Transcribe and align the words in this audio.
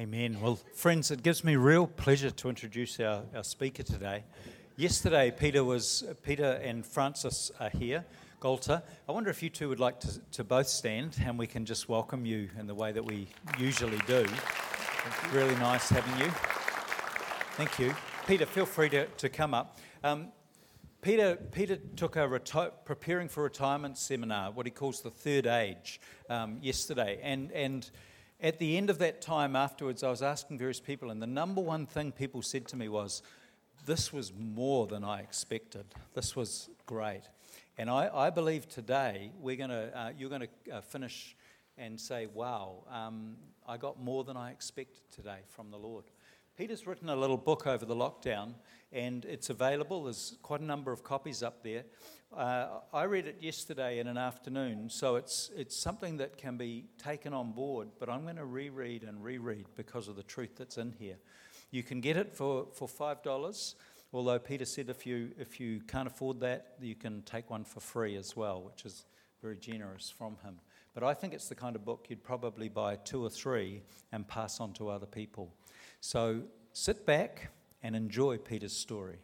Amen. 0.00 0.40
Well, 0.40 0.58
friends, 0.72 1.10
it 1.10 1.22
gives 1.22 1.44
me 1.44 1.56
real 1.56 1.86
pleasure 1.86 2.30
to 2.30 2.48
introduce 2.48 2.98
our, 3.00 3.22
our 3.36 3.44
speaker 3.44 3.82
today. 3.82 4.24
Yesterday, 4.78 5.30
Peter 5.30 5.62
was 5.62 6.04
Peter 6.22 6.58
and 6.64 6.86
Francis 6.86 7.50
are 7.60 7.68
here. 7.68 8.06
Golter, 8.40 8.80
I 9.06 9.12
wonder 9.12 9.28
if 9.28 9.42
you 9.42 9.50
two 9.50 9.68
would 9.68 9.78
like 9.78 10.00
to, 10.00 10.18
to 10.32 10.42
both 10.42 10.68
stand 10.68 11.18
and 11.22 11.38
we 11.38 11.46
can 11.46 11.66
just 11.66 11.90
welcome 11.90 12.24
you 12.24 12.48
in 12.58 12.66
the 12.66 12.74
way 12.74 12.92
that 12.92 13.04
we 13.04 13.28
usually 13.58 13.98
do. 14.06 14.24
Really 15.34 15.54
nice 15.56 15.90
having 15.90 16.18
you. 16.24 16.32
Thank 17.58 17.78
you. 17.78 17.94
Peter, 18.26 18.46
feel 18.46 18.64
free 18.64 18.88
to, 18.88 19.04
to 19.04 19.28
come 19.28 19.52
up. 19.52 19.76
Um, 20.02 20.28
Peter, 21.02 21.36
Peter 21.52 21.76
took 21.96 22.16
a 22.16 22.20
reti- 22.20 22.72
preparing 22.86 23.28
for 23.28 23.42
retirement 23.42 23.98
seminar, 23.98 24.50
what 24.50 24.64
he 24.64 24.72
calls 24.72 25.02
the 25.02 25.10
third 25.10 25.46
age, 25.46 26.00
um, 26.30 26.56
yesterday. 26.62 27.20
And, 27.22 27.52
and 27.52 27.90
at 28.42 28.58
the 28.58 28.76
end 28.76 28.90
of 28.90 28.98
that 28.98 29.20
time 29.20 29.54
afterwards, 29.54 30.02
I 30.02 30.10
was 30.10 30.22
asking 30.22 30.58
various 30.58 30.80
people, 30.80 31.10
and 31.10 31.20
the 31.20 31.26
number 31.26 31.60
one 31.60 31.86
thing 31.86 32.12
people 32.12 32.42
said 32.42 32.66
to 32.68 32.76
me 32.76 32.88
was, 32.88 33.22
This 33.86 34.12
was 34.12 34.32
more 34.32 34.86
than 34.86 35.04
I 35.04 35.20
expected. 35.20 35.84
This 36.14 36.34
was 36.34 36.70
great. 36.86 37.22
And 37.76 37.88
I, 37.88 38.10
I 38.12 38.30
believe 38.30 38.68
today 38.68 39.32
we're 39.38 39.56
gonna, 39.56 39.90
uh, 39.94 40.10
you're 40.16 40.30
going 40.30 40.42
to 40.66 40.76
uh, 40.76 40.80
finish 40.80 41.36
and 41.76 42.00
say, 42.00 42.26
Wow, 42.26 42.84
um, 42.90 43.36
I 43.66 43.76
got 43.76 44.00
more 44.00 44.24
than 44.24 44.36
I 44.36 44.50
expected 44.50 45.02
today 45.14 45.40
from 45.48 45.70
the 45.70 45.78
Lord. 45.78 46.04
Peter's 46.56 46.86
written 46.86 47.08
a 47.08 47.16
little 47.16 47.38
book 47.38 47.66
over 47.66 47.86
the 47.86 47.96
lockdown, 47.96 48.54
and 48.92 49.24
it's 49.24 49.50
available. 49.50 50.04
There's 50.04 50.36
quite 50.42 50.60
a 50.60 50.64
number 50.64 50.92
of 50.92 51.02
copies 51.02 51.42
up 51.42 51.62
there. 51.62 51.84
Uh, 52.36 52.78
I 52.92 53.04
read 53.04 53.26
it 53.26 53.38
yesterday 53.40 53.98
in 53.98 54.06
an 54.06 54.16
afternoon, 54.16 54.88
so 54.88 55.16
it's, 55.16 55.50
it's 55.56 55.76
something 55.76 56.18
that 56.18 56.36
can 56.36 56.56
be 56.56 56.84
taken 56.96 57.32
on 57.32 57.50
board, 57.50 57.88
but 57.98 58.08
I'm 58.08 58.22
going 58.22 58.36
to 58.36 58.44
reread 58.44 59.02
and 59.02 59.22
reread 59.22 59.66
because 59.74 60.06
of 60.06 60.14
the 60.14 60.22
truth 60.22 60.50
that's 60.56 60.78
in 60.78 60.92
here. 60.92 61.16
You 61.72 61.82
can 61.82 62.00
get 62.00 62.16
it 62.16 62.32
for, 62.32 62.68
for 62.72 62.86
$5, 62.86 63.74
although 64.12 64.38
Peter 64.38 64.64
said 64.64 64.90
if 64.90 65.04
you, 65.06 65.32
if 65.38 65.58
you 65.58 65.80
can't 65.88 66.06
afford 66.06 66.38
that, 66.40 66.74
you 66.80 66.94
can 66.94 67.22
take 67.22 67.50
one 67.50 67.64
for 67.64 67.80
free 67.80 68.16
as 68.16 68.36
well, 68.36 68.62
which 68.62 68.84
is 68.84 69.06
very 69.42 69.56
generous 69.56 70.08
from 70.08 70.36
him. 70.44 70.60
But 70.94 71.02
I 71.02 71.14
think 71.14 71.34
it's 71.34 71.48
the 71.48 71.56
kind 71.56 71.74
of 71.74 71.84
book 71.84 72.06
you'd 72.08 72.22
probably 72.22 72.68
buy 72.68 72.96
two 72.96 73.24
or 73.24 73.30
three 73.30 73.82
and 74.12 74.26
pass 74.26 74.60
on 74.60 74.72
to 74.74 74.88
other 74.88 75.06
people. 75.06 75.52
So 76.00 76.42
sit 76.72 77.04
back 77.04 77.50
and 77.82 77.96
enjoy 77.96 78.38
Peter's 78.38 78.76
story. 78.76 79.18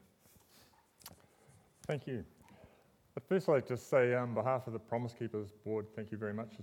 Thank 1.87 2.09
you. 2.09 2.25
I'd 3.17 3.49
like 3.49 3.67
to 3.69 3.79
say, 3.79 4.15
on 4.15 4.35
behalf 4.35 4.67
of 4.67 4.75
the 4.75 4.79
Promise 4.79 5.15
Keepers 5.19 5.49
Board, 5.65 5.87
thank 5.97 6.13
you 6.13 6.19
very 6.19 6.35
much 6.35 6.57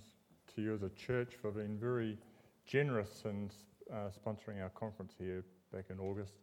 to 0.55 0.61
you 0.61 0.75
as 0.75 0.83
a 0.83 0.89
church 0.89 1.33
for 1.41 1.49
being 1.49 1.79
very 1.79 2.15
generous 2.63 3.23
in 3.25 3.49
uh, 3.91 4.09
sponsoring 4.11 4.61
our 4.61 4.69
conference 4.69 5.15
here 5.17 5.43
back 5.73 5.85
in 5.89 5.99
August. 5.99 6.33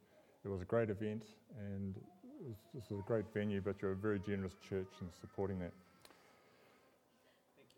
It 0.44 0.48
was 0.48 0.62
a 0.62 0.64
great 0.64 0.90
event, 0.90 1.26
and 1.56 1.94
this 2.74 2.86
is 2.86 2.98
a 2.98 3.02
great 3.06 3.32
venue, 3.32 3.60
but 3.60 3.80
you're 3.80 3.92
a 3.92 3.96
very 3.96 4.18
generous 4.18 4.56
church 4.68 4.88
in 5.00 5.06
supporting 5.20 5.60
that. 5.60 5.72
Thank 7.56 7.68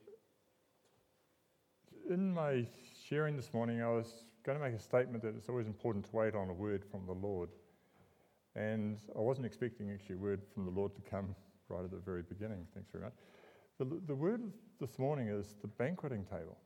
you. 2.08 2.14
In 2.14 2.32
my 2.32 2.66
sharing 3.06 3.36
this 3.36 3.52
morning, 3.52 3.82
I 3.82 3.88
was 3.88 4.24
going 4.42 4.56
to 4.56 4.64
make 4.64 4.74
a 4.74 4.82
statement 4.82 5.22
that 5.22 5.36
it's 5.36 5.50
always 5.50 5.66
important 5.66 6.06
to 6.06 6.16
wait 6.16 6.34
on 6.34 6.48
a 6.48 6.54
word 6.54 6.82
from 6.90 7.04
the 7.04 7.12
Lord. 7.12 7.50
And 8.56 8.96
I 9.14 9.20
wasn't 9.20 9.44
expecting 9.44 9.90
actually 9.90 10.14
a 10.14 10.18
word 10.18 10.40
from 10.54 10.64
the 10.64 10.70
Lord 10.70 10.94
to 10.94 11.02
come 11.02 11.34
right 11.72 11.84
at 11.84 11.90
the 11.90 11.96
very 11.96 12.22
beginning. 12.22 12.66
Thanks 12.74 12.90
very 12.92 13.04
much. 13.04 13.14
The, 13.78 13.86
the 14.06 14.14
word 14.14 14.42
this 14.80 14.98
morning 14.98 15.28
is 15.28 15.56
the 15.62 15.68
banqueting 15.68 16.24
table. 16.24 16.58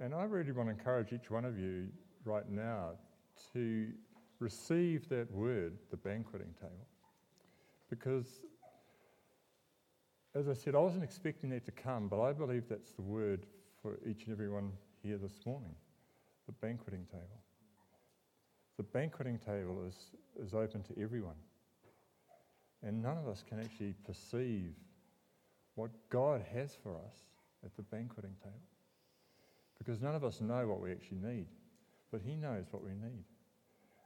And 0.00 0.14
I 0.14 0.24
really 0.24 0.52
want 0.52 0.68
to 0.68 0.74
encourage 0.74 1.12
each 1.12 1.30
one 1.30 1.44
of 1.44 1.58
you 1.58 1.88
right 2.24 2.48
now 2.50 2.90
to 3.52 3.88
receive 4.40 5.08
that 5.08 5.30
word, 5.30 5.78
the 5.90 5.96
banqueting 5.96 6.54
table. 6.60 6.86
Because, 7.88 8.26
as 10.34 10.48
I 10.48 10.54
said, 10.54 10.74
I 10.74 10.78
wasn't 10.78 11.04
expecting 11.04 11.50
that 11.50 11.64
to 11.66 11.72
come, 11.72 12.08
but 12.08 12.20
I 12.20 12.32
believe 12.32 12.64
that's 12.68 12.92
the 12.92 13.02
word 13.02 13.46
for 13.80 13.98
each 14.04 14.24
and 14.24 14.32
every 14.32 14.50
one 14.50 14.72
here 15.02 15.18
this 15.18 15.46
morning 15.46 15.74
the 16.46 16.52
banqueting 16.66 17.06
table. 17.10 17.40
The 18.76 18.82
banqueting 18.82 19.38
table 19.38 19.84
is, 19.86 19.96
is 20.44 20.54
open 20.54 20.82
to 20.84 21.00
everyone. 21.00 21.36
And 22.82 23.02
none 23.02 23.16
of 23.16 23.28
us 23.28 23.44
can 23.48 23.60
actually 23.60 23.94
perceive 24.04 24.74
what 25.74 25.90
God 26.10 26.44
has 26.52 26.76
for 26.82 26.96
us 26.96 27.14
at 27.64 27.74
the 27.76 27.82
banqueting 27.82 28.34
table. 28.42 28.56
Because 29.78 30.00
none 30.00 30.14
of 30.14 30.24
us 30.24 30.40
know 30.40 30.66
what 30.66 30.80
we 30.80 30.92
actually 30.92 31.18
need, 31.18 31.46
but 32.10 32.20
He 32.20 32.34
knows 32.34 32.66
what 32.70 32.82
we 32.82 32.90
need. 32.90 33.24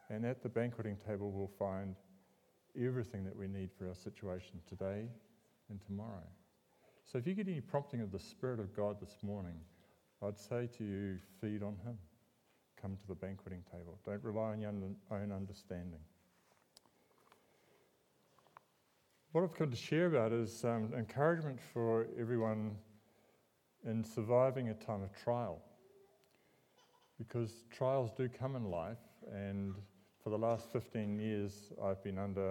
And 0.09 0.25
at 0.25 0.43
the 0.43 0.49
banqueting 0.49 0.97
table, 1.07 1.31
we'll 1.31 1.51
find 1.59 1.97
everything 2.79 3.25
that 3.25 3.37
we 3.37 3.49
need 3.49 3.71
for 3.79 3.89
our 3.89 3.95
situation 3.95 4.61
today 4.69 5.09
and 5.71 5.81
tomorrow. 5.85 6.27
So 7.05 7.19
if 7.19 7.27
you 7.27 7.35
get 7.35 7.49
any 7.49 7.61
prompting 7.61 8.01
of 8.01 8.13
the 8.13 8.19
Spirit 8.19 8.61
of 8.61 8.75
God 8.75 9.01
this 9.01 9.17
morning, 9.23 9.57
I'd 10.23 10.39
say 10.39 10.69
to 10.79 10.85
you, 10.85 11.19
feed 11.41 11.63
on 11.63 11.77
Him 11.85 11.99
come 12.81 12.97
to 12.97 13.07
the 13.09 13.15
banqueting 13.15 13.63
table. 13.73 13.99
Don't 14.05 14.23
rely 14.23 14.53
on 14.53 14.61
your 14.61 14.73
own 15.11 15.33
understanding. 15.33 16.01
What 19.33 19.43
I've 19.45 19.55
come 19.55 19.71
to 19.71 19.77
share 19.77 20.07
about 20.07 20.33
is 20.33 20.65
um, 20.65 20.93
encouragement 20.97 21.59
for 21.73 22.07
everyone 22.19 22.77
in 23.85 24.03
surviving 24.03 24.69
a 24.69 24.75
time 24.75 25.03
of 25.03 25.13
trial. 25.13 25.63
Because 27.19 27.65
trials 27.71 28.13
do 28.17 28.29
come 28.29 28.57
in 28.57 28.71
life, 28.71 28.99
and 29.33 29.75
for 30.23 30.31
the 30.31 30.39
last 30.39 30.71
15 30.73 31.19
years, 31.19 31.73
I've 31.83 32.03
been 32.03 32.19
under 32.19 32.51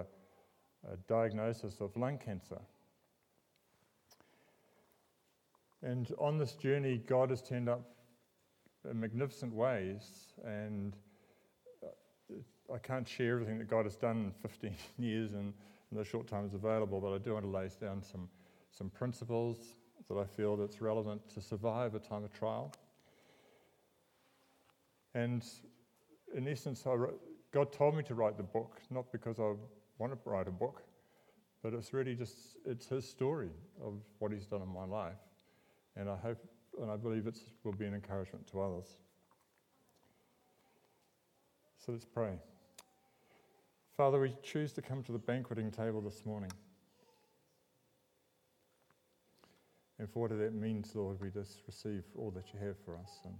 a 0.90 0.96
diagnosis 1.08 1.80
of 1.80 1.96
lung 1.96 2.18
cancer. 2.18 2.60
And 5.82 6.12
on 6.18 6.38
this 6.38 6.54
journey, 6.54 6.98
God 6.98 7.30
has 7.30 7.42
turned 7.42 7.68
up 7.68 7.82
in 8.88 9.00
magnificent 9.00 9.52
ways, 9.52 10.34
and 10.44 10.96
uh, 11.82 12.74
I 12.74 12.78
can't 12.78 13.08
share 13.08 13.32
everything 13.34 13.58
that 13.58 13.68
God 13.68 13.84
has 13.84 13.96
done 13.96 14.16
in 14.16 14.32
15 14.48 14.74
years 14.98 15.32
and 15.32 15.52
in 15.90 15.98
the 15.98 16.04
short 16.04 16.26
time 16.26 16.46
is 16.46 16.54
available, 16.54 17.00
but 17.00 17.14
I 17.14 17.18
do 17.18 17.34
want 17.34 17.44
to 17.44 17.50
lay 17.50 17.68
down 17.80 18.02
some, 18.02 18.28
some 18.70 18.90
principles 18.90 19.58
that 20.08 20.16
I 20.16 20.24
feel 20.24 20.56
that's 20.56 20.80
relevant 20.80 21.28
to 21.34 21.40
survive 21.40 21.94
a 21.94 21.98
time 21.98 22.24
of 22.24 22.32
trial. 22.32 22.72
And 25.14 25.44
in 26.34 26.48
essence, 26.48 26.84
wrote, 26.84 27.20
God 27.52 27.72
told 27.72 27.96
me 27.96 28.02
to 28.04 28.14
write 28.14 28.36
the 28.36 28.42
book, 28.42 28.80
not 28.90 29.10
because 29.12 29.38
I 29.38 29.54
want 29.98 30.12
to 30.12 30.18
write 30.28 30.48
a 30.48 30.52
book, 30.52 30.82
but 31.62 31.72
it's 31.72 31.92
really 31.92 32.14
just, 32.14 32.36
it's 32.66 32.86
his 32.86 33.08
story 33.08 33.50
of 33.82 33.94
what 34.18 34.32
he's 34.32 34.46
done 34.46 34.62
in 34.62 34.68
my 34.68 34.84
life. 34.84 35.16
And 35.96 36.10
I 36.10 36.16
hope 36.16 36.38
and 36.80 36.90
I 36.90 36.96
believe 36.96 37.26
it 37.26 37.38
will 37.64 37.72
be 37.72 37.86
an 37.86 37.94
encouragement 37.94 38.46
to 38.48 38.60
others. 38.60 38.98
So 41.78 41.92
let's 41.92 42.04
pray. 42.04 42.38
Father, 43.96 44.20
we 44.20 44.34
choose 44.42 44.74
to 44.74 44.82
come 44.82 45.02
to 45.04 45.12
the 45.12 45.18
banqueting 45.18 45.70
table 45.70 46.02
this 46.02 46.26
morning. 46.26 46.50
And 49.98 50.10
for 50.10 50.28
what 50.28 50.38
that 50.38 50.54
means, 50.54 50.94
Lord, 50.94 51.18
we 51.18 51.30
just 51.30 51.62
receive 51.66 52.02
all 52.14 52.30
that 52.32 52.52
you 52.52 52.60
have 52.60 52.76
for 52.84 52.94
us. 52.96 53.20
And 53.24 53.34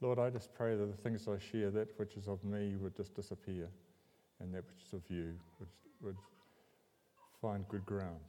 Lord, 0.00 0.20
I 0.20 0.30
just 0.30 0.54
pray 0.54 0.76
that 0.76 0.86
the 0.86 1.02
things 1.02 1.26
I 1.26 1.38
share, 1.40 1.72
that 1.72 1.88
which 1.98 2.16
is 2.16 2.28
of 2.28 2.44
me, 2.44 2.76
would 2.76 2.96
just 2.96 3.16
disappear, 3.16 3.68
and 4.38 4.54
that 4.54 4.62
which 4.64 4.86
is 4.86 4.92
of 4.92 5.02
you 5.08 5.34
would, 5.58 5.68
would 6.02 6.16
find 7.42 7.66
good 7.68 7.84
ground. 7.84 8.20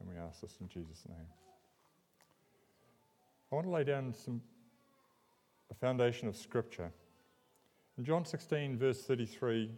And 0.00 0.08
we 0.08 0.16
ask 0.16 0.40
this 0.40 0.56
in 0.62 0.68
Jesus' 0.68 1.02
name. 1.06 1.26
I 3.50 3.54
want 3.54 3.66
to 3.66 3.70
lay 3.70 3.84
down 3.84 4.14
some, 4.14 4.40
a 5.70 5.74
foundation 5.74 6.26
of 6.26 6.36
Scripture. 6.38 6.90
In 7.98 8.04
John 8.04 8.24
16, 8.24 8.78
verse 8.78 9.02
33, 9.02 9.70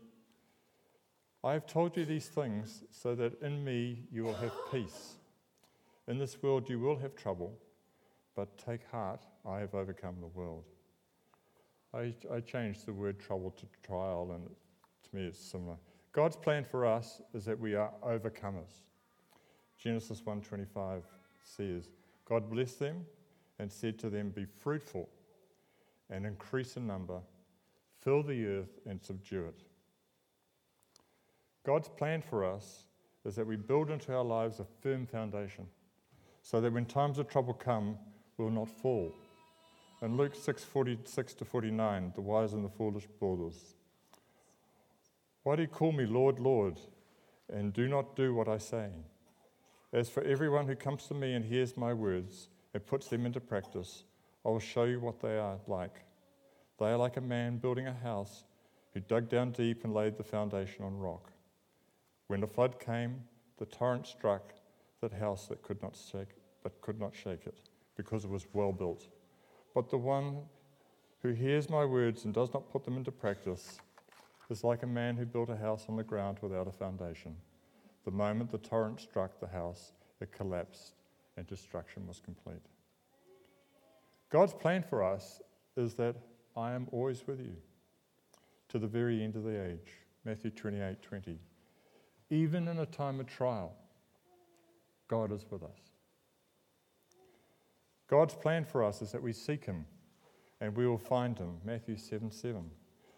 I 1.43 1.53
have 1.53 1.67
told 1.67 1.97
you 1.97 2.05
these 2.05 2.29
things 2.29 2.85
so 2.91 3.15
that 3.17 3.41
in 3.43 3.65
me 3.65 4.05
you 4.13 4.23
will 4.23 4.35
have 4.35 4.53
peace. 4.71 5.15
In 6.07 6.19
this 6.19 6.41
world 6.41 6.71
you 6.71 6.79
will 6.79 6.97
have 6.99 7.17
trouble, 7.17 7.59
but 8.37 8.57
take 8.57 8.89
heart, 8.91 9.27
I 9.45 9.59
have 9.59 9.75
overcome 9.75 10.17
the 10.21 10.29
world. 10.29 10.65
I, 11.93 12.15
I 12.33 12.41
changed 12.41 12.87
the 12.87 12.93
word 12.93 13.19
trouble 13.19 13.51
to 13.51 13.67
trial, 13.85 14.31
and 14.33 14.49
to 14.49 15.17
me 15.17 15.27
it's 15.27 15.39
similar. 15.39 15.77
God's 16.13 16.37
plan 16.37 16.65
for 16.65 16.87
us 16.87 17.21
is 17.35 17.45
that 17.47 17.59
we 17.59 17.75
are 17.75 17.93
overcomers. 18.05 18.83
Genesis 19.77 20.23
1:25 20.23 21.03
says, 21.43 21.91
God 22.25 22.49
blessed 22.49 22.79
them 22.79 23.05
and 23.59 23.71
said 23.71 23.99
to 23.99 24.09
them, 24.09 24.31
Be 24.31 24.45
fruitful 24.45 25.09
and 26.11 26.25
increase 26.25 26.77
in 26.77 26.87
number, 26.87 27.21
fill 28.05 28.23
the 28.23 28.47
earth 28.47 28.79
and 28.87 29.03
subdue 29.03 29.47
it. 29.47 29.63
God's 31.65 31.89
plan 31.89 32.21
for 32.21 32.45
us 32.45 32.85
is 33.25 33.35
that 33.37 33.47
we 33.47 33.57
build 33.57 33.91
into 33.91 34.15
our 34.15 34.25
lives 34.25 34.61
a 34.61 34.67
firm 34.83 35.07
foundation 35.07 35.67
so 36.43 36.61
that 36.61 36.73
when 36.73 36.85
times 36.85 37.19
of 37.19 37.27
trouble 37.27 37.55
come, 37.55 37.97
we'll 38.37 38.51
not 38.51 38.69
fall 38.69 39.13
And 40.03 40.19
Luke 40.19 40.35
6 40.35 40.63
46 40.63 41.35
to 41.35 41.45
49, 41.47 42.13
the 42.15 42.21
wise 42.21 42.53
and 42.53 42.65
the 42.65 42.69
foolish 42.69 43.07
brothers. 43.19 43.75
Why 45.43 45.57
do 45.57 45.63
you 45.63 45.69
call 45.69 45.93
me 45.93 46.05
Lord, 46.05 46.39
Lord, 46.39 46.79
and 47.51 47.73
do 47.73 47.89
not 47.89 48.15
do 48.15 48.35
what 48.35 48.49
I 48.49 48.59
say? 48.59 48.91
As 49.93 50.11
for 50.11 50.23
everyone 50.25 50.67
who 50.67 50.75
comes 50.75 51.07
to 51.07 51.15
me 51.15 51.35
and 51.35 51.45
hears 51.45 51.77
my 51.77 51.95
words 51.95 52.49
and 52.75 52.85
puts 52.85 53.09
them 53.09 53.25
into 53.25 53.41
practice, 53.41 54.05
I 54.45 54.49
will 54.51 54.59
show 54.59 54.85
you 54.85 55.01
what 55.01 55.21
they 55.21 55.39
are 55.39 55.59
like. 55.67 56.05
They 56.79 56.87
are 56.87 56.97
like 56.97 57.17
a 57.17 57.21
man 57.21 57.59
building 57.59 57.87
a 57.87 57.95
house 57.95 58.45
who 58.93 59.01
dug 59.01 59.29
down 59.29 59.53
deep 59.53 59.85
and 59.85 59.95
laid 59.95 60.17
the 60.17 60.25
foundation 60.25 60.85
on 60.85 60.99
rock. 60.99 61.31
When 62.29 62.41
the 62.41 62.47
flood 62.47 62.81
came, 62.81 63.23
the 63.59 63.67
torrent 63.67 64.07
struck 64.07 64.55
that 65.01 65.13
house 65.13 65.47
that 65.49 65.63
could 65.63 65.83
not 65.83 65.97
shake, 65.97 66.31
but 66.63 66.81
could 66.81 66.99
not 66.99 67.15
shake 67.15 67.47
it, 67.47 67.59
because 67.97 68.25
it 68.25 68.31
was 68.31 68.47
well 68.53 68.73
built. 68.73 69.07
But 69.75 69.91
the 69.91 69.99
one 69.99 70.39
who 71.23 71.31
hears 71.31 71.71
my 71.71 71.85
words 71.85 72.25
and 72.25 72.35
does 72.35 72.53
not 72.53 72.71
put 72.71 72.85
them 72.85 72.97
into 72.97 73.13
practice 73.13 73.79
is 74.51 74.65
like 74.65 74.83
a 74.83 74.87
man 74.87 75.17
who 75.17 75.25
built 75.25 75.51
a 75.51 75.57
house 75.57 75.87
on 75.89 75.97
the 75.97 76.03
ground 76.03 76.39
without 76.41 76.69
a 76.69 76.73
foundation. 76.73 77.37
The 78.05 78.11
moment 78.11 78.51
the 78.51 78.59
torrent 78.59 79.01
struck 79.01 79.41
the 79.41 79.47
house, 79.47 79.93
it 80.21 80.33
collapsed 80.33 80.95
and 81.37 81.47
destruction 81.47 82.07
was 82.07 82.21
complete. 82.21 82.63
God's 84.31 84.53
plan 84.53 84.83
for 84.83 85.03
us 85.03 85.41
is 85.77 85.95
that 85.95 86.17
I 86.57 86.73
am 86.73 86.89
always 86.93 87.27
with 87.27 87.41
you 87.41 87.57
to 88.69 88.79
the 88.79 88.87
very 88.87 89.23
end 89.23 89.37
of 89.37 89.45
the 89.45 89.63
age. 89.63 89.93
Matthew 90.25 90.51
28 90.51 91.03
20. 91.03 91.39
Even 92.31 92.69
in 92.69 92.79
a 92.79 92.87
time 92.87 93.21
of 93.21 93.27
trial, 93.27 93.75
God 95.09 95.33
is 95.33 95.45
with 95.51 95.63
us. 95.63 95.79
God's 98.09 98.35
plan 98.35 98.65
for 98.65 98.83
us 98.83 99.03
is 99.03 99.13
that 99.13 99.23
we 99.23 99.33
seek 99.33 99.65
Him 99.65 99.85
and 100.61 100.77
we 100.77 100.87
will 100.87 100.99
find 100.99 101.39
Him. 101.39 101.59
Matthew 101.65 101.97
7 101.97 102.31
7. 102.31 102.71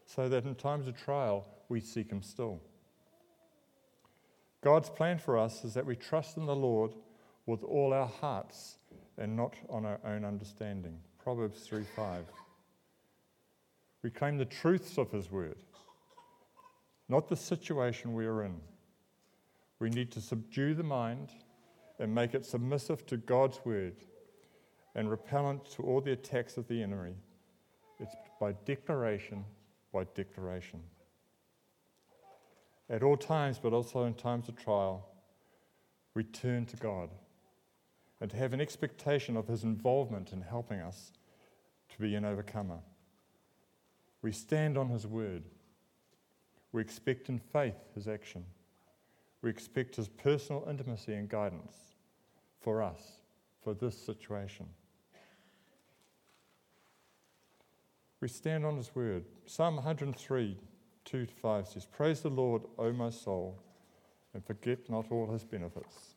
So 0.07 0.29
that 0.29 0.45
in 0.45 0.55
times 0.55 0.89
of 0.89 0.97
trial, 0.97 1.47
we 1.69 1.81
seek 1.81 2.11
Him 2.11 2.23
still. 2.23 2.61
God's 4.63 4.89
plan 4.89 5.19
for 5.19 5.39
us 5.39 5.65
is 5.65 5.75
that 5.75 5.87
we 5.87 5.97
trust 5.97 6.37
in 6.37 6.47
the 6.47 6.57
Lord 6.57 6.93
with 7.45 7.63
all 7.63 7.93
our 7.93 8.07
hearts 8.07 8.79
and 9.19 9.37
not 9.37 9.55
on 9.69 9.85
our 9.85 10.01
own 10.05 10.25
understanding. 10.25 10.99
Proverbs 11.23 11.61
3 11.61 11.85
5. 11.95 12.25
We 14.07 14.11
claim 14.11 14.39
the 14.39 14.45
truths 14.45 14.99
of 14.99 15.11
His 15.11 15.33
word, 15.33 15.57
not 17.09 17.27
the 17.27 17.35
situation 17.35 18.15
we 18.15 18.25
are 18.25 18.45
in. 18.45 18.61
We 19.81 19.91
need 19.91 20.13
to 20.13 20.21
subdue 20.21 20.75
the 20.75 20.85
mind 20.85 21.31
and 21.99 22.15
make 22.15 22.33
it 22.33 22.47
submissive 22.47 23.05
to 23.07 23.17
God's 23.17 23.59
word 23.65 23.97
and 24.95 25.11
repellent 25.11 25.69
to 25.73 25.83
all 25.83 26.01
the 26.01 26.13
attacks 26.13 26.57
of 26.57 26.69
the 26.69 26.81
enemy. 26.81 27.17
It's 27.99 28.15
by 28.39 28.53
declaration, 28.65 29.45
by 29.93 30.05
declaration. 30.15 30.85
At 32.89 33.03
all 33.03 33.17
times, 33.17 33.59
but 33.59 33.73
also 33.73 34.05
in 34.05 34.15
times 34.15 34.49
of 34.49 34.55
trial, 34.55 35.05
we 36.15 36.23
turn 36.23 36.65
to 36.67 36.77
God 36.77 37.11
and 38.21 38.31
to 38.31 38.37
have 38.37 38.53
an 38.53 38.61
expectation 38.61 39.37
of 39.37 39.49
His 39.49 39.65
involvement 39.65 40.33
in 40.33 40.43
helping 40.43 40.79
us 40.79 41.11
to 41.89 41.99
be 41.99 42.15
an 42.15 42.25
overcomer. 42.25 42.79
We 44.27 44.33
stand 44.33 44.77
on 44.77 44.89
His 44.89 45.07
word. 45.07 45.45
We 46.73 46.83
expect 46.83 47.29
in 47.29 47.39
faith 47.39 47.77
His 47.95 48.09
action. 48.09 48.45
We 49.41 49.51
expect 49.51 49.95
His 49.95 50.09
personal 50.09 50.67
intimacy 50.69 51.15
and 51.15 51.29
guidance 51.29 51.77
for 52.59 52.83
us, 52.83 53.21
for 53.63 53.73
this 53.73 53.97
situation. 53.97 54.67
We 58.21 58.27
stand 58.27 58.67
on 58.67 58.77
His 58.77 58.93
word. 58.97 59.27
Psalm 59.47 59.77
103, 59.77 60.59
2 61.05 61.27
to 61.27 61.33
5 61.33 61.69
says, 61.69 61.87
Praise 61.87 62.23
the 62.23 62.29
Lord, 62.29 62.63
O 62.79 62.93
my 62.93 63.11
soul, 63.11 63.63
and 64.35 64.45
forget 64.45 64.91
not 64.91 65.07
all 65.09 65.31
His 65.31 65.45
benefits. 65.45 66.17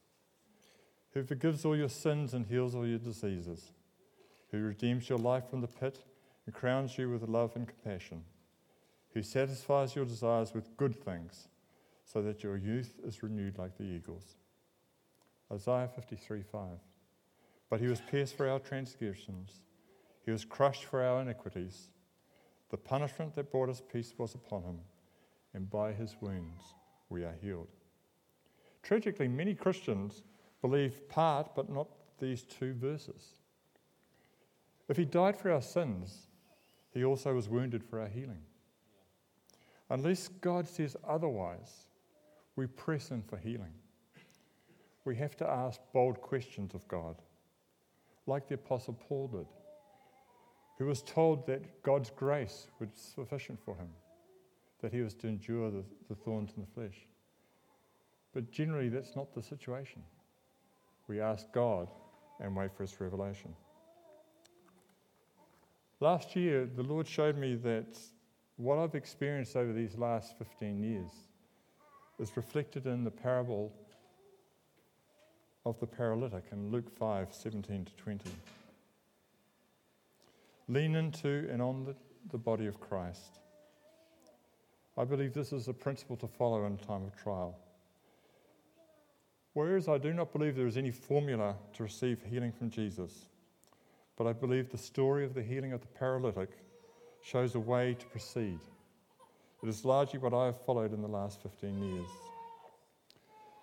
Who 1.13 1.21
forgives 1.23 1.63
all 1.63 1.77
your 1.77 1.89
sins 1.89 2.33
and 2.33 2.47
heals 2.47 2.73
all 2.73 2.88
your 2.88 2.97
diseases, 2.97 3.71
who 4.50 4.57
redeems 4.63 5.09
your 5.09 5.19
life 5.19 5.47
from 5.47 5.61
the 5.61 5.67
pit 5.67 6.03
and 6.50 6.56
crowns 6.56 6.98
you 6.98 7.07
with 7.07 7.30
love 7.30 7.56
and 7.56 7.68
compassion, 7.68 8.24
who 9.13 9.22
satisfies 9.22 9.96
your 9.96 10.04
desires 10.04 10.51
with 10.51 10.75
good 10.78 10.96
things, 10.96 11.48
so 12.04 12.24
that 12.24 12.42
your 12.42 12.57
youth 12.57 12.96
is 13.06 13.22
renewed 13.22 13.60
like 13.60 13.78
the 13.78 13.84
eagles. 13.84 14.34
Isaiah 15.54 15.88
53 15.94 16.42
5. 16.42 16.62
But 17.69 17.80
he 17.80 17.86
was 17.86 18.01
pierced 18.01 18.36
for 18.36 18.50
our 18.50 18.57
transgressions, 18.57 19.60
he 20.25 20.31
was 20.31 20.44
crushed 20.44 20.86
for 20.86 21.04
our 21.04 21.22
iniquities. 21.22 21.90
The 22.72 22.78
punishment 22.78 23.36
that 23.36 23.52
brought 23.52 23.69
us 23.69 23.84
peace 23.94 24.16
was 24.18 24.34
upon 24.34 24.63
him, 24.63 24.80
and 25.54 25.69
by 25.69 25.94
his 25.94 26.16
wounds 26.19 26.63
we 27.10 27.25
are 27.25 27.36
healed. 27.40 27.69
Tragically, 28.81 29.28
many 29.28 29.54
Christians 29.54 30.24
believe 30.63 31.07
part, 31.10 31.54
but 31.56 31.69
not 31.69 31.90
these 32.19 32.42
two 32.42 32.74
verses. 32.74 33.38
If 34.88 34.98
he 34.98 35.06
died 35.06 35.38
for 35.38 35.52
our 35.52 35.62
sins, 35.62 36.29
he 36.94 37.03
also 37.03 37.33
was 37.33 37.50
wounded 37.50 37.83
for 37.83 38.00
our 38.00 38.07
healing. 38.07 38.41
Unless 39.89 40.27
God 40.27 40.68
says 40.68 40.95
otherwise, 41.07 41.88
we 42.56 42.68
press 42.68 43.12
in 43.12 43.21
for 43.24 43.38
healing. 43.38 43.74
We 45.06 45.15
have 45.15 45.36
to 45.38 45.50
ask 45.50 45.80
bold 45.94 46.21
questions 46.21 46.74
of 46.74 46.88
God, 46.88 47.15
like 48.27 48.47
the 48.47 48.56
Apostle 48.56 49.00
Paul 49.07 49.27
did, 49.27 49.47
who 50.77 50.86
was 50.86 51.01
told 51.01 51.47
that 51.47 51.83
God's 51.83 52.12
grace 52.12 52.68
was 52.80 52.89
sufficient 52.94 53.59
for 53.63 53.75
him, 53.75 53.89
that 54.81 54.94
he 54.94 55.01
was 55.01 55.13
to 55.15 55.27
endure 55.27 55.71
the, 55.71 55.83
the 56.07 56.15
thorns 56.15 56.51
in 56.56 56.62
the 56.62 56.71
flesh. 56.74 57.07
But 58.33 58.51
generally, 58.51 58.89
that's 58.89 59.15
not 59.15 59.33
the 59.33 59.42
situation. 59.42 60.03
We 61.07 61.19
ask 61.19 61.51
God 61.51 61.89
and 62.39 62.56
wait 62.56 62.75
for 62.75 62.83
his 62.83 63.01
revelation. 63.01 63.56
Last 66.01 66.36
year, 66.36 66.66
the 66.66 66.84
Lord 66.84 67.07
showed 67.07 67.38
me 67.38 67.56
that 67.56 67.98
what 68.56 68.78
I've 68.78 68.96
experienced 68.96 69.56
over 69.56 69.74
these 69.74 69.98
last 69.98 70.38
15 70.38 70.81
years 70.81 71.12
is 72.19 72.36
reflected 72.38 72.86
in 72.86 73.04
the 73.04 73.12
parable 73.12 73.74
of 75.66 75.80
the 75.80 75.88
paralytic 75.88 76.46
in 76.51 76.72
Luke 76.72 76.90
5 76.98 77.34
17 77.34 77.86
to 77.86 77.94
20. 77.96 78.30
Lean 80.69 80.96
into 80.96 81.48
and 81.51 81.62
on 81.62 81.84
the, 81.84 81.96
the 82.31 82.38
body 82.38 82.68
of 82.68 82.80
Christ. 82.80 83.40
I 84.97 85.04
believe 85.04 85.33
this 85.33 85.52
is 85.52 85.68
a 85.68 85.73
principle 85.73 86.18
to 86.18 86.28
follow 86.28 86.66
in 86.66 86.78
time 86.78 87.04
of 87.06 87.16
trial. 87.16 87.57
Whereas 89.54 89.88
I 89.88 89.97
do 89.97 90.14
not 90.14 90.31
believe 90.31 90.56
there 90.56 90.68
is 90.68 90.78
any 90.78 90.92
formula 90.92 91.56
to 91.73 91.83
receive 91.83 92.21
healing 92.23 92.52
from 92.52 92.69
Jesus, 92.69 93.26
but 94.19 94.28
I 94.28 94.33
believe 94.33 94.69
the 94.69 94.78
story 94.78 95.23
of 95.23 95.33
the 95.33 95.42
healing 95.42 95.71
of 95.71 95.80
the 95.80 95.88
paralytic 95.88 96.49
shows 97.21 97.56
a 97.56 97.59
way 97.59 97.95
to 97.97 98.06
proceed. 98.07 98.59
It 99.64 99.69
is 99.69 99.85
largely 99.85 100.19
what 100.19 100.33
I 100.33 100.47
have 100.47 100.61
followed 100.66 100.94
in 100.94 101.02
the 101.02 101.07
last 101.07 101.42
15 101.42 101.81
years. 101.81 102.09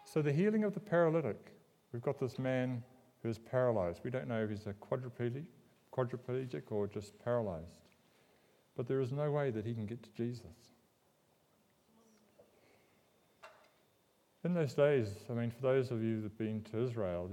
So, 0.06 0.22
the 0.22 0.32
healing 0.32 0.64
of 0.64 0.72
the 0.72 0.80
paralytic, 0.80 1.52
we've 1.92 2.00
got 2.00 2.18
this 2.18 2.38
man 2.38 2.82
who 3.22 3.28
is 3.28 3.38
paralyzed. 3.38 4.00
We 4.02 4.10
don't 4.10 4.28
know 4.28 4.44
if 4.44 4.48
he's 4.48 4.66
a 4.66 4.72
quadriplegic, 4.72 5.44
quadriplegic 5.92 6.62
or 6.70 6.86
just 6.86 7.22
paralyzed. 7.22 7.82
But 8.78 8.88
there 8.88 9.00
is 9.00 9.12
no 9.12 9.30
way 9.30 9.50
that 9.50 9.66
he 9.66 9.74
can 9.74 9.84
get 9.84 10.02
to 10.04 10.10
Jesus. 10.16 10.70
In 14.42 14.54
those 14.54 14.72
days, 14.72 15.08
I 15.28 15.34
mean, 15.34 15.50
for 15.50 15.60
those 15.60 15.90
of 15.90 16.02
you 16.02 16.16
that 16.16 16.22
have 16.22 16.38
been 16.38 16.62
to 16.70 16.82
Israel, 16.82 17.30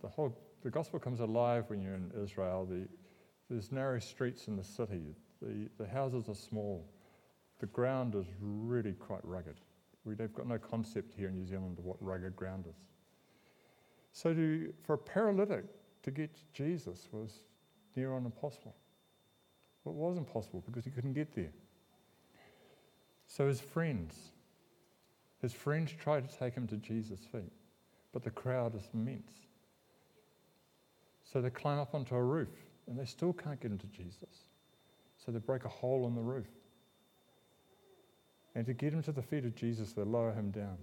the 0.00 0.08
whole 0.08 0.34
the 0.62 0.70
gospel 0.70 0.98
comes 0.98 1.20
alive 1.20 1.64
when 1.68 1.80
you're 1.80 1.94
in 1.94 2.10
Israel. 2.22 2.66
The, 2.66 2.86
there's 3.48 3.72
narrow 3.72 3.98
streets 3.98 4.48
in 4.48 4.56
the 4.56 4.64
city. 4.64 5.16
The, 5.40 5.68
the 5.78 5.88
houses 5.88 6.28
are 6.28 6.34
small. 6.34 6.86
The 7.58 7.66
ground 7.66 8.14
is 8.14 8.26
really 8.40 8.92
quite 8.92 9.24
rugged. 9.24 9.56
We've 10.04 10.18
got 10.18 10.46
no 10.46 10.58
concept 10.58 11.14
here 11.14 11.28
in 11.28 11.34
New 11.34 11.46
Zealand 11.46 11.78
of 11.78 11.84
what 11.84 11.96
rugged 12.00 12.34
ground 12.36 12.64
is. 12.68 12.76
So 14.12 14.32
to, 14.32 14.72
for 14.82 14.94
a 14.94 14.98
paralytic 14.98 15.64
to 16.02 16.10
get 16.10 16.30
Jesus 16.52 17.08
was 17.12 17.42
near 17.96 18.12
on 18.12 18.24
impossible. 18.24 18.74
Well, 19.84 19.94
it 19.94 19.98
was 19.98 20.18
impossible 20.18 20.62
because 20.66 20.84
he 20.84 20.90
couldn't 20.90 21.12
get 21.12 21.34
there. 21.34 21.52
So 23.26 23.46
his 23.46 23.60
friends, 23.60 24.14
his 25.40 25.52
friends 25.52 25.92
tried 25.92 26.28
to 26.28 26.38
take 26.38 26.54
him 26.54 26.66
to 26.68 26.76
Jesus' 26.76 27.20
feet, 27.30 27.52
but 28.12 28.24
the 28.24 28.30
crowd 28.30 28.74
is 28.74 28.88
immense. 28.92 29.32
So 31.32 31.40
they 31.40 31.50
climb 31.50 31.78
up 31.78 31.94
onto 31.94 32.14
a 32.14 32.22
roof 32.22 32.48
and 32.88 32.98
they 32.98 33.04
still 33.04 33.32
can't 33.32 33.60
get 33.60 33.70
into 33.70 33.86
Jesus. 33.86 34.46
So 35.24 35.30
they 35.30 35.38
break 35.38 35.64
a 35.64 35.68
hole 35.68 36.06
in 36.06 36.14
the 36.14 36.20
roof. 36.20 36.48
And 38.54 38.66
to 38.66 38.72
get 38.72 38.92
him 38.92 39.02
to 39.04 39.12
the 39.12 39.22
feet 39.22 39.44
of 39.44 39.54
Jesus, 39.54 39.92
they 39.92 40.02
lower 40.02 40.32
him 40.32 40.50
down. 40.50 40.76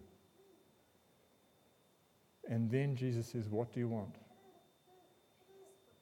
And 2.49 2.71
then 2.71 2.95
Jesus 2.95 3.27
says, 3.27 3.49
What 3.49 3.73
do 3.73 3.81
you 3.81 3.89
want? 3.89 4.15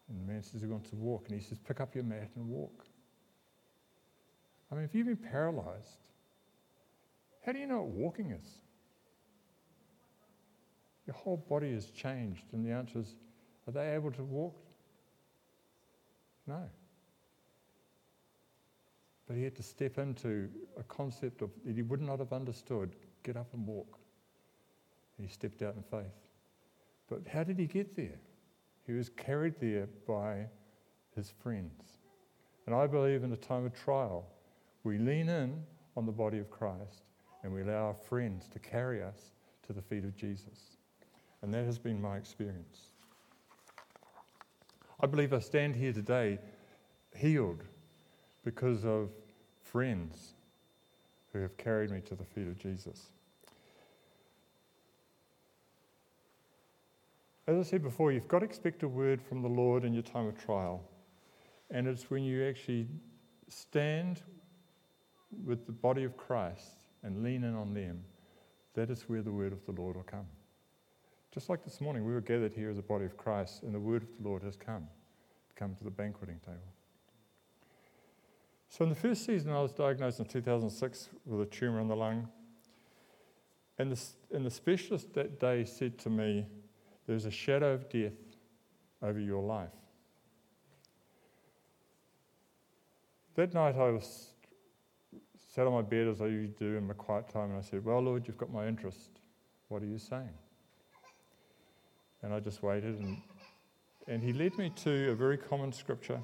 And 0.08 0.20
the 0.20 0.32
man 0.32 0.44
says 0.44 0.62
he 0.62 0.68
wants 0.68 0.92
to 0.92 0.96
walk, 0.96 1.26
and 1.28 1.40
he 1.40 1.44
says, 1.44 1.58
Pick 1.58 1.82
up 1.82 1.96
your 1.96 2.04
mat 2.04 2.30
and 2.36 2.48
walk. 2.48 2.86
I 4.72 4.76
mean, 4.76 4.84
if 4.84 4.94
you've 4.94 5.08
been 5.08 5.18
paralyzed, 5.18 6.10
how 7.44 7.52
do 7.52 7.58
you 7.58 7.66
know 7.66 7.78
what 7.78 7.88
walking 7.88 8.32
is? 8.32 8.46
Your 11.08 11.16
whole 11.16 11.38
body 11.38 11.74
has 11.74 11.88
changed, 11.88 12.44
and 12.52 12.64
the 12.64 12.72
answer 12.72 13.00
is, 13.00 13.16
are 13.68 13.72
they 13.72 13.94
able 13.94 14.12
to 14.12 14.24
walk? 14.24 14.56
No. 16.48 16.62
But 19.28 19.38
he 19.38 19.44
had 19.44 19.56
to 19.56 19.64
step 19.64 19.98
into 19.98 20.50
a 20.78 20.84
concept 20.84 21.42
of 21.42 21.50
that 21.66 21.76
he 21.76 21.82
would 21.82 22.02
not 22.02 22.20
have 22.20 22.32
understood 22.32 22.96
get 23.24 23.36
up 23.36 23.48
and 23.54 23.66
walk. 23.66 23.98
And 25.18 25.28
he 25.28 25.34
stepped 25.34 25.62
out 25.62 25.76
in 25.76 25.84
faith. 25.84 26.14
But 27.10 27.22
how 27.28 27.44
did 27.44 27.58
he 27.58 27.66
get 27.66 27.96
there? 27.96 28.20
He 28.86 28.94
was 28.94 29.10
carried 29.10 29.56
there 29.60 29.88
by 30.08 30.46
his 31.16 31.34
friends. 31.42 31.98
And 32.66 32.76
I 32.76 32.86
believe 32.88 33.24
in 33.24 33.32
a 33.32 33.38
time 33.38 33.66
of 33.66 33.74
trial, 33.74 34.28
we 34.84 34.98
lean 34.98 35.30
in 35.30 35.64
on 35.98 36.06
the 36.06 36.12
body 36.12 36.38
of 36.40 36.50
Christ 36.52 37.04
and 37.44 37.54
we 37.54 37.62
allow 37.62 37.88
our 37.88 37.94
friends 37.94 38.48
to 38.50 38.60
carry 38.60 39.02
us 39.02 39.32
to 39.68 39.74
the 39.74 39.82
feet 39.82 40.04
of 40.04 40.16
Jesus. 40.16 40.78
And 41.42 41.54
that 41.54 41.66
has 41.66 41.80
been 41.80 42.02
my 42.02 42.18
experience. 42.18 42.92
I 45.00 45.08
believe 45.08 45.34
I 45.34 45.40
stand 45.40 45.76
here 45.76 45.94
today 45.94 46.40
healed 47.16 47.64
because 48.44 48.86
of 48.86 49.10
friends 49.64 50.34
who 51.34 51.40
have 51.40 51.58
carried 51.58 51.92
me 51.92 52.02
to 52.02 52.16
the 52.16 52.24
feet 52.24 52.48
of 52.48 52.58
Jesus. 52.58 53.08
As 57.48 57.58
I 57.58 57.64
said 57.64 57.84
before, 57.84 58.12
you've 58.12 58.28
got 58.28 58.40
to 58.40 58.46
expect 58.46 58.84
a 58.84 58.88
word 58.88 59.22
from 59.22 59.42
the 59.42 59.50
Lord 59.50 59.84
in 59.84 59.94
your 59.94 60.04
time 60.04 60.28
of 60.28 60.38
trial. 60.38 60.82
And 61.70 61.88
it's 61.88 62.10
when 62.10 62.24
you 62.24 62.48
actually 62.48 62.88
stand 63.50 64.22
with 65.46 65.66
the 65.66 65.72
body 65.72 66.04
of 66.04 66.18
Christ 66.18 66.78
and 67.04 67.24
lean 67.24 67.44
in 67.44 67.56
on 67.56 67.74
them, 67.74 68.04
that 68.74 68.90
is 68.90 69.04
where 69.04 69.22
the 69.22 69.32
word 69.32 69.54
of 69.54 69.64
the 69.66 69.80
Lord 69.80 69.96
will 69.96 70.04
come. 70.04 70.26
Just 71.36 71.50
like 71.50 71.66
this 71.66 71.82
morning, 71.82 72.06
we 72.06 72.14
were 72.14 72.22
gathered 72.22 72.54
here 72.54 72.70
as 72.70 72.78
a 72.78 72.82
body 72.82 73.04
of 73.04 73.18
Christ, 73.18 73.64
and 73.64 73.76
the 73.76 73.80
word 73.80 74.04
of 74.04 74.08
the 74.18 74.26
Lord 74.26 74.42
has 74.44 74.56
come, 74.56 74.88
come 75.58 75.76
to 75.76 75.84
the 75.84 75.92
banqueting 75.92 76.40
table. 76.40 76.60
So, 78.70 78.86
in 78.86 78.90
the 78.90 78.96
first 78.96 79.26
season, 79.26 79.52
I 79.52 79.62
was 79.62 79.74
diagnosed 79.74 80.20
in 80.20 80.26
2006 80.28 81.10
with 81.26 81.42
a 81.42 81.46
tumour 81.46 81.82
in 81.82 81.90
the 81.90 81.96
lung. 81.96 82.30
And 83.78 83.92
the, 83.92 84.02
and 84.34 84.46
the 84.46 84.50
specialist 84.50 85.14
that 85.16 85.38
day 85.38 85.66
said 85.66 85.98
to 86.00 86.10
me, 86.10 86.46
There's 87.06 87.26
a 87.26 87.32
shadow 87.32 87.74
of 87.74 87.90
death 87.90 88.14
over 89.02 89.20
your 89.20 89.44
life. 89.44 89.76
That 93.36 93.54
night, 93.54 93.76
I 93.76 93.90
was 93.90 94.30
sat 95.54 95.68
on 95.68 95.74
my 95.74 95.82
bed 95.82 96.08
as 96.08 96.22
I 96.22 96.28
usually 96.28 96.54
do 96.58 96.78
in 96.78 96.88
my 96.88 96.94
quiet 96.94 97.28
time, 97.28 97.50
and 97.50 97.58
I 97.58 97.62
said, 97.62 97.84
Well, 97.84 98.00
Lord, 98.00 98.26
you've 98.26 98.38
got 98.38 98.54
my 98.54 98.70
interest. 98.70 99.20
What 99.68 99.84
are 99.84 99.88
you 99.88 99.98
saying? 99.98 100.30
And 102.26 102.34
I 102.34 102.40
just 102.40 102.64
waited, 102.64 103.00
and, 103.00 103.22
and 104.08 104.24
he 104.24 104.34
led 104.34 104.58
me 104.58 104.72
to 104.78 105.12
a 105.12 105.14
very 105.14 105.38
common 105.38 105.72
scripture 105.72 106.20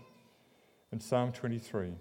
in 0.92 1.00
Psalm 1.00 1.32
23. 1.32 1.94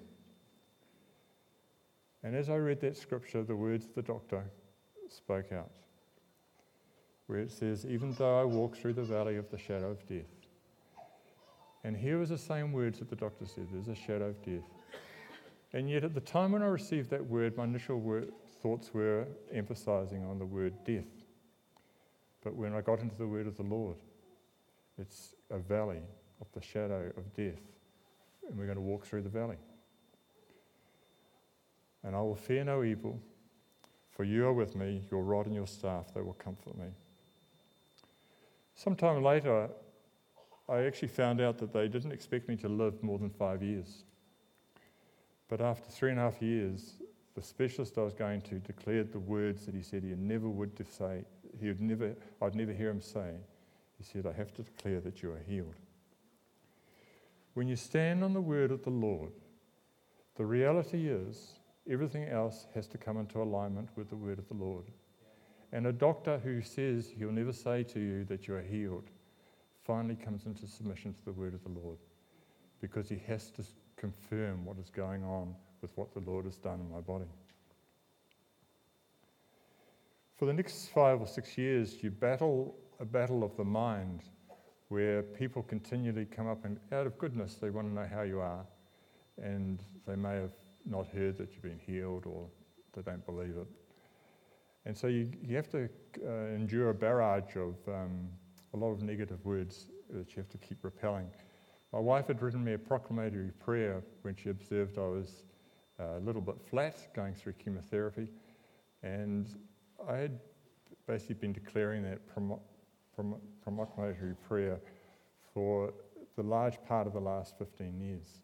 And 2.23 2.35
as 2.35 2.49
I 2.49 2.55
read 2.55 2.81
that 2.81 2.97
scripture, 2.97 3.43
the 3.43 3.55
words 3.55 3.85
of 3.85 3.95
the 3.95 4.01
doctor 4.01 4.43
spoke 5.11 5.53
out, 5.53 5.69
where 7.27 7.41
it 7.41 7.51
says, 7.51 7.85
Even 7.85 8.15
though 8.15 8.41
I 8.41 8.45
walk 8.45 8.75
through 8.75 8.95
the 8.95 9.03
valley 9.03 9.37
of 9.37 9.51
the 9.51 9.59
shadow 9.59 9.91
of 9.91 10.07
death. 10.07 10.25
And 11.85 11.95
here 11.95 12.19
was 12.19 12.31
the 12.31 12.39
same 12.39 12.73
words 12.73 13.01
that 13.01 13.11
the 13.11 13.17
doctor 13.17 13.45
said 13.45 13.67
there's 13.71 13.89
a 13.89 13.95
shadow 13.95 14.29
of 14.29 14.43
death. 14.43 14.65
And 15.75 15.91
yet, 15.91 16.05
at 16.05 16.15
the 16.15 16.23
time 16.23 16.53
when 16.53 16.63
I 16.63 16.69
received 16.69 17.11
that 17.11 17.27
word, 17.27 17.55
my 17.55 17.65
initial 17.65 18.01
word, 18.01 18.33
thoughts 18.63 18.95
were 18.95 19.27
emphasizing 19.53 20.25
on 20.25 20.39
the 20.39 20.47
word 20.47 20.73
death. 20.87 21.20
But 22.43 22.55
when 22.55 22.75
I 22.75 22.81
got 22.81 23.01
into 23.01 23.17
the 23.17 23.27
word 23.27 23.47
of 23.47 23.57
the 23.57 23.63
Lord, 23.63 23.97
it's 24.99 25.35
a 25.51 25.59
valley 25.59 26.03
of 26.41 26.47
the 26.53 26.63
shadow 26.63 27.13
of 27.17 27.35
death. 27.35 27.61
And 28.49 28.59
we're 28.59 28.67
going 28.67 28.77
to 28.77 28.83
walk 28.83 29.07
through 29.07 29.23
the 29.23 29.29
valley 29.29 29.59
and 32.03 32.17
I 32.17 32.21
will 32.21 32.37
fear 32.37 32.65
no 32.65 32.83
evil, 32.83 33.21
for 34.11 34.25
you 34.25 34.47
are 34.47 34.53
with 34.53 34.75
me, 34.75 35.03
your 35.11 35.23
rod 35.23 35.47
and 35.47 35.55
your 35.55 35.67
staff, 35.67 36.13
they 36.15 36.23
will 36.23 36.35
comfort 36.35 36.77
me. 36.79 36.89
Sometime 38.75 39.23
later, 39.23 39.69
I 40.69 40.83
actually 40.83 41.09
found 41.09 41.41
out 41.41 41.59
that 41.59 41.73
they 41.73 41.89
didn't 41.89 42.13
expect 42.13 42.49
me 42.49 42.57
to 42.57 42.69
live 42.69 43.03
more 43.03 43.19
than 43.19 43.31
five 43.31 43.63
years. 43.63 44.05
But 45.49 45.61
after 45.61 45.91
three 45.91 46.11
and 46.11 46.19
a 46.19 46.23
half 46.23 46.41
years, 46.41 46.95
the 47.35 47.43
specialist 47.43 47.99
I 47.99 48.03
was 48.03 48.15
going 48.15 48.41
to 48.43 48.59
declared 48.61 49.13
the 49.13 49.19
words 49.19 49.67
that 49.67 49.75
he 49.75 49.83
said 49.83 50.03
he 50.03 50.11
never 50.11 50.49
would 50.49 50.73
say, 50.89 51.25
he 51.61 51.69
would 51.69 51.81
never, 51.81 52.15
I'd 52.41 52.55
never 52.55 52.73
hear 52.73 52.91
him 52.91 53.01
say. 53.01 53.35
He 53.99 54.05
said, 54.05 54.27
I 54.27 54.33
have 54.33 54.53
to 54.55 54.63
declare 54.63 55.01
that 55.01 55.23
you 55.23 55.33
are 55.33 55.43
healed. 55.47 55.75
When 57.55 57.69
you 57.69 57.77
stand 57.77 58.25
on 58.25 58.33
the 58.33 58.41
word 58.41 58.71
of 58.71 58.83
the 58.83 58.91
Lord, 58.91 59.33
the 60.37 60.47
reality 60.47 61.09
is 61.09 61.61
Everything 61.89 62.29
else 62.29 62.67
has 62.75 62.87
to 62.89 62.99
come 62.99 63.17
into 63.17 63.43
alignment 63.43 63.89
with 63.97 64.11
the 64.11 64.17
word 64.17 64.39
of 64.39 64.47
the 64.49 64.55
Lord. 64.55 64.85
And 65.73 65.87
a 65.87 65.93
doctor 65.93 66.39
who 66.39 66.63
says 66.63 67.11
he'll 67.17 67.33
never 67.33 67.53
say 67.53 67.83
to 67.85 68.01
you 68.01 68.25
that 68.25 68.47
you 68.47 68.55
are 68.55 68.63
healed 68.63 69.11
finally 69.85 70.17
comes 70.17 70.47
into 70.47 70.67
submission 70.67 71.15
to 71.15 71.25
the 71.25 71.33
word 71.33 71.55
of 71.55 71.63
the 71.65 71.81
Lord 71.81 71.99
because 72.81 73.09
he 73.09 73.21
has 73.27 73.51
to 73.53 73.65
confirm 73.97 74.65
what 74.65 74.79
is 74.79 74.91
going 74.91 75.25
on 75.25 75.55
with 75.81 75.91
what 75.97 76.13
the 76.13 76.21
Lord 76.21 76.45
has 76.45 76.57
done 76.57 76.81
in 76.81 76.91
my 76.91 77.01
body. 77.01 77.31
For 80.41 80.47
the 80.47 80.55
next 80.55 80.89
five 80.95 81.21
or 81.21 81.27
six 81.27 81.59
years, 81.59 82.03
you 82.03 82.11
battle 82.11 82.75
a 82.99 83.05
battle 83.05 83.45
of 83.45 83.55
the 83.59 83.65
mind 83.65 84.23
where 84.89 85.23
people 85.23 85.63
continually 85.63 86.25
come 86.25 86.47
up 86.47 86.65
and, 86.65 86.81
out 86.93 87.07
of 87.07 87.19
goodness, 87.19 87.57
they 87.57 87.69
want 87.69 87.89
to 87.89 87.93
know 87.93 88.09
how 88.11 88.23
you 88.23 88.41
are. 88.41 88.65
And 89.37 89.83
they 90.07 90.17
may 90.17 90.37
have 90.37 90.55
not 90.87 91.09
heard 91.09 91.37
that 91.37 91.53
you've 91.53 91.61
been 91.61 91.79
healed 91.79 92.25
or 92.25 92.47
they 92.95 93.03
don't 93.03 93.25
believe 93.27 93.55
it. 93.59 93.67
And 94.87 94.97
so 94.97 95.09
you, 95.09 95.31
you 95.47 95.57
have 95.57 95.69
to 95.73 95.91
uh, 96.27 96.31
endure 96.55 96.89
a 96.89 96.95
barrage 96.95 97.57
of 97.57 97.75
um, 97.87 98.27
a 98.73 98.79
lot 98.79 98.93
of 98.93 99.03
negative 99.03 99.45
words 99.45 99.89
that 100.09 100.31
you 100.31 100.37
have 100.37 100.49
to 100.49 100.59
keep 100.59 100.83
repelling. 100.83 101.29
My 101.93 102.01
wife 102.01 102.29
had 102.29 102.41
written 102.41 102.65
me 102.65 102.73
a 102.73 102.79
proclamatory 102.79 103.51
prayer 103.61 104.03
when 104.23 104.37
she 104.37 104.49
observed 104.49 104.97
I 104.97 105.03
was 105.03 105.45
uh, 106.01 106.17
a 106.17 106.21
little 106.21 106.41
bit 106.41 106.57
flat 106.71 107.15
going 107.15 107.35
through 107.35 107.53
chemotherapy. 107.63 108.29
And 109.03 109.47
I 110.09 110.17
had 110.17 110.39
basically 111.07 111.35
been 111.37 111.53
declaring 111.53 112.03
that 112.05 112.27
prom- 112.27 112.61
prom- 113.15 113.41
prayer 114.49 114.81
for 115.53 115.93
the 116.37 116.43
large 116.43 116.83
part 116.85 117.07
of 117.07 117.13
the 117.13 117.21
last 117.21 117.59
15 117.59 118.01
years. 118.01 118.41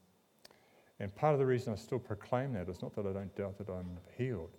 And 0.98 1.14
part 1.14 1.34
of 1.34 1.38
the 1.38 1.46
reason 1.46 1.72
I 1.72 1.76
still 1.76 1.98
proclaim 1.98 2.52
that 2.54 2.68
is 2.68 2.82
not 2.82 2.94
that 2.96 3.06
I 3.06 3.12
don't 3.12 3.34
doubt 3.36 3.58
that 3.58 3.68
I'm 3.68 3.98
healed, 4.16 4.50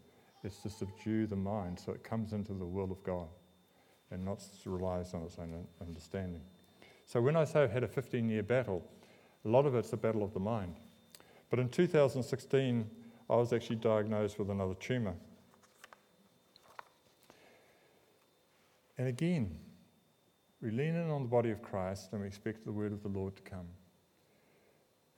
it's 0.44 0.62
to 0.64 0.70
subdue 0.70 1.28
the 1.28 1.36
mind 1.36 1.80
so 1.80 1.92
it 1.92 2.04
comes 2.04 2.34
into 2.34 2.54
the 2.54 2.66
will 2.66 2.92
of 2.92 3.04
God 3.04 3.28
and 4.12 4.24
not 4.24 4.44
relies 4.66 5.14
on 5.14 5.24
its 5.24 5.38
own 5.40 5.66
understanding. 5.82 6.42
So 7.06 7.22
when 7.22 7.36
I 7.36 7.44
say 7.44 7.64
I've 7.64 7.72
had 7.72 7.84
a 7.84 7.88
15 7.88 8.30
year 8.30 8.44
battle, 8.44 8.84
a 9.46 9.48
lot 9.48 9.66
of 9.66 9.76
it's 9.76 9.94
a 9.94 9.98
battle 9.98 10.24
of 10.24 10.34
the 10.34 10.40
mind. 10.40 10.76
But 11.50 11.60
in 11.60 11.70
2016, 11.70 12.90
I 13.30 13.36
was 13.36 13.54
actually 13.54 13.78
diagnosed 13.78 14.40
with 14.40 14.50
another 14.50 14.76
tumour. 14.76 15.16
And 18.98 19.08
again, 19.08 19.58
we 20.62 20.72
lean 20.72 20.96
in 20.96 21.10
on 21.10 21.24
the 21.24 21.30
body 21.30 21.52
of 21.52 21.62
Christ 21.62 22.10
and 22.12 22.22
we 22.22 22.28
expect 22.28 22.66
the 22.66 22.72
word 22.72 22.92
of 22.92 23.04
the 23.04 23.10
Lord 23.10 23.36
to 23.36 23.42
come. 23.44 23.68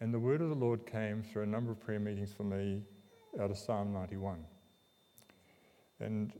And 0.01 0.13
the 0.13 0.19
word 0.19 0.41
of 0.41 0.49
the 0.49 0.55
Lord 0.55 0.85
came 0.85 1.23
through 1.23 1.43
a 1.43 1.47
number 1.47 1.71
of 1.71 1.79
prayer 1.79 1.99
meetings 1.99 2.33
for 2.33 2.43
me 2.43 2.83
out 3.39 3.51
of 3.51 3.57
Psalm 3.57 3.93
91. 3.93 4.43
And 5.99 6.33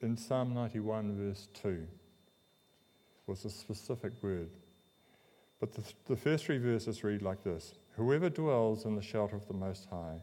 in 0.00 0.16
Psalm 0.16 0.54
91, 0.54 1.16
verse 1.16 1.48
2, 1.54 1.86
was 3.26 3.44
a 3.44 3.50
specific 3.50 4.12
word. 4.22 4.50
But 5.60 5.72
the, 5.72 5.82
the 6.06 6.16
first 6.16 6.44
three 6.44 6.58
verses 6.58 7.04
read 7.04 7.22
like 7.22 7.42
this 7.42 7.74
Whoever 7.96 8.28
dwells 8.28 8.84
in 8.84 8.96
the 8.96 9.02
shelter 9.02 9.36
of 9.36 9.46
the 9.48 9.54
Most 9.54 9.86
High 9.90 10.18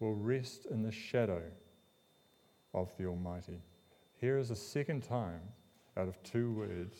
will 0.00 0.14
rest 0.14 0.66
in 0.70 0.82
the 0.82 0.92
shadow 0.92 1.42
of 2.72 2.92
the 2.96 3.06
Almighty. 3.06 3.60
Here 4.24 4.38
is 4.38 4.50
a 4.50 4.56
second 4.56 5.02
time 5.02 5.42
out 5.98 6.08
of 6.08 6.22
two 6.22 6.50
words 6.54 6.96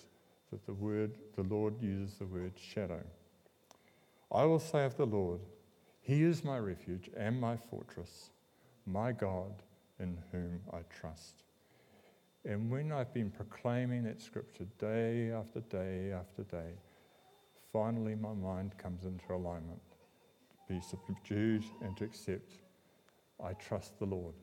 that 0.52 0.66
the 0.66 0.75
word 0.75 1.16
the 1.37 1.43
Lord 1.43 1.81
uses 1.81 2.19
the 2.19 2.26
word 2.26 2.52
shadow. 2.54 3.00
I 4.31 4.45
will 4.45 4.59
say 4.59 4.85
of 4.85 4.99
the 4.99 5.07
Lord, 5.07 5.40
He 6.02 6.23
is 6.23 6.45
my 6.45 6.59
refuge 6.59 7.09
and 7.16 7.40
my 7.40 7.57
fortress, 7.57 8.28
my 8.85 9.12
God 9.12 9.54
in 9.99 10.19
whom 10.33 10.61
I 10.71 10.81
trust. 11.00 11.45
And 12.45 12.71
when 12.71 12.93
I've 12.93 13.14
been 13.14 13.31
proclaiming 13.31 14.04
that 14.04 14.21
scripture 14.21 14.66
day 14.78 15.31
after 15.31 15.61
day 15.61 16.12
after 16.12 16.43
day, 16.43 16.75
finally 17.73 18.16
my 18.16 18.35
mind 18.35 18.76
comes 18.76 19.07
into 19.07 19.33
alignment, 19.33 19.81
to 20.69 20.75
be 20.75 20.81
subdued 20.83 21.64
and 21.81 21.97
to 21.97 22.04
accept, 22.04 22.52
I 23.43 23.54
trust 23.54 23.99
the 23.99 24.04
Lord. 24.04 24.35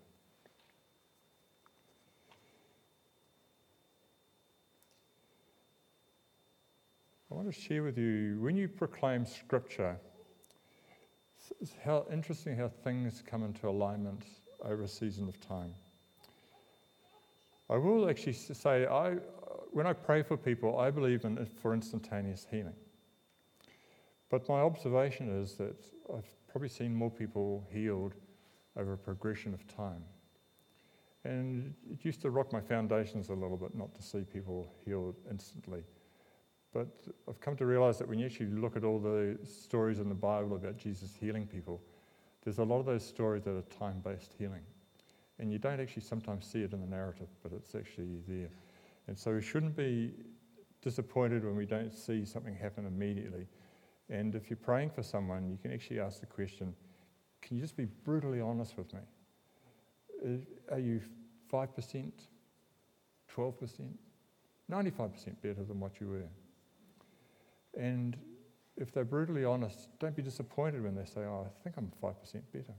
I 7.32 7.34
want 7.34 7.48
to 7.48 7.54
share 7.54 7.82
with 7.82 7.98
you 7.98 8.38
when 8.42 8.58
you 8.58 8.68
proclaim 8.68 9.26
Scripture, 9.26 9.98
it's 11.62 11.72
how 11.82 12.06
interesting 12.12 12.58
how 12.58 12.68
things 12.68 13.24
come 13.26 13.44
into 13.44 13.70
alignment 13.70 14.26
over 14.66 14.84
a 14.84 14.88
season 14.88 15.30
of 15.30 15.40
time. 15.40 15.74
I 17.70 17.78
will 17.78 18.10
actually 18.10 18.34
say, 18.34 18.86
I, 18.86 19.14
when 19.72 19.88
I 19.88 19.94
pray 19.94 20.24
for 20.24 20.36
people, 20.36 20.78
I 20.78 20.92
believe 20.92 21.24
in 21.24 21.46
for 21.46 21.74
instantaneous 21.74 22.46
healing. 22.52 22.76
But 24.30 24.50
my 24.50 24.60
observation 24.60 25.30
is 25.30 25.54
that 25.54 25.82
I've 26.14 26.30
probably 26.50 26.70
seen 26.70 26.94
more 26.94 27.12
people 27.12 27.66
healed 27.72 28.14
over 28.76 28.94
a 28.94 28.98
progression 28.98 29.54
of 29.54 29.66
time. 29.74 30.04
And 31.24 31.74
it 31.90 32.04
used 32.04 32.22
to 32.24 32.30
rock 32.30 32.52
my 32.52 32.62
foundations 32.62 33.30
a 33.30 33.34
little 33.34 33.58
bit 33.58 33.74
not 33.74 33.96
to 33.96 34.02
see 34.02 34.22
people 34.22 34.68
healed 34.84 35.16
instantly. 35.30 35.84
But 36.74 36.88
I've 37.28 37.40
come 37.42 37.56
to 37.58 37.66
realize 37.66 37.98
that 38.00 38.08
when 38.08 38.18
you 38.20 38.26
actually 38.26 38.48
look 38.48 38.78
at 38.78 38.84
all 38.84 39.00
the 39.00 39.38
stories 39.44 40.00
in 40.00 40.08
the 40.08 40.16
Bible 40.16 40.56
about 40.56 40.78
Jesus 40.78 41.14
healing 41.20 41.46
people, 41.46 41.82
there's 42.44 42.60
a 42.60 42.64
lot 42.64 42.80
of 42.80 42.86
those 42.86 43.06
stories 43.06 43.44
that 43.44 43.52
are 43.52 43.62
time 43.64 44.02
based 44.04 44.34
healing. 44.38 44.64
And 45.40 45.52
you 45.52 45.60
don't 45.60 45.80
actually 45.80 46.04
sometimes 46.04 46.46
see 46.46 46.62
it 46.62 46.72
in 46.72 46.80
the 46.80 46.88
narrative, 46.88 47.28
but 47.44 47.52
it's 47.52 47.76
actually 47.76 48.20
there. 48.28 48.50
And 49.08 49.18
so 49.18 49.34
we 49.34 49.42
shouldn't 49.42 49.76
be 49.76 50.14
disappointed 50.82 51.44
when 51.44 51.56
we 51.56 51.66
don't 51.66 51.94
see 51.94 52.26
something 52.26 52.56
happen 52.56 52.86
immediately. 52.86 53.48
And 54.10 54.36
if 54.36 54.50
you're 54.50 54.58
praying 54.58 54.92
for 54.92 55.04
someone, 55.04 55.50
you 55.50 55.58
can 55.58 55.74
actually 55.74 56.00
ask 56.00 56.20
the 56.20 56.26
question 56.26 56.74
can 57.42 57.58
you 57.58 57.64
just 57.64 57.76
be 57.76 57.86
brutally 57.86 58.40
honest 58.40 58.78
with 58.78 58.94
me? 58.94 59.00
Uh, 60.24 60.74
are 60.76 60.80
you 60.80 61.02
5%, 61.52 62.12
12%, 63.36 63.82
95% 64.72 65.42
better 65.42 65.64
than 65.64 65.80
what 65.80 66.00
you 66.00 66.08
were? 66.08 66.30
And 67.78 68.18
if 68.78 68.92
they're 68.92 69.06
brutally 69.06 69.46
honest, 69.46 69.88
don't 70.00 70.16
be 70.16 70.22
disappointed 70.22 70.84
when 70.84 70.96
they 70.96 71.06
say, 71.06 71.22
Oh, 71.22 71.48
I 71.48 71.64
think 71.64 71.78
I'm 71.78 71.92
5% 72.02 72.14
better. 72.52 72.74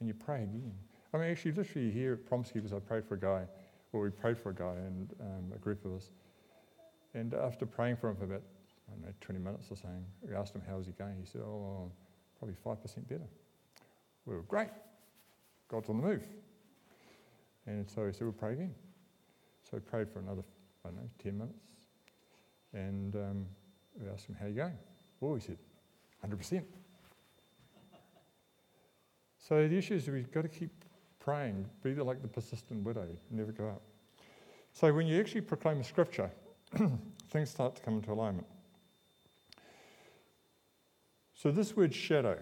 And 0.00 0.08
you 0.08 0.14
pray 0.14 0.42
again. 0.42 0.74
I 1.12 1.18
mean, 1.18 1.30
actually, 1.30 1.52
literally 1.52 1.90
here 1.90 2.14
at 2.14 2.26
Promise 2.26 2.50
Keepers, 2.52 2.72
I 2.72 2.78
prayed 2.78 3.04
for 3.04 3.14
a 3.14 3.20
guy, 3.20 3.46
well, 3.92 4.02
we 4.02 4.10
prayed 4.10 4.36
for 4.36 4.50
a 4.50 4.54
guy 4.54 4.74
and 4.74 5.14
um, 5.20 5.52
a 5.54 5.58
group 5.58 5.84
of 5.84 5.94
us. 5.94 6.10
And 7.14 7.32
after 7.32 7.64
praying 7.64 7.96
for 7.96 8.10
him 8.10 8.16
for 8.16 8.24
about, 8.24 8.42
I 8.88 8.92
don't 8.92 9.02
know, 9.02 9.14
20 9.20 9.40
minutes 9.40 9.70
or 9.70 9.76
something, 9.76 10.04
we 10.20 10.34
asked 10.34 10.54
him, 10.54 10.62
How's 10.68 10.86
he 10.86 10.92
going? 10.92 11.16
He 11.18 11.26
said, 11.26 11.40
Oh, 11.40 11.90
probably 12.38 12.56
5% 12.64 13.08
better. 13.08 13.28
We 14.26 14.34
were 14.34 14.42
great. 14.42 14.68
God's 15.68 15.88
on 15.88 16.00
the 16.00 16.06
move. 16.06 16.26
And 17.66 17.88
so 17.88 18.06
he 18.06 18.12
said, 18.12 18.22
We'll 18.22 18.32
pray 18.32 18.52
again. 18.52 18.74
So 19.62 19.70
we 19.74 19.80
prayed 19.80 20.10
for 20.10 20.18
another, 20.18 20.42
I 20.84 20.88
don't 20.88 20.96
know, 20.96 21.10
10 21.22 21.38
minutes. 21.38 21.58
And 22.74 23.16
um, 23.16 23.46
we 24.00 24.08
asked 24.10 24.26
him, 24.26 24.36
How 24.38 24.46
are 24.46 24.48
you 24.48 24.54
going? 24.54 24.78
Oh, 25.22 25.34
he 25.34 25.40
said, 25.40 25.58
100%. 26.24 26.62
So 29.38 29.68
the 29.68 29.76
issue 29.76 29.94
is 29.94 30.08
we've 30.08 30.32
got 30.32 30.42
to 30.42 30.48
keep 30.48 30.70
praying, 31.20 31.66
be 31.82 31.94
like 31.94 32.22
the 32.22 32.28
persistent 32.28 32.84
widow, 32.84 33.06
never 33.30 33.52
give 33.52 33.66
up. 33.66 33.82
So 34.72 34.92
when 34.92 35.06
you 35.06 35.18
actually 35.20 35.42
proclaim 35.42 35.80
a 35.80 35.84
scripture, 35.84 36.30
things 37.30 37.50
start 37.50 37.76
to 37.76 37.82
come 37.82 37.94
into 37.94 38.12
alignment. 38.12 38.46
So 41.34 41.50
this 41.50 41.76
word 41.76 41.94
shadow. 41.94 42.38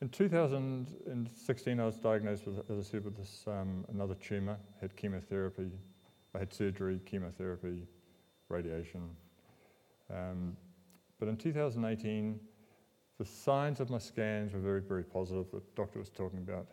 In 0.00 0.08
2016, 0.08 1.80
I 1.80 1.84
was 1.86 1.96
diagnosed 1.96 2.46
with, 2.46 2.70
as 2.70 2.78
I 2.78 2.90
said, 2.90 3.04
with 3.04 3.16
this 3.16 3.44
um, 3.46 3.84
another 3.92 4.14
tumor. 4.14 4.58
Had 4.80 4.96
chemotherapy, 4.96 5.70
I 6.34 6.38
had 6.38 6.52
surgery, 6.52 7.00
chemotherapy, 7.04 7.86
radiation. 8.48 9.10
Um, 10.12 10.56
but 11.18 11.28
in 11.28 11.36
2018, 11.36 12.40
the 13.18 13.24
signs 13.24 13.80
of 13.80 13.90
my 13.90 13.98
scans 13.98 14.52
were 14.52 14.60
very, 14.60 14.80
very 14.80 15.04
positive. 15.04 15.46
The 15.52 15.62
doctor 15.76 15.98
was 15.98 16.10
talking 16.10 16.40
about 16.40 16.66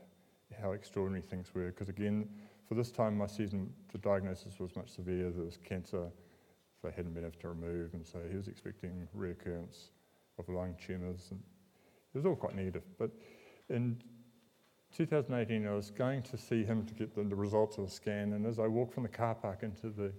how 0.60 0.72
extraordinary 0.72 1.22
things 1.22 1.54
were. 1.54 1.68
Because 1.68 1.90
again, 1.90 2.28
for 2.68 2.76
this 2.76 2.92
time, 2.92 3.18
my 3.18 3.28
season, 3.28 3.72
the 3.92 4.00
diagnosis 4.00 4.60
was 4.60 4.76
much 4.76 4.90
severe. 4.90 5.30
There 5.30 5.46
was 5.46 5.58
cancer 5.64 6.08
they 6.84 6.92
hadn't 6.92 7.14
been 7.14 7.24
able 7.24 7.38
to 7.40 7.50
remove, 7.50 7.94
and 7.94 8.06
so 8.06 8.20
he 8.30 8.36
was 8.36 8.48
expecting 8.48 9.08
reoccurrence 9.16 9.90
of 10.40 10.50
lung 10.50 10.76
tumours. 10.84 11.28
And 11.30 11.40
it 12.14 12.18
was 12.18 12.26
all 12.26 12.36
quite 12.36 12.56
negative. 12.56 12.84
But 12.98 13.12
in 13.70 14.02
2018, 14.96 15.68
I 15.68 15.74
was 15.74 15.90
going 15.90 16.22
to 16.24 16.38
see 16.38 16.64
him 16.64 16.86
to 16.86 16.94
get 16.94 17.16
the, 17.16 17.24
the 17.24 17.36
results 17.36 17.78
of 17.78 17.86
the 17.86 17.92
scan, 17.92 18.34
and 18.34 18.46
as 18.46 18.60
I 18.60 18.68
walked 18.68 18.94
from 18.94 19.04
the 19.04 19.10
car 19.10 19.36
park 19.36 19.64
into 19.64 19.90
the, 19.90 20.12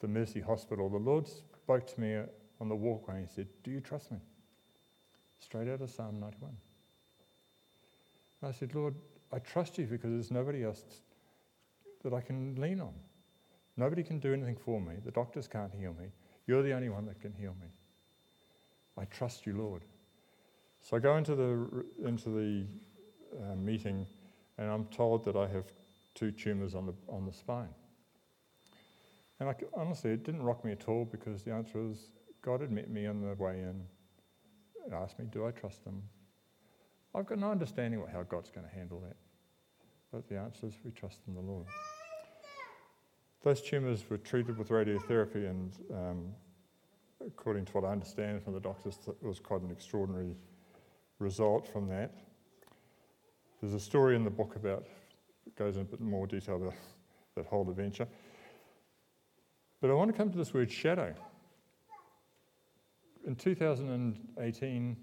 the 0.00 0.08
Mercy 0.08 0.40
Hospital, 0.40 0.88
the 0.88 0.98
Lord 0.98 1.28
spoke 1.28 1.86
to 1.88 2.00
me 2.00 2.16
uh, 2.16 2.22
on 2.60 2.68
the 2.68 2.76
walkway 2.76 3.16
and 3.16 3.28
he 3.28 3.34
said, 3.34 3.48
Do 3.64 3.70
you 3.70 3.80
trust 3.80 4.12
me? 4.12 4.18
Straight 5.40 5.68
out 5.68 5.80
of 5.80 5.90
Psalm 5.90 6.20
91. 6.20 6.52
And 8.40 8.48
I 8.48 8.52
said, 8.52 8.74
Lord, 8.74 8.94
I 9.32 9.38
trust 9.40 9.78
you 9.78 9.86
because 9.86 10.10
there's 10.10 10.30
nobody 10.30 10.64
else 10.64 10.82
that 12.04 12.12
I 12.12 12.20
can 12.20 12.54
lean 12.56 12.80
on. 12.80 12.94
Nobody 13.76 14.02
can 14.02 14.18
do 14.18 14.32
anything 14.32 14.56
for 14.56 14.80
me. 14.80 14.94
The 15.04 15.10
doctors 15.10 15.48
can't 15.48 15.72
heal 15.74 15.94
me. 15.98 16.06
You're 16.46 16.62
the 16.62 16.72
only 16.72 16.88
one 16.88 17.06
that 17.06 17.20
can 17.20 17.32
heal 17.32 17.54
me. 17.60 17.68
I 18.98 19.04
trust 19.06 19.46
you, 19.46 19.56
Lord. 19.56 19.82
So 20.80 20.96
I 20.96 21.00
go 21.00 21.16
into 21.16 21.34
the, 21.34 21.84
into 22.06 22.28
the 22.28 22.66
uh, 23.40 23.54
meeting 23.56 24.06
and 24.58 24.70
I'm 24.70 24.84
told 24.86 25.24
that 25.24 25.36
I 25.36 25.48
have 25.48 25.64
two 26.14 26.30
tumours 26.30 26.74
on 26.74 26.86
the, 26.86 26.94
on 27.08 27.26
the 27.26 27.32
spine. 27.32 27.74
And 29.40 29.48
I, 29.48 29.54
honestly, 29.74 30.12
it 30.12 30.24
didn't 30.24 30.42
rock 30.42 30.64
me 30.64 30.72
at 30.72 30.88
all 30.88 31.04
because 31.04 31.42
the 31.42 31.52
answer 31.52 31.80
is 31.90 32.10
God 32.42 32.60
had 32.60 32.70
met 32.70 32.90
me 32.90 33.06
on 33.06 33.20
the 33.20 33.34
way 33.34 33.60
in 33.60 33.82
and 34.84 34.94
asked 34.94 35.18
me, 35.18 35.26
Do 35.30 35.46
I 35.46 35.50
trust 35.50 35.84
Him? 35.84 36.02
I've 37.14 37.26
got 37.26 37.38
no 37.38 37.50
understanding 37.50 38.00
of 38.00 38.08
how 38.08 38.22
God's 38.22 38.50
going 38.50 38.66
to 38.66 38.74
handle 38.74 39.00
that. 39.00 39.16
But 40.12 40.28
the 40.28 40.38
answer 40.38 40.66
is 40.66 40.74
we 40.84 40.90
trust 40.90 41.20
in 41.26 41.34
the 41.34 41.40
Lord. 41.40 41.66
Those 43.42 43.60
tumours 43.60 44.08
were 44.08 44.18
treated 44.18 44.56
with 44.56 44.68
radiotherapy, 44.68 45.50
and 45.50 45.72
um, 45.92 46.26
according 47.26 47.64
to 47.64 47.72
what 47.72 47.84
I 47.84 47.88
understand 47.90 48.42
from 48.42 48.52
the 48.52 48.60
doctors, 48.60 48.98
it 49.08 49.26
was 49.26 49.40
quite 49.40 49.62
an 49.62 49.70
extraordinary 49.70 50.36
result 51.18 51.66
from 51.66 51.88
that. 51.88 52.14
There's 53.62 53.74
a 53.74 53.80
story 53.80 54.16
in 54.16 54.24
the 54.24 54.30
book 54.30 54.56
about, 54.56 54.88
it 55.46 55.54
goes 55.54 55.76
in 55.76 55.82
a 55.82 55.84
bit 55.84 56.00
more 56.00 56.26
detail 56.26 56.56
about 56.56 56.74
that 57.36 57.46
whole 57.46 57.70
adventure. 57.70 58.08
But 59.80 59.88
I 59.88 59.94
want 59.94 60.10
to 60.10 60.16
come 60.16 60.32
to 60.32 60.36
this 60.36 60.52
word 60.52 60.70
shadow. 60.70 61.14
In 63.24 63.36
2018, 63.36 64.96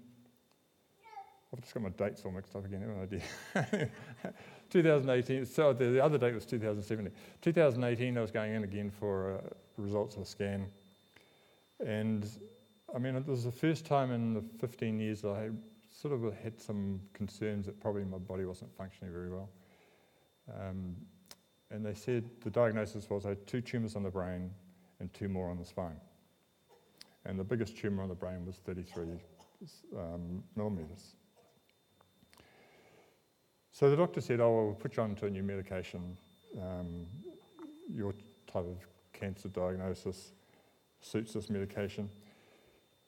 I've 1.52 1.60
just 1.62 1.72
got 1.72 1.82
my 1.82 1.88
dates 1.88 2.22
all 2.26 2.32
mixed 2.32 2.54
up 2.54 2.66
again, 2.66 2.82
have 2.82 2.90
no 2.90 3.02
idea. 3.02 3.88
2018, 4.70 5.46
so 5.46 5.72
the, 5.72 5.86
the, 5.86 6.04
other 6.04 6.18
date 6.18 6.34
was 6.34 6.44
2017. 6.44 7.10
2018, 7.40 8.18
I 8.18 8.20
was 8.20 8.30
going 8.30 8.54
in 8.54 8.64
again 8.64 8.90
for 8.90 9.36
uh, 9.36 9.40
results 9.78 10.16
of 10.16 10.22
a 10.22 10.26
scan. 10.26 10.66
And 11.84 12.28
I 12.94 12.98
mean, 12.98 13.16
it 13.16 13.26
was 13.26 13.44
the 13.44 13.52
first 13.52 13.86
time 13.86 14.12
in 14.12 14.34
the 14.34 14.44
15 14.58 15.00
years 15.00 15.22
that 15.22 15.30
I 15.30 15.48
sort 16.00 16.14
of 16.14 16.34
had 16.42 16.58
some 16.58 17.00
concerns 17.12 17.66
that 17.66 17.78
probably 17.80 18.04
my 18.04 18.16
body 18.16 18.44
wasn't 18.44 18.74
functioning 18.76 19.12
very 19.12 19.30
well. 19.30 19.50
Um, 20.58 20.96
and 21.70 21.84
they 21.84 21.94
said 21.94 22.24
the 22.42 22.50
diagnosis 22.50 23.08
was 23.10 23.26
I 23.26 23.30
had 23.30 23.46
two 23.46 23.60
tumours 23.60 23.96
on 23.96 24.02
the 24.02 24.10
brain 24.10 24.50
and 24.98 25.12
two 25.12 25.28
more 25.28 25.50
on 25.50 25.58
the 25.58 25.64
spine. 25.64 26.00
And 27.26 27.38
the 27.38 27.44
biggest 27.44 27.76
tumour 27.76 28.02
on 28.02 28.08
the 28.08 28.14
brain 28.14 28.46
was 28.46 28.56
33 28.56 29.04
um, 29.96 30.42
millimetres. 30.56 31.16
So 33.72 33.90
the 33.90 33.96
doctor 33.96 34.20
said, 34.20 34.40
Oh, 34.40 34.54
well, 34.54 34.64
we'll 34.66 34.74
put 34.74 34.96
you 34.96 35.02
on 35.02 35.14
to 35.16 35.26
a 35.26 35.30
new 35.30 35.42
medication. 35.42 36.16
Um, 36.60 37.06
your 37.92 38.12
type 38.46 38.64
of 38.64 38.78
cancer 39.12 39.48
diagnosis 39.48 40.32
suits 41.02 41.34
this 41.34 41.50
medication. 41.50 42.08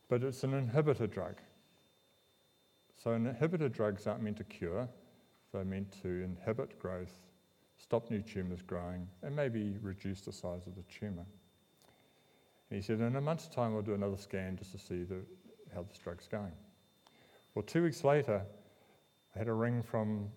But 0.08 0.22
it's 0.22 0.44
an 0.44 0.52
inhibitor 0.52 1.10
drug. 1.10 1.36
So, 3.02 3.10
inhibitor 3.10 3.72
drugs 3.72 4.06
aren't 4.06 4.22
meant 4.22 4.36
to 4.36 4.44
cure, 4.44 4.88
they're 5.52 5.64
meant 5.64 5.90
to 6.02 6.08
inhibit 6.08 6.78
growth, 6.78 7.12
stop 7.76 8.10
new 8.10 8.22
tumours 8.22 8.62
growing, 8.62 9.08
and 9.24 9.34
maybe 9.34 9.76
reduce 9.82 10.20
the 10.20 10.32
size 10.32 10.68
of 10.68 10.76
the 10.76 10.82
tumour. 10.82 11.26
And 12.70 12.76
he 12.76 12.80
said, 12.80 13.00
In 13.00 13.16
a 13.16 13.20
month's 13.20 13.48
time, 13.48 13.72
we'll 13.74 13.82
do 13.82 13.94
another 13.94 14.16
scan 14.16 14.56
just 14.56 14.70
to 14.72 14.78
see 14.78 15.02
the, 15.02 15.16
how 15.74 15.82
this 15.82 15.98
drug's 15.98 16.28
going. 16.28 16.52
Well, 17.56 17.64
two 17.64 17.82
weeks 17.82 18.04
later, 18.04 18.40
I 19.34 19.38
had 19.38 19.48
a 19.48 19.52
ring 19.52 19.82
from 19.82 20.28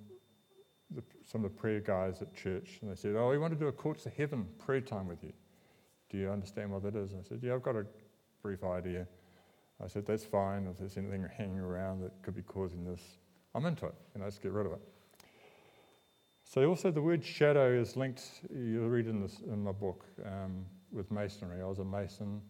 the, 0.89 1.03
some 1.23 1.45
of 1.45 1.53
the 1.53 1.57
prayer 1.57 1.81
guys 1.81 2.23
at 2.23 2.33
church, 2.33 2.79
and 2.81 2.89
they 2.89 2.95
said, 2.95 3.15
Oh, 3.15 3.29
we 3.29 3.37
want 3.37 3.53
to 3.53 3.59
do 3.59 3.67
a 3.67 3.71
Courts 3.71 4.07
of 4.07 4.13
Heaven 4.13 4.47
prayer 4.57 4.81
time 4.81 5.07
with 5.07 5.23
you. 5.23 5.33
Do 6.09 6.17
you 6.17 6.31
understand 6.31 6.71
what 6.71 6.81
that 6.81 6.95
is? 6.95 7.11
I 7.11 7.21
said, 7.29 7.41
Yeah, 7.43 7.53
I've 7.53 7.63
got 7.63 7.75
a 7.75 7.85
brief 8.41 8.63
idea. 8.63 9.05
I 9.83 9.87
said, 9.87 10.05
That's 10.05 10.23
fine. 10.23 10.67
If 10.67 10.77
there's 10.77 10.97
anything 10.97 11.27
hanging 11.37 11.59
around 11.59 12.01
that 12.01 12.11
could 12.21 12.35
be 12.35 12.41
causing 12.41 12.83
this, 12.85 13.01
I'm 13.53 13.65
into 13.65 13.85
it. 13.85 13.95
You 14.13 14.19
know, 14.19 14.25
let's 14.25 14.37
get 14.37 14.51
rid 14.51 14.65
of 14.65 14.73
it. 14.73 14.81
So, 16.43 16.67
also, 16.69 16.91
the 16.91 17.01
word 17.01 17.23
shadow 17.25 17.71
is 17.71 17.97
linked, 17.97 18.23
you'll 18.53 18.89
read 18.89 19.07
in, 19.07 19.19
this, 19.19 19.39
in 19.47 19.63
my 19.63 19.71
book, 19.71 20.05
um, 20.25 20.65
with 20.91 21.11
masonry. 21.11 21.61
I 21.61 21.65
was 21.65 21.79
a 21.79 21.83
mason. 21.83 22.41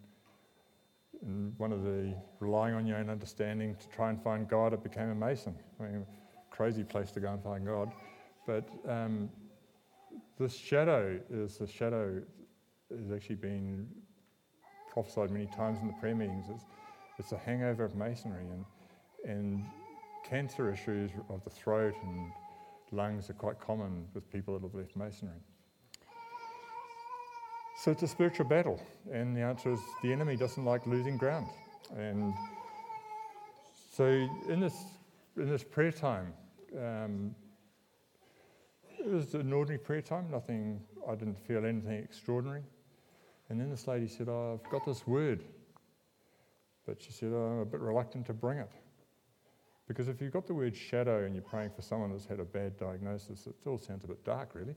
And 1.21 1.57
one 1.57 1.71
of 1.71 1.83
the 1.83 2.13
relying 2.39 2.75
on 2.75 2.85
your 2.85 2.97
own 2.97 3.09
understanding 3.09 3.75
to 3.75 3.87
try 3.89 4.09
and 4.09 4.21
find 4.21 4.49
God, 4.49 4.73
it 4.73 4.83
became 4.83 5.09
a 5.09 5.15
mason. 5.15 5.55
I 5.79 5.83
mean, 5.83 6.05
crazy 6.51 6.83
place 6.83 7.09
to 7.11 7.19
go 7.19 7.31
and 7.31 7.41
find 7.41 7.65
God. 7.65 7.91
But 8.45 8.67
um, 8.87 9.29
this 10.37 10.55
shadow 10.55 11.19
is 11.29 11.57
the 11.57 11.67
shadow 11.67 12.21
has 12.91 13.11
actually 13.11 13.35
been 13.35 13.87
prophesied 14.91 15.31
many 15.31 15.47
times 15.47 15.79
in 15.81 15.87
the 15.87 15.93
prayer 15.93 16.15
meetings. 16.15 16.45
It's, 16.49 16.65
it's 17.17 17.31
a 17.31 17.37
hangover 17.37 17.83
of 17.85 17.95
masonry, 17.95 18.45
and, 18.49 18.65
and 19.25 19.65
cancer 20.23 20.71
issues 20.71 21.11
of 21.29 21.43
the 21.43 21.49
throat 21.49 21.93
and 22.03 22.31
lungs 22.91 23.29
are 23.29 23.33
quite 23.33 23.59
common 23.59 24.05
with 24.13 24.31
people 24.31 24.53
that 24.53 24.63
have 24.63 24.75
left 24.75 24.95
masonry. 24.95 25.39
So 27.77 27.91
it's 27.91 28.03
a 28.03 28.07
spiritual 28.07 28.45
battle, 28.45 28.81
and 29.11 29.35
the 29.35 29.41
answer 29.41 29.73
is 29.73 29.79
the 30.01 30.11
enemy 30.11 30.35
doesn't 30.37 30.63
like 30.63 30.87
losing 30.87 31.17
ground. 31.17 31.47
And 31.97 32.33
so 33.91 34.05
in 34.49 34.59
this, 34.59 34.75
in 35.37 35.49
this 35.49 35.63
prayer 35.63 35.91
time, 35.91 36.33
um, 36.77 37.35
it 38.97 39.07
was 39.11 39.33
an 39.35 39.53
ordinary 39.53 39.77
prayer 39.77 40.01
time, 40.01 40.29
nothing, 40.31 40.81
I 41.07 41.15
didn't 41.15 41.37
feel 41.37 41.65
anything 41.65 42.01
extraordinary. 42.03 42.63
And 43.49 43.59
then 43.59 43.69
this 43.69 43.87
lady 43.87 44.07
said, 44.07 44.27
oh, 44.29 44.59
I've 44.59 44.71
got 44.71 44.85
this 44.85 45.05
word. 45.05 45.43
But 46.85 47.01
she 47.01 47.11
said, 47.11 47.31
oh, 47.33 47.37
I'm 47.37 47.59
a 47.59 47.65
bit 47.65 47.79
reluctant 47.79 48.25
to 48.27 48.33
bring 48.33 48.59
it. 48.59 48.69
Because 49.87 50.07
if 50.07 50.21
you've 50.21 50.33
got 50.33 50.47
the 50.47 50.53
word 50.53 50.75
shadow 50.75 51.25
and 51.25 51.35
you're 51.35 51.43
praying 51.43 51.71
for 51.75 51.81
someone 51.81 52.11
that's 52.11 52.25
had 52.25 52.39
a 52.39 52.45
bad 52.45 52.77
diagnosis, 52.77 53.47
it 53.47 53.55
all 53.67 53.77
sounds 53.77 54.03
a 54.03 54.07
bit 54.07 54.23
dark, 54.23 54.49
really. 54.53 54.75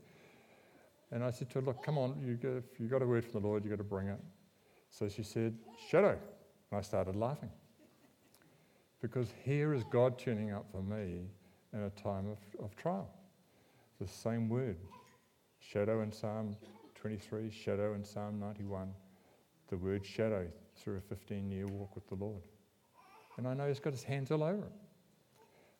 And 1.11 1.23
I 1.23 1.31
said 1.31 1.49
to 1.51 1.59
her, 1.59 1.65
Look, 1.65 1.83
come 1.83 1.97
on, 1.97 2.19
you 2.23 2.35
get, 2.35 2.51
if 2.51 2.79
you've 2.79 2.91
got 2.91 3.01
a 3.01 3.07
word 3.07 3.23
from 3.25 3.41
the 3.41 3.47
Lord, 3.47 3.63
you've 3.63 3.71
got 3.71 3.77
to 3.77 3.89
bring 3.89 4.07
it. 4.07 4.19
So 4.89 5.09
she 5.09 5.23
said, 5.23 5.55
Shadow. 5.89 6.17
And 6.71 6.77
I 6.77 6.81
started 6.81 7.15
laughing. 7.15 7.49
Because 9.01 9.33
here 9.43 9.73
is 9.73 9.83
God 9.91 10.19
turning 10.19 10.51
up 10.51 10.65
for 10.71 10.83
me 10.83 11.21
in 11.73 11.83
a 11.83 11.89
time 11.89 12.27
of, 12.29 12.37
of 12.63 12.75
trial. 12.75 13.09
The 13.99 14.07
same 14.07 14.49
word 14.49 14.77
shadow 15.59 16.01
in 16.01 16.11
Psalm 16.11 16.55
23, 16.95 17.49
shadow 17.49 17.93
in 17.93 18.03
Psalm 18.03 18.39
91, 18.39 18.89
the 19.69 19.77
word 19.77 20.05
shadow 20.05 20.47
through 20.79 20.97
a 20.97 21.01
15 21.01 21.49
year 21.51 21.67
walk 21.67 21.95
with 21.95 22.07
the 22.07 22.15
Lord. 22.15 22.43
And 23.37 23.47
I 23.47 23.53
know 23.53 23.67
He's 23.67 23.79
got 23.79 23.93
His 23.93 24.03
hands 24.03 24.31
all 24.31 24.43
over 24.43 24.63
it. 24.63 24.71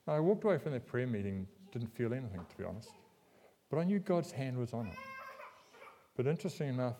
I 0.07 0.19
walked 0.19 0.43
away 0.43 0.57
from 0.57 0.71
that 0.73 0.87
prayer 0.87 1.07
meeting, 1.07 1.47
didn't 1.71 1.95
feel 1.95 2.13
anything, 2.13 2.41
to 2.49 2.57
be 2.57 2.63
honest. 2.63 2.91
But 3.69 3.77
I 3.77 3.83
knew 3.83 3.99
God's 3.99 4.31
hand 4.31 4.57
was 4.57 4.73
on 4.73 4.87
it. 4.87 4.97
But 6.17 6.25
interesting 6.25 6.69
enough, 6.69 6.97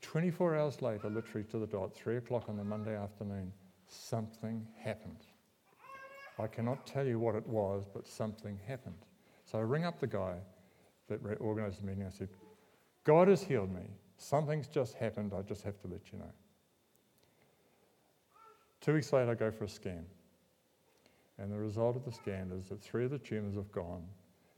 24 0.00 0.56
hours 0.56 0.82
later, 0.82 1.10
literally 1.10 1.46
to 1.50 1.58
the 1.58 1.66
dot, 1.66 1.94
3 1.94 2.16
o'clock 2.16 2.48
on 2.48 2.56
the 2.56 2.64
Monday 2.64 2.96
afternoon, 2.96 3.52
something 3.86 4.66
happened. 4.78 5.26
I 6.38 6.46
cannot 6.46 6.86
tell 6.86 7.06
you 7.06 7.18
what 7.18 7.34
it 7.34 7.46
was, 7.46 7.84
but 7.92 8.06
something 8.06 8.58
happened. 8.66 9.04
So 9.44 9.58
I 9.58 9.62
ring 9.62 9.84
up 9.84 10.00
the 10.00 10.06
guy 10.06 10.36
that 11.08 11.20
organised 11.40 11.80
the 11.80 11.86
meeting. 11.86 12.04
I 12.04 12.10
said, 12.10 12.30
God 13.04 13.28
has 13.28 13.42
healed 13.42 13.72
me. 13.72 13.90
Something's 14.16 14.68
just 14.68 14.94
happened. 14.94 15.32
I 15.36 15.42
just 15.42 15.62
have 15.62 15.78
to 15.82 15.88
let 15.88 16.12
you 16.12 16.18
know. 16.18 16.32
Two 18.82 18.94
weeks 18.94 19.12
later, 19.12 19.30
I 19.30 19.34
go 19.34 19.52
for 19.52 19.64
a 19.64 19.68
scan. 19.68 20.04
And 21.38 21.50
the 21.50 21.56
result 21.56 21.94
of 21.96 22.04
the 22.04 22.10
scan 22.10 22.50
is 22.52 22.68
that 22.68 22.82
three 22.82 23.04
of 23.04 23.12
the 23.12 23.18
tumours 23.18 23.54
have 23.54 23.70
gone, 23.70 24.02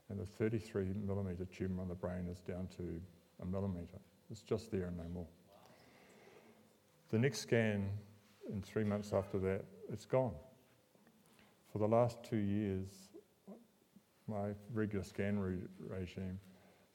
and 0.09 0.19
the 0.19 0.25
33 0.25 0.93
millimetre 1.05 1.45
tumour 1.45 1.83
on 1.83 1.87
the 1.87 1.95
brain 1.95 2.27
is 2.29 2.41
down 2.41 2.67
to 2.77 2.99
a 3.41 3.45
millimetre. 3.45 3.99
It's 4.31 4.41
just 4.41 4.71
there 4.71 4.85
and 4.85 4.97
no 4.97 5.03
more. 5.13 5.27
The 7.11 7.19
next 7.19 7.39
scan, 7.39 7.87
in 8.51 8.63
three 8.63 8.83
months 8.83 9.13
after 9.13 9.37
that, 9.39 9.63
it's 9.93 10.05
gone. 10.05 10.33
For 11.71 11.77
the 11.77 11.87
last 11.87 12.17
two 12.23 12.37
years, 12.37 12.87
my 14.27 14.53
regular 14.73 15.03
scan 15.03 15.37
re- 15.37 15.59
regime, 15.87 16.39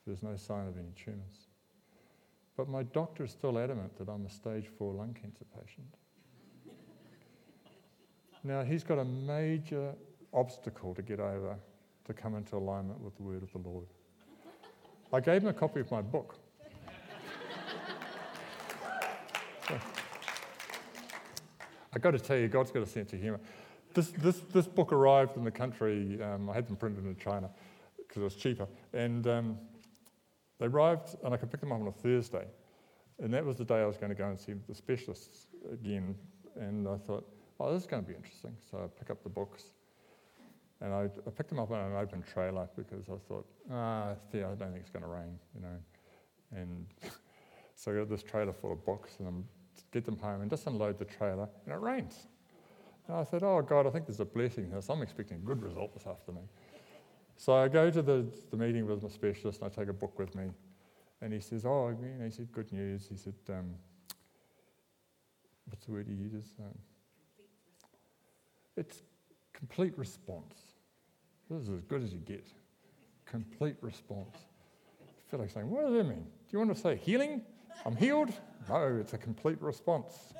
there's 0.05 0.21
no 0.21 0.35
sign 0.35 0.67
of 0.67 0.77
any 0.77 0.91
tumours. 0.95 1.47
But 2.57 2.67
my 2.67 2.83
doctor 2.83 3.23
is 3.23 3.31
still 3.31 3.57
adamant 3.57 3.97
that 3.97 4.09
I'm 4.09 4.25
a 4.25 4.29
stage 4.29 4.67
four 4.67 4.93
lung 4.93 5.13
cancer 5.13 5.45
patient. 5.57 5.87
Now, 8.43 8.63
he's 8.63 8.83
got 8.83 8.97
a 8.97 9.05
major 9.05 9.93
obstacle 10.33 10.95
to 10.95 11.01
get 11.01 11.19
over 11.19 11.55
to 12.05 12.13
come 12.13 12.35
into 12.35 12.55
alignment 12.55 12.99
with 12.99 13.15
the 13.15 13.23
word 13.23 13.43
of 13.43 13.51
the 13.51 13.59
Lord. 13.59 13.85
I 15.13 15.19
gave 15.19 15.43
him 15.43 15.49
a 15.49 15.53
copy 15.53 15.81
of 15.81 15.91
my 15.91 16.01
book. 16.01 16.37
I've 21.93 22.01
got 22.01 22.11
to 22.11 22.19
tell 22.19 22.37
you, 22.37 22.47
God's 22.47 22.71
got 22.71 22.83
a 22.83 22.87
sense 22.87 23.11
of 23.13 23.19
humour. 23.19 23.39
This, 23.93 24.09
this, 24.11 24.39
this 24.53 24.65
book 24.65 24.93
arrived 24.93 25.35
in 25.35 25.43
the 25.43 25.51
country, 25.51 26.19
um, 26.23 26.49
I 26.49 26.53
had 26.53 26.67
them 26.67 26.77
printed 26.77 27.05
in 27.05 27.15
China 27.17 27.49
because 27.97 28.21
it 28.21 28.23
was 28.23 28.35
cheaper. 28.35 28.67
And 28.93 29.27
um, 29.27 29.57
they 30.59 30.67
arrived, 30.67 31.15
and 31.23 31.33
I 31.33 31.37
could 31.37 31.51
pick 31.51 31.59
them 31.59 31.71
up 31.73 31.81
on 31.81 31.87
a 31.87 31.91
Thursday. 31.91 32.45
And 33.19 33.33
that 33.33 33.45
was 33.45 33.57
the 33.57 33.65
day 33.65 33.81
I 33.81 33.85
was 33.85 33.97
going 33.97 34.09
to 34.09 34.15
go 34.15 34.27
and 34.27 34.39
see 34.39 34.53
the 34.67 34.73
specialists 34.73 35.47
again. 35.71 36.15
And 36.55 36.87
I 36.87 36.97
thought, 36.97 37.27
oh, 37.61 37.73
this 37.73 37.83
is 37.83 37.87
going 37.87 38.03
to 38.03 38.07
be 38.07 38.15
interesting. 38.15 38.55
So 38.69 38.77
I 38.79 38.99
pick 38.99 39.09
up 39.09 39.23
the 39.23 39.29
books. 39.29 39.63
And 40.81 40.93
I, 40.93 41.03
I 41.03 41.29
picked 41.29 41.49
them 41.49 41.59
up 41.59 41.69
on 41.69 41.79
an 41.79 41.95
open 41.95 42.23
trailer 42.23 42.67
because 42.75 43.07
I 43.07 43.17
thought, 43.27 43.45
ah, 43.71 44.13
yeah, 44.33 44.47
I 44.47 44.55
don't 44.55 44.71
think 44.71 44.77
it's 44.81 44.89
going 44.89 45.03
to 45.03 45.09
rain, 45.09 45.37
you 45.55 45.61
know. 45.61 45.77
And 46.55 46.87
so 47.75 47.91
I 47.91 47.97
got 47.97 48.09
this 48.09 48.23
trailer 48.23 48.51
full 48.51 48.73
of 48.73 48.83
books 48.83 49.11
and 49.19 49.27
I 49.27 49.31
get 49.91 50.05
them 50.05 50.17
home 50.17 50.41
and 50.41 50.49
just 50.49 50.65
unload 50.65 50.97
the 50.97 51.05
trailer 51.05 51.47
and 51.65 51.73
it 51.73 51.79
rains. 51.79 52.27
And 53.07 53.15
I 53.15 53.23
said, 53.23 53.43
oh, 53.43 53.61
God, 53.61 53.85
I 53.85 53.91
think 53.91 54.07
there's 54.07 54.19
a 54.19 54.25
blessing 54.25 54.69
here. 54.71 54.81
So 54.81 54.93
I'm 54.93 55.03
expecting 55.03 55.37
a 55.37 55.41
good 55.41 55.61
result 55.61 55.93
this 55.93 56.07
afternoon. 56.07 56.49
So 57.37 57.53
I 57.53 57.67
go 57.67 57.91
to 57.91 58.01
the, 58.01 58.25
the 58.49 58.57
meeting 58.57 58.87
with 58.87 59.03
my 59.03 59.09
specialist 59.09 59.61
and 59.61 59.71
I 59.71 59.75
take 59.75 59.89
a 59.89 59.93
book 59.93 60.17
with 60.17 60.33
me. 60.33 60.45
And 61.21 61.31
he 61.31 61.39
says, 61.39 61.65
oh, 61.65 61.91
know, 61.91 62.25
he 62.25 62.31
said, 62.31 62.51
good 62.51 62.71
news. 62.73 63.07
He 63.07 63.17
said, 63.17 63.35
um, 63.49 63.75
what's 65.65 65.85
the 65.85 65.91
word 65.91 66.07
he 66.07 66.15
uses? 66.15 66.55
Um, 66.59 66.73
it's 68.77 69.01
complete 69.53 69.97
response. 69.97 70.55
This 71.49 71.63
is 71.63 71.69
as 71.69 71.81
good 71.81 72.03
as 72.03 72.13
you 72.13 72.19
get. 72.19 72.45
Complete 73.25 73.75
response. 73.81 74.37
I 75.01 75.31
feel 75.31 75.39
like 75.39 75.49
saying, 75.49 75.69
what 75.69 75.85
does 75.85 75.93
that 75.93 76.03
mean? 76.03 76.23
Do 76.23 76.51
you 76.51 76.59
want 76.59 76.73
to 76.75 76.81
say 76.81 76.95
healing? 76.95 77.41
I'm 77.85 77.95
healed? 77.95 78.31
No, 78.69 78.97
it's 78.99 79.13
a 79.13 79.17
complete 79.17 79.61
response. 79.61 80.33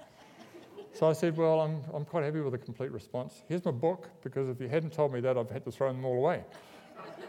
So 0.93 1.07
I 1.09 1.13
said, 1.13 1.37
Well, 1.37 1.61
I'm, 1.61 1.81
I'm 1.93 2.05
quite 2.05 2.23
happy 2.25 2.41
with 2.41 2.53
a 2.53 2.57
complete 2.57 2.91
response. 2.91 3.43
Here's 3.47 3.63
my 3.63 3.71
book, 3.71 4.09
because 4.21 4.49
if 4.49 4.59
you 4.59 4.67
hadn't 4.67 4.91
told 4.93 5.13
me 5.13 5.21
that, 5.21 5.37
I've 5.37 5.49
had 5.49 5.63
to 5.65 5.71
throw 5.71 5.91
them 5.91 6.03
all 6.05 6.17
away. 6.17 6.43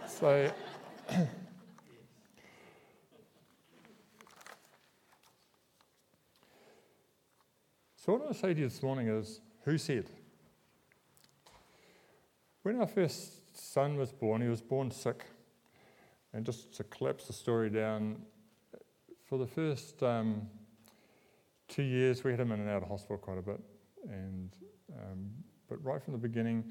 so, 0.08 0.52
so, 7.96 8.12
what 8.12 8.20
I 8.20 8.24
want 8.24 8.32
to 8.32 8.38
say 8.38 8.52
to 8.54 8.60
you 8.60 8.68
this 8.68 8.82
morning 8.82 9.08
is 9.08 9.40
who 9.64 9.78
said? 9.78 10.10
When 12.62 12.81
our 12.81 12.87
first 12.87 13.59
son 13.59 13.96
was 13.96 14.12
born, 14.12 14.40
he 14.40 14.48
was 14.48 14.61
born 14.61 14.90
sick. 14.90 15.25
And 16.33 16.46
just 16.46 16.72
to 16.77 16.85
collapse 16.85 17.27
the 17.27 17.33
story 17.33 17.68
down, 17.68 18.22
for 19.25 19.37
the 19.37 19.46
first 19.46 20.03
um, 20.03 20.42
two 21.68 21.83
years, 21.83 22.22
we 22.22 22.31
had 22.31 22.40
him 22.40 22.53
in 22.53 22.61
and 22.61 22.70
out 22.70 22.83
of 22.83 22.88
hospital 22.88 23.18
quite 23.18 23.38
a 23.38 23.42
bit. 23.42 23.61
And, 24.09 24.55
um, 24.96 25.31
but 25.68 25.85
right 25.85 26.03
from 26.03 26.12
the 26.12 26.18
beginning, 26.18 26.64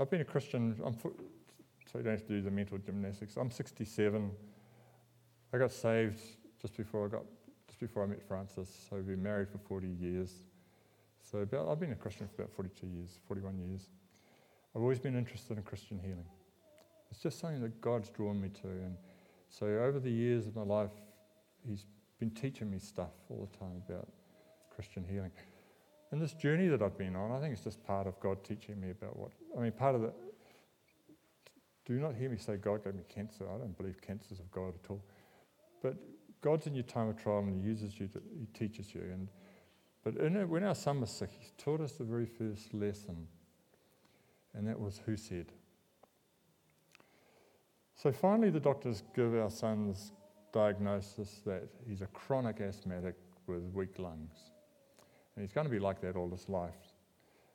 I've 0.00 0.08
been 0.08 0.20
a 0.20 0.24
Christian, 0.24 0.76
I'm, 0.84 0.94
so 0.94 1.98
you 1.98 2.04
don't 2.04 2.12
have 2.12 2.26
to 2.26 2.28
do 2.28 2.40
the 2.40 2.50
mental 2.50 2.78
gymnastics. 2.78 3.36
I'm 3.36 3.50
67. 3.50 4.30
I 5.52 5.58
got 5.58 5.72
saved 5.72 6.20
just 6.62 6.76
before 6.76 7.06
I 7.06 7.08
got 7.08 7.24
just 7.66 7.80
before 7.80 8.04
I 8.04 8.06
met 8.06 8.22
Francis. 8.22 8.86
So 8.88 8.96
we've 8.96 9.06
been 9.06 9.22
married 9.22 9.48
for 9.48 9.58
40 9.58 9.88
years. 9.88 10.44
So 11.22 11.38
about, 11.38 11.68
I've 11.68 11.78
been 11.80 11.92
a 11.92 11.96
Christian 11.96 12.28
for 12.28 12.42
about 12.42 12.54
42 12.54 12.86
years, 12.86 13.20
41 13.28 13.58
years. 13.58 13.88
I've 14.74 14.82
always 14.82 14.98
been 14.98 15.16
interested 15.16 15.56
in 15.56 15.62
Christian 15.62 15.98
healing. 15.98 16.26
It's 17.10 17.20
just 17.20 17.40
something 17.40 17.60
that 17.62 17.80
God's 17.80 18.08
drawn 18.08 18.40
me 18.40 18.48
to. 18.62 18.68
And 18.68 18.96
so 19.48 19.66
over 19.66 19.98
the 19.98 20.10
years 20.10 20.46
of 20.46 20.54
my 20.54 20.62
life, 20.62 20.90
He's 21.66 21.84
been 22.18 22.30
teaching 22.30 22.70
me 22.70 22.78
stuff 22.78 23.10
all 23.28 23.48
the 23.50 23.58
time 23.58 23.82
about 23.88 24.08
Christian 24.74 25.04
healing. 25.04 25.32
And 26.10 26.20
this 26.20 26.32
journey 26.32 26.68
that 26.68 26.82
I've 26.82 26.96
been 26.98 27.14
on, 27.16 27.32
I 27.32 27.40
think 27.40 27.52
it's 27.52 27.64
just 27.64 27.84
part 27.84 28.06
of 28.06 28.18
God 28.20 28.42
teaching 28.44 28.80
me 28.80 28.90
about 28.90 29.16
what. 29.16 29.32
I 29.56 29.60
mean, 29.60 29.72
part 29.72 29.94
of 29.94 30.02
the. 30.02 30.12
Do 31.84 31.98
not 31.98 32.14
hear 32.14 32.30
me 32.30 32.36
say 32.36 32.56
God 32.56 32.84
gave 32.84 32.94
me 32.94 33.02
cancer. 33.08 33.44
I 33.52 33.58
don't 33.58 33.76
believe 33.76 34.00
cancer's 34.00 34.38
of 34.38 34.50
God 34.50 34.74
at 34.82 34.90
all. 34.90 35.02
But 35.82 35.96
God's 36.40 36.66
in 36.66 36.74
your 36.74 36.84
time 36.84 37.08
of 37.08 37.16
trial 37.16 37.38
and 37.38 37.62
He 37.62 37.68
uses 37.68 37.98
you, 37.98 38.06
to, 38.08 38.20
He 38.38 38.46
teaches 38.46 38.94
you. 38.94 39.02
And, 39.02 39.28
but 40.04 40.48
when 40.48 40.64
our 40.64 40.74
son 40.74 41.00
was 41.00 41.10
sick, 41.10 41.30
He 41.38 41.50
taught 41.58 41.80
us 41.80 41.92
the 41.92 42.04
very 42.04 42.26
first 42.26 42.72
lesson, 42.72 43.26
and 44.54 44.66
that 44.66 44.78
was 44.78 45.00
who 45.04 45.16
said. 45.16 45.52
So 47.94 48.10
finally, 48.10 48.50
the 48.50 48.60
doctors 48.60 49.02
give 49.14 49.34
our 49.34 49.50
son's 49.50 50.12
diagnosis 50.52 51.42
that 51.46 51.68
he's 51.86 52.00
a 52.00 52.06
chronic 52.06 52.60
asthmatic 52.60 53.14
with 53.46 53.62
weak 53.74 53.98
lungs. 53.98 54.50
And 55.36 55.44
he's 55.44 55.52
going 55.52 55.66
to 55.66 55.70
be 55.70 55.78
like 55.78 56.00
that 56.00 56.16
all 56.16 56.30
his 56.30 56.48
life. 56.48 56.94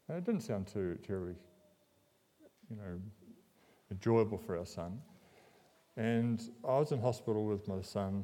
And 0.08 0.17
it 0.17 0.23
didn't 0.23 0.41
sound 0.41 0.67
too 0.67 0.97
terribly, 1.05 1.36
you 2.69 2.77
know, 2.77 2.99
enjoyable 3.91 4.38
for 4.38 4.58
our 4.58 4.65
son. 4.65 4.99
And 5.97 6.41
I 6.63 6.77
was 6.77 6.91
in 6.91 6.99
hospital 6.99 7.45
with 7.45 7.67
my 7.67 7.81
son, 7.81 8.23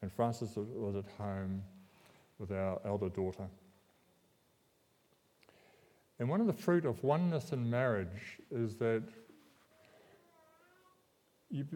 and 0.00 0.10
Francis 0.12 0.56
was 0.56 0.96
at 0.96 1.04
home 1.18 1.62
with 2.38 2.50
our 2.50 2.80
elder 2.84 3.08
daughter. 3.08 3.46
And 6.22 6.30
one 6.30 6.40
of 6.40 6.46
the 6.46 6.52
fruit 6.52 6.84
of 6.84 7.02
oneness 7.02 7.50
in 7.50 7.68
marriage 7.68 8.38
is 8.52 8.76
that 8.76 9.02
you, 11.50 11.66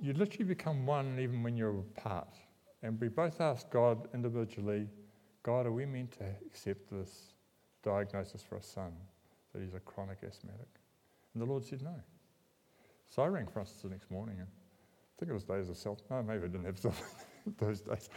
you 0.00 0.14
literally 0.14 0.46
become 0.46 0.86
one 0.86 1.18
even 1.20 1.42
when 1.42 1.54
you're 1.54 1.80
apart. 1.80 2.34
And 2.82 2.98
we 2.98 3.08
both 3.08 3.42
asked 3.42 3.68
God 3.68 4.08
individually, 4.14 4.88
God, 5.42 5.66
are 5.66 5.70
we 5.70 5.84
meant 5.84 6.12
to 6.12 6.24
accept 6.46 6.90
this 6.90 7.34
diagnosis 7.82 8.42
for 8.42 8.56
a 8.56 8.62
son 8.62 8.94
that 9.52 9.60
he's 9.60 9.74
a 9.74 9.80
chronic 9.80 10.20
asthmatic? 10.26 10.80
And 11.34 11.42
the 11.42 11.46
Lord 11.46 11.62
said 11.62 11.82
no. 11.82 12.00
So 13.10 13.20
I 13.20 13.26
rang 13.26 13.46
Francis 13.46 13.82
the 13.82 13.90
next 13.90 14.10
morning, 14.10 14.36
and 14.38 14.48
I 14.48 15.12
think 15.18 15.28
it 15.30 15.34
was 15.34 15.44
days 15.44 15.68
of 15.68 15.76
self. 15.76 15.98
No, 16.10 16.22
maybe 16.22 16.44
I 16.44 16.46
didn't 16.46 16.64
have 16.64 16.78
self 16.78 17.02
those 17.58 17.82
days. 17.82 18.08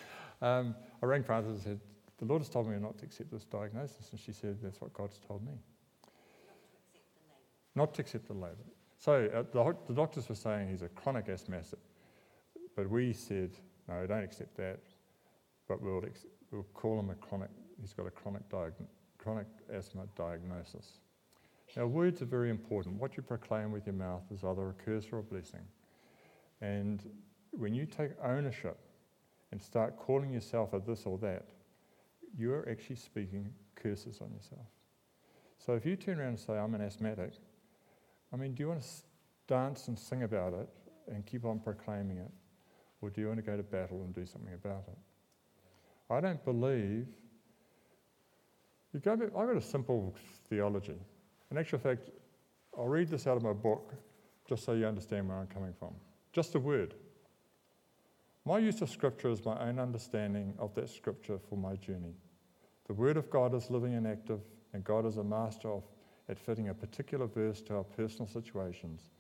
Um, 0.42 0.76
I 1.04 1.06
rang 1.08 1.24
Francis 1.24 1.56
and 1.56 1.62
said, 1.62 1.82
The 2.18 2.26
Lord 2.26 2.42
has 2.42 2.50
told 2.50 2.68
me 2.68 2.78
not 2.80 2.98
to 3.00 3.06
accept 3.06 3.32
this 3.32 3.44
diagnosis. 3.46 4.10
And 4.12 4.20
she 4.20 4.32
said, 4.32 4.58
That's 4.62 4.82
what 4.82 4.94
God's 4.94 5.20
told 5.20 5.46
me. 5.46 5.54
Not 7.76 7.94
to 7.96 8.02
accept 8.02 8.28
the 8.28 8.34
label. 8.34 8.66
So 8.98 9.30
uh, 9.34 9.44
the, 9.52 9.76
the, 9.88 9.94
doctors 9.94 10.28
were 10.28 10.36
saying 10.36 10.70
he's 10.70 10.82
a 10.82 10.90
chronic 10.90 11.30
asthmatic, 11.30 11.80
but 12.76 12.90
we 12.90 13.14
said, 13.14 13.52
no, 13.88 14.06
don't 14.08 14.24
accept 14.24 14.58
that, 14.58 14.80
but 15.68 15.82
we'll, 15.82 16.04
ex- 16.04 16.26
we'll 16.52 16.66
call 16.74 17.00
him 17.00 17.12
a 17.12 17.16
chronic, 17.16 17.50
he's 17.80 17.94
got 17.94 18.08
a 18.08 18.12
chronic, 18.12 18.50
diag- 18.50 18.88
chronic 19.20 19.46
asthma 19.72 20.06
diagnosis. 20.16 21.00
Now, 21.76 21.86
words 21.86 22.22
are 22.24 22.26
very 22.26 22.50
important. 22.50 22.96
What 22.96 23.18
you 23.18 23.24
proclaim 23.24 23.72
with 23.72 23.86
your 23.86 23.94
mouth 23.94 24.24
is 24.32 24.44
either 24.44 24.70
a 24.70 24.74
curse 24.74 25.06
or 25.12 25.20
a 25.20 25.24
blessing. 25.24 25.62
And 26.62 27.08
when 27.52 27.76
you 27.76 27.86
take 27.86 28.12
ownership 28.24 28.80
and 29.52 29.62
start 29.62 29.98
calling 29.98 30.34
yourself 30.34 30.74
a 30.74 30.80
this 30.80 31.06
or 31.06 31.20
that, 31.20 31.46
you're 32.38 32.68
actually 32.70 32.96
speaking 32.96 33.52
curses 33.76 34.20
on 34.22 34.32
yourself. 34.32 34.68
So 35.58 35.74
if 35.74 35.86
you 35.86 35.96
turn 35.96 36.20
around 36.20 36.30
and 36.30 36.40
say, 36.40 36.54
I'm 36.54 36.76
an 36.76 36.82
asthmatic, 36.82 37.34
I 38.32 38.38
mean, 38.38 38.54
do 38.54 38.64
you 38.64 38.70
want 38.70 38.82
to 38.82 38.88
dance 39.48 39.88
and 39.88 39.98
sing 39.98 40.24
about 40.24 40.54
it 40.54 40.70
and 41.08 41.26
keep 41.26 41.46
on 41.46 41.60
proclaiming 41.60 42.18
it? 42.18 42.32
Or 43.02 43.10
do 43.10 43.22
you 43.22 43.28
want 43.28 43.40
to 43.40 43.44
go 43.44 43.58
to 43.58 43.64
battle 43.64 44.04
and 44.04 44.14
do 44.14 44.26
something 44.26 44.54
about 44.54 44.84
it? 44.88 44.98
I 46.10 46.20
don't 46.20 46.44
believe. 46.44 47.08
You 48.94 49.00
go 49.00 49.14
I've 49.14 49.32
got 49.34 49.58
a 49.58 49.62
simple 49.62 50.16
theology. 50.50 50.98
In 51.52 51.58
actual 51.58 51.80
fact, 51.80 52.10
I'll 52.78 52.88
read 52.88 53.10
this 53.10 53.28
out 53.28 53.38
of 53.38 53.44
my 53.44 53.54
book 53.54 53.94
just 54.48 54.64
so 54.64 54.74
you 54.74 54.86
understand 54.86 55.28
where 55.28 55.38
I'm 55.38 55.48
coming 55.48 55.74
from. 55.78 55.94
Just 56.32 56.56
a 56.56 56.60
word. 56.60 56.94
My 58.46 58.60
use 58.60 58.82
of 58.82 58.90
Scripture 58.90 59.30
is 59.30 59.44
my 59.44 59.60
own 59.60 59.80
understanding 59.80 60.54
of 60.58 60.74
that 60.76 60.90
Scripture 60.90 61.38
for 61.50 61.58
my 61.58 61.76
journey. 61.76 62.14
The 62.88 62.94
Word 62.94 63.18
of 63.18 63.30
God 63.30 63.54
is 63.54 63.70
living 63.70 63.96
and 63.96 64.08
active, 64.08 64.40
and 64.74 64.84
God 64.84 65.06
is 65.06 65.18
a 65.18 65.24
master 65.24 65.70
of 65.70 65.84
at 66.30 66.40
fitting 66.40 66.70
a 66.70 66.74
particular 66.74 67.28
verse 67.28 67.62
to 67.62 67.76
our 67.76 67.84
personal 67.84 68.28
situations. 68.28 69.12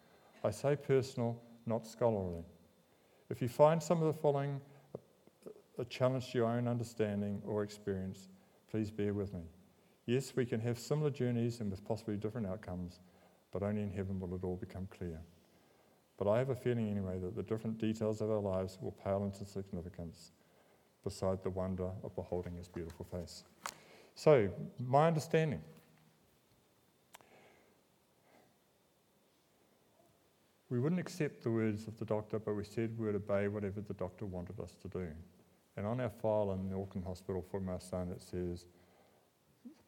I 0.44 0.52
say 0.52 0.76
personal, 0.76 1.42
not 1.66 1.86
scholarly. 1.86 2.44
If 3.30 3.42
you 3.42 3.48
find 3.48 3.82
some 3.82 4.02
of 4.02 4.14
the 4.14 4.22
following 4.22 4.62
uh, 4.96 5.52
a 5.80 5.86
challenge 5.86 6.32
to 6.32 6.38
your 6.38 6.48
own 6.48 6.68
understanding 6.68 7.42
or 7.46 7.64
experience, 7.64 8.30
please 8.70 8.92
bear 8.92 9.14
with 9.14 9.34
me. 9.34 9.42
Yes, 10.06 10.34
we 10.36 10.46
can 10.46 10.62
have 10.62 10.80
similar 10.80 11.10
journeys 11.10 11.60
and 11.60 11.70
with 11.70 11.86
possibly 11.86 12.16
different 12.16 12.48
outcomes, 12.48 13.02
but 13.52 13.64
only 13.64 13.82
in 13.82 13.92
heaven 13.92 14.20
will 14.20 14.34
it 14.36 14.44
all 14.44 14.56
become 14.56 14.88
clear. 14.90 15.20
But 16.18 16.30
I 16.30 16.38
have 16.40 16.50
a 16.50 16.56
feeling 16.56 16.90
anyway 16.90 17.20
that 17.20 17.36
the 17.36 17.44
different 17.44 17.78
details 17.78 18.22
of 18.22 18.32
our 18.32 18.40
lives 18.40 18.78
will 18.82 18.96
pale 19.04 19.26
into 19.26 19.46
significance 19.46 20.32
beside 21.08 21.42
the 21.42 21.50
wonder 21.50 21.90
of 22.04 22.14
beholding 22.16 22.58
his 22.58 22.68
beautiful 22.68 23.06
face. 23.06 23.46
So, 24.14 24.50
my 24.78 25.08
understanding. 25.08 25.62
We 30.70 30.82
wouldn't 30.82 31.00
accept 31.00 31.44
the 31.44 31.52
words 31.52 31.88
of 31.88 31.98
the 31.98 32.04
doctor, 32.04 32.40
but 32.40 32.56
we 32.56 32.66
said 32.66 32.98
we 32.98 33.06
would 33.06 33.16
obey 33.16 33.48
whatever 33.48 33.80
the 33.80 33.94
doctor 33.94 34.26
wanted 34.26 34.60
us 34.60 34.76
to 34.82 34.90
do. 34.90 35.08
And 35.78 35.88
on 35.88 36.02
our 36.02 36.10
file 36.10 36.52
in 36.52 36.70
the 36.70 36.76
Auckland 36.76 37.08
Hospital 37.08 37.46
for 37.50 37.62
my 37.62 37.78
son, 37.78 38.10
it 38.12 38.22
says, 38.22 38.66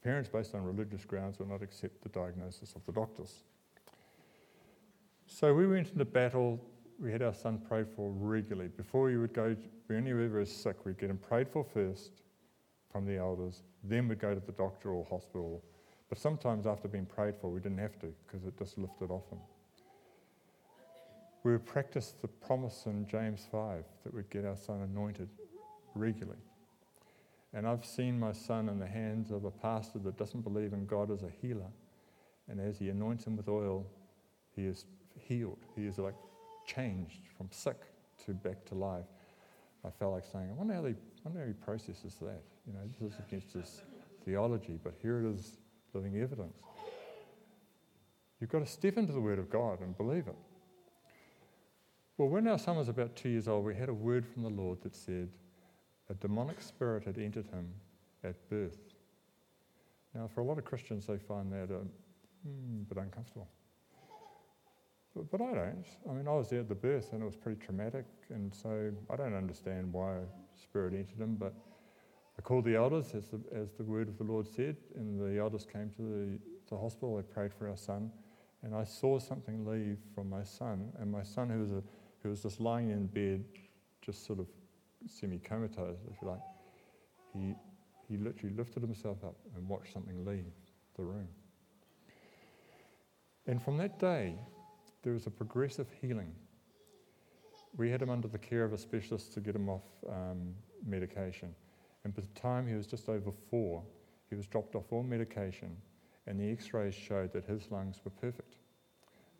parents, 0.01 0.29
based 0.29 0.55
on 0.55 0.63
religious 0.63 1.03
grounds, 1.03 1.38
will 1.38 1.47
not 1.47 1.62
accept 1.62 2.01
the 2.01 2.10
diagnosis 2.10 2.75
of 2.75 2.86
the 2.86 2.93
doctors. 2.93 3.43
So 5.27 5.53
we 5.53 5.67
went 5.67 5.89
into 5.89 6.05
battle. 6.05 6.62
We 6.99 7.12
had 7.12 7.21
our 7.21 7.33
son 7.33 7.59
prayed 7.59 7.88
for 7.95 8.12
regularly. 8.12 8.69
Before 8.75 9.09
he 9.09 9.15
would 9.15 9.33
go, 9.33 9.55
when 9.88 10.05
he 10.05 10.13
was 10.13 10.51
sick, 10.51 10.85
we'd 10.85 10.99
get 10.99 11.09
him 11.09 11.17
prayed 11.17 11.47
for 11.47 11.63
first 11.63 12.12
from 12.91 13.05
the 13.05 13.17
elders, 13.17 13.63
then 13.83 14.07
we'd 14.07 14.19
go 14.19 14.33
to 14.33 14.41
the 14.45 14.51
doctor 14.51 14.89
or 14.89 15.05
hospital. 15.09 15.63
But 16.09 16.17
sometimes 16.17 16.65
after 16.65 16.88
being 16.88 17.05
prayed 17.05 17.35
for, 17.39 17.49
we 17.49 17.59
didn't 17.59 17.77
have 17.77 17.99
to 17.99 18.13
because 18.25 18.45
it 18.45 18.57
just 18.57 18.77
lifted 18.77 19.12
off 19.12 19.29
him 19.31 19.39
we 21.43 21.51
would 21.51 21.65
practice 21.65 22.13
the 22.21 22.27
promise 22.27 22.83
in 22.85 23.07
James 23.07 23.47
5 23.51 23.83
that 24.03 24.13
we'd 24.13 24.29
get 24.29 24.45
our 24.45 24.57
son 24.57 24.81
anointed 24.81 25.29
regularly. 25.95 26.39
And 27.53 27.65
I've 27.65 27.85
seen 27.85 28.19
my 28.19 28.33
son 28.33 28.69
in 28.69 28.77
the 28.77 28.88
hands 28.88 29.31
of 29.31 29.45
a 29.45 29.51
pastor 29.51 29.99
that 29.99 30.17
doesn't 30.17 30.41
believe 30.41 30.73
in 30.73 30.85
God 30.85 31.09
as 31.09 31.23
a 31.23 31.31
healer. 31.41 31.71
And 32.47 32.59
as 32.59 32.77
he 32.77 32.89
anoints 32.89 33.25
him 33.25 33.38
with 33.38 33.47
oil, 33.47 33.85
he 34.55 34.65
is 34.65 34.85
healed. 35.17 35.59
He 35.75 35.85
is 35.85 35.97
like 35.97 36.15
changed 36.69 37.21
from 37.38 37.47
sick 37.51 37.77
to 38.25 38.34
back 38.34 38.65
to 38.65 38.75
life. 38.75 39.05
I 39.86 39.89
felt 39.89 40.13
like 40.13 40.25
saying, 40.25 40.49
I 40.51 40.53
wonder 40.53 40.73
how, 40.73 40.86
I 40.86 40.93
wonder 41.23 41.39
how 41.39 41.47
he 41.47 41.53
processes 41.53 42.15
that. 42.21 42.41
You 42.67 42.73
know, 42.73 42.79
this 42.99 43.13
is 43.13 43.19
against 43.27 43.53
his 43.53 43.82
theology, 44.25 44.77
but 44.84 44.93
here 45.01 45.19
it 45.19 45.34
is 45.34 45.58
living 45.93 46.17
evidence. 46.21 46.58
You've 48.39 48.49
got 48.49 48.60
to 48.60 48.65
step 48.65 48.97
into 48.97 49.13
the 49.13 49.21
Word 49.21 49.39
of 49.39 49.49
God 49.49 49.82
and 49.82 49.97
believe 49.97 50.27
it. 50.27 50.36
Well, 52.17 52.29
when 52.29 52.47
our 52.47 52.60
son 52.60 52.75
was 52.75 52.89
about 52.89 53.15
two 53.15 53.29
years 53.29 53.47
old, 53.47 53.65
we 53.65 53.75
had 53.75 53.89
a 53.89 53.93
word 53.93 54.27
from 54.27 54.43
the 54.43 54.49
Lord 54.49 54.82
that 54.82 54.95
said 54.95 55.29
a 56.10 56.13
demonic 56.15 56.62
spirit 56.62 57.05
had 57.05 57.17
entered 57.17 57.47
him 57.47 57.69
at 58.23 58.49
birth. 58.49 58.77
Now, 60.13 60.27
for 60.27 60.41
a 60.41 60.43
lot 60.43 60.58
of 60.58 60.65
Christians, 60.65 61.05
they 61.05 61.17
find 61.17 61.51
that 61.53 61.69
a 61.71 61.79
mm, 62.47 62.88
bit 62.89 62.97
uncomfortable. 62.97 63.47
But, 65.15 65.32
but 65.32 65.41
I 65.41 65.54
don't. 65.54 65.86
I 66.10 66.13
mean, 66.13 66.28
I 66.28 66.32
was 66.32 66.50
there 66.50 66.60
at 66.60 66.69
the 66.69 66.76
birth 66.76 67.13
and 67.13 67.22
it 67.22 67.26
was 67.26 67.36
pretty 67.36 67.60
traumatic, 67.60 68.06
and 68.30 68.54
so 68.54 68.91
I 69.10 69.15
don't 69.15 69.36
understand 69.36 69.91
why 69.91 70.17
spirit 70.56 70.93
entered 70.93 71.19
him. 71.19 71.36
But 71.36 71.54
I 72.38 72.41
called 72.41 72.65
the 72.65 72.76
elders, 72.76 73.13
as 73.15 73.28
the, 73.28 73.41
as 73.54 73.74
the 73.74 73.84
word 73.84 74.08
of 74.08 74.17
the 74.17 74.24
Lord 74.24 74.48
said, 74.48 74.78
and 74.95 75.19
the 75.19 75.39
elders 75.39 75.65
came 75.65 75.89
to 75.98 76.02
the, 76.02 76.39
the 76.69 76.78
hospital. 76.78 77.17
They 77.17 77.24
prayed 77.24 77.54
for 77.54 77.67
our 77.67 77.78
son, 77.78 78.12
and 78.63 78.76
I 78.76 78.84
saw 78.84 79.19
something 79.19 79.65
leave 79.65 79.98
from 80.13 80.30
my 80.30 80.43
son. 80.43 80.91
And 81.00 81.12
my 81.12 81.24
son, 81.24 81.50
who 81.50 81.60
was 81.60 81.72
a 81.72 81.84
who 82.22 82.30
was 82.30 82.41
just 82.41 82.60
lying 82.60 82.89
in 82.89 83.08
bed, 83.08 83.43
just 84.02 84.26
sort 84.26 84.39
of 84.39 84.48
semi 85.08 85.39
comatose, 85.39 85.98
if 86.12 86.22
you 86.22 86.28
like, 86.28 86.39
he, 87.34 87.56
he 88.08 88.17
literally 88.17 88.56
lifted 88.56 88.82
himself 88.84 89.24
up 89.24 89.36
and 89.56 89.67
watched 89.67 89.93
something 89.93 90.26
leave 90.26 90.52
the 90.98 91.04
room. 91.04 91.28
And 93.48 93.62
from 93.62 93.78
that 93.78 94.00
day, 94.00 94.36
there 95.01 95.13
was 95.13 95.27
a 95.27 95.31
progressive 95.31 95.88
healing. 96.01 96.33
We 97.77 97.89
had 97.89 98.01
him 98.01 98.09
under 98.09 98.27
the 98.27 98.38
care 98.38 98.63
of 98.63 98.73
a 98.73 98.77
specialist 98.77 99.33
to 99.33 99.39
get 99.39 99.55
him 99.55 99.69
off 99.69 99.83
um, 100.07 100.53
medication. 100.85 101.53
And 102.03 102.13
by 102.13 102.21
the 102.21 102.39
time 102.39 102.67
he 102.67 102.73
was 102.73 102.88
just 102.88 103.09
over 103.09 103.31
four, 103.49 103.83
he 104.29 104.35
was 104.35 104.47
dropped 104.47 104.75
off 104.75 104.91
all 104.91 105.03
medication, 105.03 105.75
and 106.27 106.39
the 106.39 106.51
x 106.51 106.73
rays 106.73 106.93
showed 106.93 107.33
that 107.33 107.45
his 107.45 107.71
lungs 107.71 107.99
were 108.03 108.12
perfect. 108.12 108.55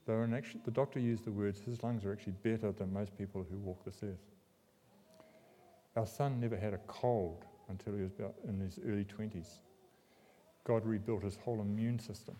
The 0.06 0.72
doctor 0.72 1.00
used 1.00 1.26
the 1.26 1.32
words, 1.32 1.62
his 1.62 1.84
lungs 1.84 2.04
are 2.04 2.12
actually 2.12 2.34
better 2.44 2.72
than 2.72 2.92
most 2.92 3.16
people 3.16 3.46
who 3.48 3.58
walk 3.60 3.86
this 3.86 4.00
earth. 4.04 4.26
Our 5.96 6.08
son 6.08 6.40
never 6.40 6.58
had 6.58 6.74
a 6.74 6.80
cold 6.88 7.46
until 7.68 7.94
he 7.94 8.02
was 8.02 8.14
about 8.18 8.34
in 8.48 8.60
his 8.60 8.80
early 8.88 9.06
20s. 9.06 9.60
God 10.64 10.84
rebuilt 10.86 11.24
his 11.24 11.38
whole 11.38 11.62
immune 11.62 12.00
system. 12.00 12.36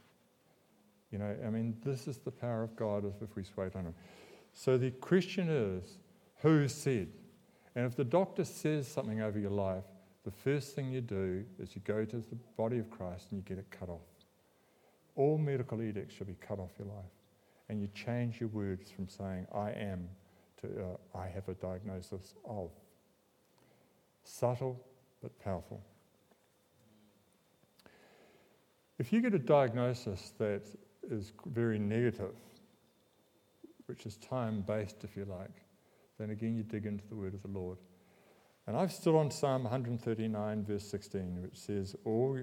You 1.12 1.18
know, 1.20 1.36
I 1.46 1.50
mean, 1.50 1.76
this 1.84 2.08
is 2.08 2.18
the 2.18 2.32
power 2.32 2.64
of 2.64 2.76
God 2.76 3.06
if 3.22 3.36
we 3.36 3.44
wait 3.56 3.76
on 3.76 3.86
him. 3.86 3.96
So 4.54 4.78
the 4.78 4.92
question 4.92 5.50
is, 5.50 5.98
who 6.42 6.68
said? 6.68 7.08
And 7.76 7.86
if 7.86 7.96
the 7.96 8.04
doctor 8.04 8.44
says 8.44 8.88
something 8.88 9.22
over 9.22 9.40
your 9.40 9.52
life, 9.52 9.84
the 10.26 10.32
first 10.32 10.76
thing 10.76 10.92
you 10.92 11.02
do 11.02 11.44
is 11.60 11.76
you 11.76 11.82
go 11.86 12.06
to 12.06 12.18
the 12.18 12.36
body 12.58 12.78
of 12.78 12.90
Christ 12.90 13.28
and 13.32 13.40
you 13.40 13.44
get 13.44 13.58
it 13.58 13.72
cut 13.72 13.90
off. 13.90 14.02
All 15.16 15.38
medical 15.38 15.82
edicts 15.82 16.16
should 16.16 16.28
be 16.28 16.36
cut 16.36 16.60
off 16.60 16.72
your 16.78 16.88
life. 16.88 17.12
And 17.70 17.80
you 17.82 17.88
change 17.94 18.40
your 18.40 18.50
words 18.50 18.92
from 18.92 19.08
saying, 19.08 19.48
I 19.54 19.72
am, 19.72 20.10
to 20.62 20.68
uh, 20.68 21.18
I 21.18 21.28
have 21.28 21.48
a 21.50 21.54
diagnosis 21.54 22.34
of. 22.48 22.70
Subtle 24.24 24.80
but 25.22 25.38
powerful. 25.40 25.82
If 28.98 29.14
you 29.14 29.22
get 29.22 29.34
a 29.34 29.40
diagnosis 29.40 30.34
that 30.38 30.64
is 31.10 31.34
very 31.46 31.80
negative, 31.80 32.36
which 33.88 34.06
is 34.06 34.18
time 34.18 34.62
based, 34.62 35.04
if 35.04 35.16
you 35.16 35.26
like, 35.26 35.64
then 36.18 36.30
again 36.30 36.56
you 36.56 36.64
dig 36.64 36.86
into 36.86 37.08
the 37.08 37.16
word 37.16 37.34
of 37.34 37.42
the 37.42 37.48
Lord. 37.48 37.78
And 38.68 38.78
I've 38.78 38.92
stood 38.92 39.16
on 39.16 39.32
Psalm 39.32 39.64
139, 39.64 40.64
verse 40.64 40.84
16, 40.84 41.42
which 41.42 41.58
says, 41.58 41.96
All 42.06 42.40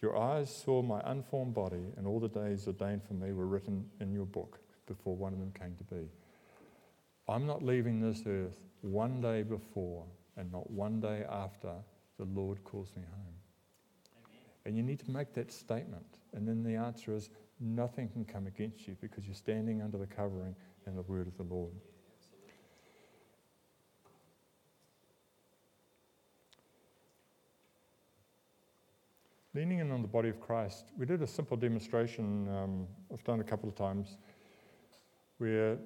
your 0.00 0.16
eyes 0.16 0.54
saw 0.54 0.82
my 0.82 1.00
unformed 1.04 1.54
body, 1.54 1.92
and 1.96 2.06
all 2.06 2.20
the 2.20 2.28
days 2.28 2.66
ordained 2.66 3.04
for 3.04 3.14
me 3.14 3.32
were 3.32 3.46
written 3.46 3.84
in 4.00 4.12
your 4.12 4.26
book 4.26 4.58
before 4.86 5.14
one 5.14 5.32
of 5.32 5.38
them 5.38 5.52
came 5.52 5.76
to 5.76 5.84
be. 5.84 6.08
I'm 7.28 7.46
not 7.46 7.62
leaving 7.62 8.00
this 8.00 8.22
earth 8.26 8.58
one 8.80 9.20
day 9.20 9.42
before 9.42 10.04
and 10.36 10.50
not 10.50 10.70
one 10.70 11.00
day 11.00 11.24
after 11.28 11.72
the 12.18 12.24
Lord 12.24 12.64
calls 12.64 12.92
me 12.96 13.02
home. 13.02 13.34
Amen. 14.16 14.30
And 14.64 14.76
you 14.76 14.82
need 14.82 15.00
to 15.00 15.10
make 15.10 15.34
that 15.34 15.52
statement. 15.52 16.06
And 16.32 16.48
then 16.48 16.62
the 16.62 16.76
answer 16.76 17.14
is 17.14 17.30
nothing 17.60 18.08
can 18.08 18.24
come 18.24 18.46
against 18.46 18.86
you 18.86 18.96
because 19.00 19.26
you're 19.26 19.34
standing 19.34 19.82
under 19.82 19.98
the 19.98 20.06
covering 20.06 20.54
and 20.86 20.96
the 20.96 21.02
word 21.02 21.26
of 21.26 21.36
the 21.36 21.42
Lord. 21.42 21.72
Leaning 29.54 29.78
in 29.80 29.90
on 29.90 30.02
the 30.02 30.08
body 30.08 30.28
of 30.28 30.40
Christ, 30.40 30.92
we 30.96 31.04
did 31.04 31.20
a 31.22 31.26
simple 31.26 31.56
demonstration 31.56 32.48
um, 32.48 32.86
I've 33.12 33.24
done 33.24 33.40
a 33.40 33.44
couple 33.44 33.68
of 33.68 33.74
times 33.74 34.18
where 35.38 35.78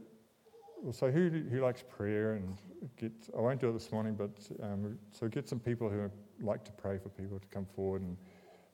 we'll 0.83 0.93
say 0.93 1.13
who, 1.13 1.31
who 1.51 1.61
likes 1.61 1.83
prayer 1.83 2.35
and 2.35 2.59
get, 2.97 3.13
I 3.37 3.41
won't 3.41 3.61
do 3.61 3.71
it 3.71 3.73
this 3.73 3.93
morning, 3.93 4.15
but 4.15 4.31
um, 4.63 4.99
so 5.11 5.29
get 5.29 5.49
some 5.49 5.61
people 5.61 5.89
who 5.89 6.11
like 6.45 6.65
to 6.65 6.73
pray 6.73 6.99
for 6.99 7.09
people 7.09 7.39
to 7.39 7.47
come 7.49 7.67
forward 7.75 8.03
and 8.03 8.17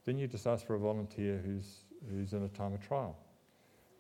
then 0.05 0.19
you 0.19 0.27
just 0.27 0.47
ask 0.47 0.67
for 0.67 0.75
a 0.75 0.79
volunteer 0.79 1.41
who's, 1.45 1.85
who's 2.11 2.33
in 2.33 2.45
a 2.45 2.49
time 2.49 2.73
of 2.75 2.81
trial. 2.81 3.17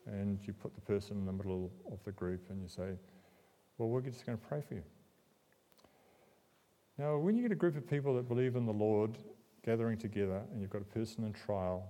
And 0.07 0.39
you 0.47 0.53
put 0.53 0.75
the 0.75 0.81
person 0.81 1.19
in 1.19 1.27
the 1.27 1.33
middle 1.33 1.71
of 1.93 2.03
the 2.05 2.13
group 2.13 2.49
and 2.51 2.63
you 2.63 2.69
say, 2.69 2.97
well, 3.77 3.89
we're 3.89 4.01
just 4.01 4.25
going 4.25 4.39
to 4.39 4.45
pray 4.45 4.63
for 4.67 4.75
you. 4.75 4.83
Now, 6.99 7.17
when 7.17 7.37
you 7.37 7.43
get 7.43 7.53
a 7.53 7.57
group 7.57 7.77
of 7.77 7.89
people 7.89 8.15
that 8.17 8.27
believe 8.27 8.57
in 8.57 8.67
the 8.67 8.73
Lord 8.73 9.17
gathering 9.65 9.99
together 9.99 10.43
and 10.51 10.61
you've 10.61 10.71
got 10.71 10.83
a 10.83 10.87
person 10.87 11.25
in 11.25 11.33
trial, 11.33 11.87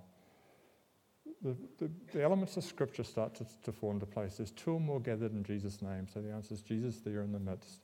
the, 1.43 1.57
the, 1.79 1.91
the, 2.13 2.23
elements 2.23 2.57
of 2.57 2.65
Scripture 2.65 3.05
start 3.05 3.35
to, 3.37 3.47
to 3.63 3.73
fall 3.73 3.93
into 3.93 4.07
place. 4.07 4.37
There's 4.37 4.51
two 4.51 4.73
or 4.73 4.81
more 4.81 5.01
gathered 5.01 5.33
in 5.33 5.45
Jesus' 5.45 5.81
name. 5.81 6.07
So 6.13 6.21
the 6.21 6.33
answer 6.33 6.55
is 6.55 6.63
Jesus 6.63 6.99
there 6.99 7.23
in 7.23 7.33
the 7.33 7.39
midst. 7.39 7.81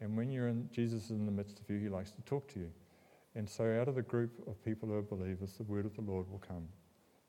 And 0.00 0.16
when 0.16 0.30
you're 0.30 0.48
in, 0.48 0.68
Jesus 0.72 1.04
is 1.04 1.10
in 1.10 1.24
the 1.24 1.32
midst 1.32 1.60
of 1.60 1.70
you, 1.70 1.78
he 1.78 1.88
likes 1.88 2.10
to 2.12 2.22
talk 2.22 2.52
to 2.54 2.60
you. 2.60 2.70
And 3.34 3.48
so 3.48 3.78
out 3.80 3.88
of 3.88 3.94
the 3.94 4.02
group 4.02 4.32
of 4.46 4.62
people 4.64 4.88
who 4.88 4.94
are 4.96 5.02
believers, 5.02 5.54
the 5.54 5.62
word 5.62 5.86
of 5.86 5.94
the 5.94 6.00
Lord 6.00 6.28
will 6.30 6.42
come. 6.46 6.66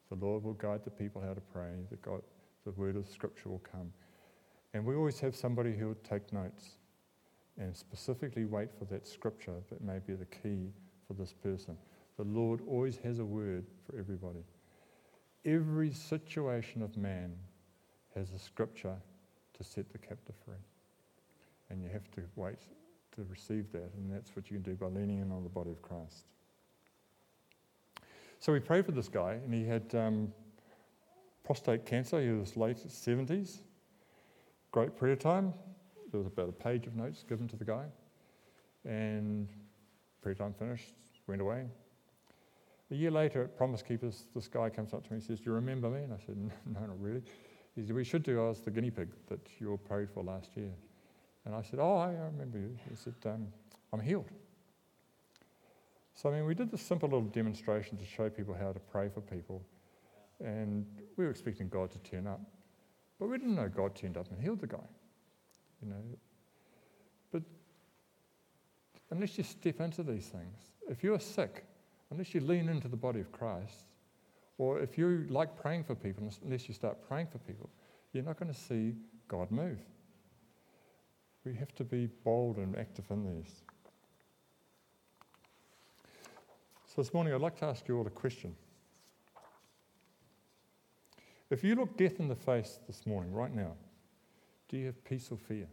The 0.10 0.16
Lord 0.16 0.44
will 0.44 0.54
guide 0.54 0.84
the 0.84 0.90
people 0.92 1.22
how 1.22 1.34
to 1.34 1.42
pray. 1.42 1.72
The, 1.90 1.98
God, 1.98 2.22
the 2.66 2.72
word 2.72 2.96
of 2.96 3.08
Scripture 3.08 3.50
will 3.50 3.64
come. 3.72 3.92
And 4.74 4.86
we 4.86 4.96
always 4.96 5.20
have 5.20 5.36
somebody 5.36 5.76
who 5.76 5.88
will 5.88 5.98
take 6.08 6.32
notes 6.34 6.78
and 7.58 7.76
specifically 7.76 8.46
wait 8.46 8.70
for 8.78 8.86
that 8.86 9.08
Scripture 9.08 9.56
that 9.70 9.82
may 9.82 10.00
be 10.00 10.14
the 10.14 10.26
key 10.26 10.72
for 11.08 11.14
this 11.14 11.34
person. 11.34 11.78
The 12.18 12.24
Lord 12.24 12.62
always 12.68 12.98
has 12.98 13.20
a 13.20 13.26
word 13.26 13.66
for 13.86 13.98
everybody. 13.98 14.44
Every 15.46 15.94
situation 15.94 16.82
of 16.82 16.98
man 16.98 17.34
has 18.16 18.32
a 18.34 18.40
scripture 18.40 18.98
to 19.58 19.64
set 19.64 19.90
the 19.92 19.98
captive 19.98 20.36
free. 20.46 20.56
And 21.70 21.82
you 21.82 21.90
have 21.90 22.12
to 22.12 22.22
wait 22.36 22.60
to 23.16 23.24
receive 23.30 23.72
that, 23.72 23.92
and 23.96 24.12
that's 24.12 24.36
what 24.36 24.52
you 24.52 24.58
can 24.58 24.64
do 24.64 24.76
by 24.76 24.88
leaning 24.88 25.20
in 25.22 25.32
on 25.32 25.44
the 25.44 25.50
body 25.50 25.72
of 25.72 25.82
Christ. 25.82 26.26
So 28.40 28.54
we 28.54 28.62
prayed 28.62 28.86
for 28.86 28.94
this 28.94 29.10
guy, 29.10 29.34
and 29.34 29.54
he 29.54 29.66
had 29.66 29.94
um, 29.94 30.32
prostate 31.44 31.86
cancer. 31.86 32.22
He 32.22 32.30
was 32.30 32.56
late 32.56 32.78
70s. 32.78 33.60
Great 34.72 34.96
prayer 34.96 35.18
time. 35.18 35.54
There 36.12 36.20
was 36.20 36.28
about 36.28 36.48
a 36.48 36.54
page 36.54 36.88
of 36.88 36.96
notes 36.96 37.24
given 37.28 37.50
to 37.50 37.58
the 37.58 37.66
guy. 37.66 37.86
And 38.86 39.50
prayer 40.22 40.36
time 40.36 40.54
finished, 40.54 40.94
went 41.28 41.42
away. 41.42 41.66
A 42.92 42.96
year 42.96 43.12
later 43.12 43.44
at 43.44 43.58
Promise 43.58 43.84
Keepers, 43.84 44.24
this 44.34 44.48
guy 44.48 44.70
comes 44.70 44.94
up 44.94 45.04
to 45.04 45.12
me 45.12 45.18
and 45.18 45.24
says, 45.24 45.40
Do 45.40 45.46
you 45.48 45.52
remember 45.54 45.90
me? 45.90 46.04
And 46.04 46.14
I 46.14 46.18
said, 46.26 46.38
No, 46.66 46.80
not 46.80 47.00
really. 47.00 47.22
He 47.76 47.86
said, 47.86 47.94
We 47.94 48.06
should 48.06 48.24
do. 48.24 48.40
I 48.40 48.48
was 48.48 48.62
the 48.62 48.72
guinea 48.72 48.90
pig 48.90 49.10
that 49.28 49.40
you 49.60 49.72
all 49.72 49.78
prayed 49.78 50.10
for 50.10 50.24
last 50.24 50.56
year. 50.56 50.72
And 51.46 51.54
I 51.54 51.62
said, 51.62 51.80
Oh, 51.82 51.98
I 51.98 52.12
remember 52.12 52.58
you. 52.58 52.78
He 52.90 52.96
said, 52.96 53.16
um, 53.26 53.48
I'm 53.92 54.00
healed. 54.00 54.32
So, 56.22 56.28
I 56.28 56.34
mean, 56.34 56.46
we 56.46 56.54
did 56.54 56.70
this 56.70 56.82
simple 56.82 57.08
little 57.08 57.30
demonstration 57.30 57.98
to 57.98 58.04
show 58.04 58.30
people 58.30 58.54
how 58.54 58.74
to 58.74 58.80
pray 58.80 59.08
for 59.08 59.22
people. 59.22 59.64
And 60.44 60.86
we 61.16 61.24
were 61.24 61.32
expecting 61.32 61.70
God 61.70 61.92
to 61.92 62.00
turn 62.00 62.28
up. 62.28 62.42
But 63.18 63.30
we 63.30 63.38
didn't 63.38 63.56
know 63.56 63.70
God 63.70 63.96
turned 63.96 64.18
up 64.18 64.30
and 64.30 64.42
healed 64.42 64.60
the 64.60 64.68
guy. 64.68 64.84
You 65.82 65.92
know. 65.92 66.04
But 67.32 67.44
unless 69.12 69.38
you 69.38 69.46
step 69.46 69.80
into 69.80 70.04
these 70.04 70.26
things, 70.26 70.58
if 70.90 71.06
you're 71.06 71.22
sick, 71.22 71.64
unless 72.12 72.36
you 72.36 72.42
lean 72.42 72.68
into 72.68 72.90
the 72.90 72.98
body 72.98 73.22
of 73.22 73.32
Christ, 73.32 73.86
or 74.58 74.82
if 74.82 74.98
you 74.98 75.26
like 75.30 75.56
praying 75.56 75.86
for 75.86 75.96
people, 75.96 76.30
unless 76.44 76.68
you 76.68 76.74
start 76.74 76.98
praying 77.08 77.28
for 77.28 77.38
people, 77.38 77.70
you're 78.12 78.26
not 78.26 78.38
going 78.38 78.52
to 78.52 78.60
see 78.60 78.94
God 79.30 79.52
move. 79.52 79.80
We 81.46 81.56
have 81.56 81.74
to 81.76 81.86
be 81.86 82.08
bold 82.26 82.58
and 82.58 82.78
active 82.78 83.06
in 83.10 83.24
these. 83.24 83.64
This 87.00 87.14
morning, 87.14 87.34
I'd 87.34 87.40
like 87.40 87.58
to 87.60 87.66
ask 87.66 87.88
you 87.88 87.98
all 87.98 88.06
a 88.06 88.10
question. 88.10 88.54
If 91.50 91.64
you 91.64 91.74
look 91.76 91.96
death 91.96 92.20
in 92.20 92.28
the 92.28 92.36
face 92.36 92.78
this 92.88 93.08
morning, 93.08 93.32
right 93.32 93.56
now, 93.56 93.78
do 94.68 94.76
you 94.76 94.88
have 94.88 95.02
peace 95.06 95.30
or 95.32 95.38
fear? 95.38 95.68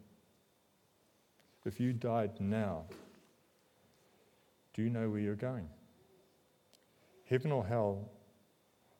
If 1.64 1.80
you 1.80 1.92
died 1.92 2.40
now, 2.40 2.84
do 4.72 4.82
you 4.82 4.88
know 4.88 5.10
where 5.10 5.18
you're 5.18 5.34
going? 5.34 5.68
heaven 7.24 7.50
or 7.50 7.66
hell, 7.66 8.08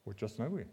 or 0.04 0.12
just 0.12 0.40
nowhere. 0.40 0.66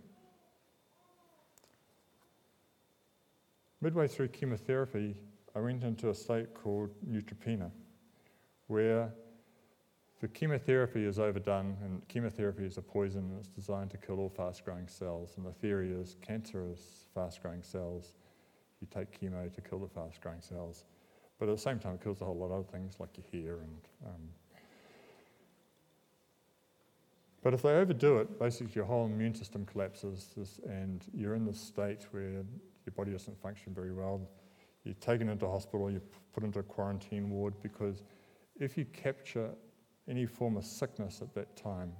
Midway 3.80 4.08
through 4.08 4.30
chemotherapy, 4.30 5.16
I 5.56 5.60
went 5.60 5.84
into 5.84 6.10
a 6.10 6.16
state 6.16 6.56
called 6.56 6.89
neutropenia, 7.08 7.70
where 8.66 9.13
the 10.24 10.30
chemotherapy 10.30 11.04
is 11.04 11.20
overdone, 11.20 11.76
and 11.84 12.08
chemotherapy 12.08 12.64
is 12.64 12.78
a 12.78 12.82
poison 12.82 13.30
and 13.30 13.40
it's 13.40 13.50
designed 13.50 13.92
to 13.92 13.98
kill 13.98 14.22
all 14.22 14.30
fast 14.30 14.64
growing 14.64 14.88
cells. 14.88 15.34
And 15.36 15.46
the 15.46 15.52
theory 15.52 15.92
is 15.92 16.16
cancerous 16.22 17.08
fast 17.14 17.42
growing 17.42 17.62
cells, 17.62 18.14
you 18.80 18.88
take 18.90 19.20
chemo 19.20 19.54
to 19.54 19.60
kill 19.60 19.80
the 19.80 19.90
fast 19.90 20.22
growing 20.22 20.40
cells. 20.40 20.86
But 21.40 21.50
at 21.50 21.56
the 21.58 21.62
same 21.62 21.78
time, 21.78 21.96
it 21.96 22.04
kills 22.06 22.22
a 22.22 22.24
whole 22.24 22.38
lot 22.38 22.46
of 22.46 22.52
other 22.54 22.68
things 22.72 23.02
like 23.02 23.10
your 23.18 23.44
hair 23.44 23.56
and 23.60 23.78
um, 24.06 24.30
but 27.44 27.54
if 27.54 27.62
they 27.62 27.72
overdo 27.72 28.20
it, 28.20 28.40
basically 28.40 28.72
your 28.76 28.86
whole 28.86 29.06
immune 29.06 29.36
system 29.36 29.66
collapses 29.66 30.62
and 30.66 31.04
you're 31.14 31.36
in 31.36 31.44
this 31.44 31.60
state 31.60 32.08
where 32.12 32.30
your 32.30 32.94
body 32.96 33.12
doesn't 33.12 33.38
function 33.42 33.74
very 33.74 33.92
well. 33.92 34.22
You're 34.86 34.94
taken 35.02 35.28
into 35.28 35.46
hospital, 35.46 35.92
you're 35.92 36.00
put 36.34 36.46
into 36.46 36.60
a 36.60 36.64
quarantine 36.64 37.30
ward 37.30 37.56
because 37.62 38.04
if 38.58 38.78
you 38.78 38.86
capture 38.86 39.50
any 40.08 40.26
form 40.26 40.58
of 40.58 40.66
sickness 40.66 41.22
at 41.22 41.34
that 41.36 41.56
time, 41.56 41.93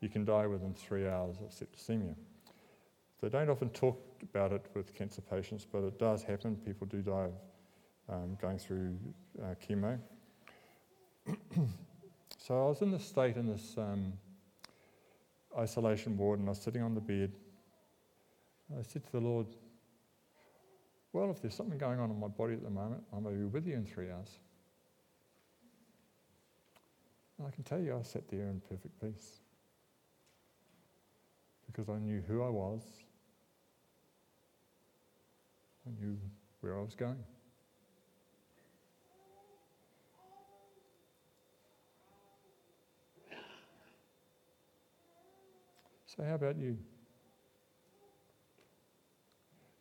you 0.00 0.08
can 0.08 0.24
die 0.24 0.46
within 0.46 0.74
three 0.74 1.08
hours 1.08 1.36
of 1.38 1.50
septicemia. 1.50 2.14
They 3.20 3.28
don't 3.28 3.50
often 3.50 3.68
talk 3.70 4.02
about 4.22 4.52
it 4.52 4.64
with 4.74 4.94
cancer 4.94 5.20
patients, 5.20 5.66
but 5.70 5.84
it 5.84 5.98
does 5.98 6.22
happen. 6.22 6.56
People 6.56 6.86
do 6.86 7.02
die 7.02 7.28
um, 8.08 8.38
going 8.40 8.58
through 8.58 8.96
uh, 9.42 9.54
chemo. 9.66 9.98
so 12.38 12.66
I 12.66 12.68
was 12.68 12.80
in 12.80 12.90
this 12.90 13.04
state 13.04 13.36
in 13.36 13.46
this. 13.46 13.74
Um, 13.76 14.14
isolation 15.58 16.16
ward 16.16 16.38
and 16.38 16.48
I 16.48 16.50
was 16.50 16.60
sitting 16.60 16.82
on 16.82 16.94
the 16.94 17.00
bed. 17.00 17.32
I 18.78 18.82
said 18.82 19.04
to 19.06 19.12
the 19.12 19.20
Lord, 19.20 19.46
Well, 21.12 21.30
if 21.30 21.42
there's 21.42 21.54
something 21.54 21.78
going 21.78 21.98
on 21.98 22.10
in 22.10 22.18
my 22.18 22.28
body 22.28 22.54
at 22.54 22.62
the 22.62 22.70
moment, 22.70 23.02
I 23.14 23.20
may 23.20 23.30
be 23.30 23.44
with 23.44 23.66
you 23.66 23.74
in 23.74 23.84
three 23.84 24.10
hours. 24.10 24.38
And 27.40 27.48
I 27.48 27.52
can 27.52 27.64
tell 27.64 27.80
you, 27.80 27.96
I 27.98 28.02
sat 28.02 28.28
there 28.28 28.48
in 28.48 28.60
perfect 28.68 29.00
peace 29.00 29.40
because 31.64 31.88
I 31.88 31.98
knew 31.98 32.22
who 32.28 32.42
I 32.42 32.50
was, 32.50 32.82
I 35.86 35.98
knew 35.98 36.18
where 36.60 36.76
I 36.76 36.82
was 36.82 36.94
going. 36.94 37.24
So, 46.04 46.22
how 46.22 46.34
about 46.34 46.58
you? 46.58 46.76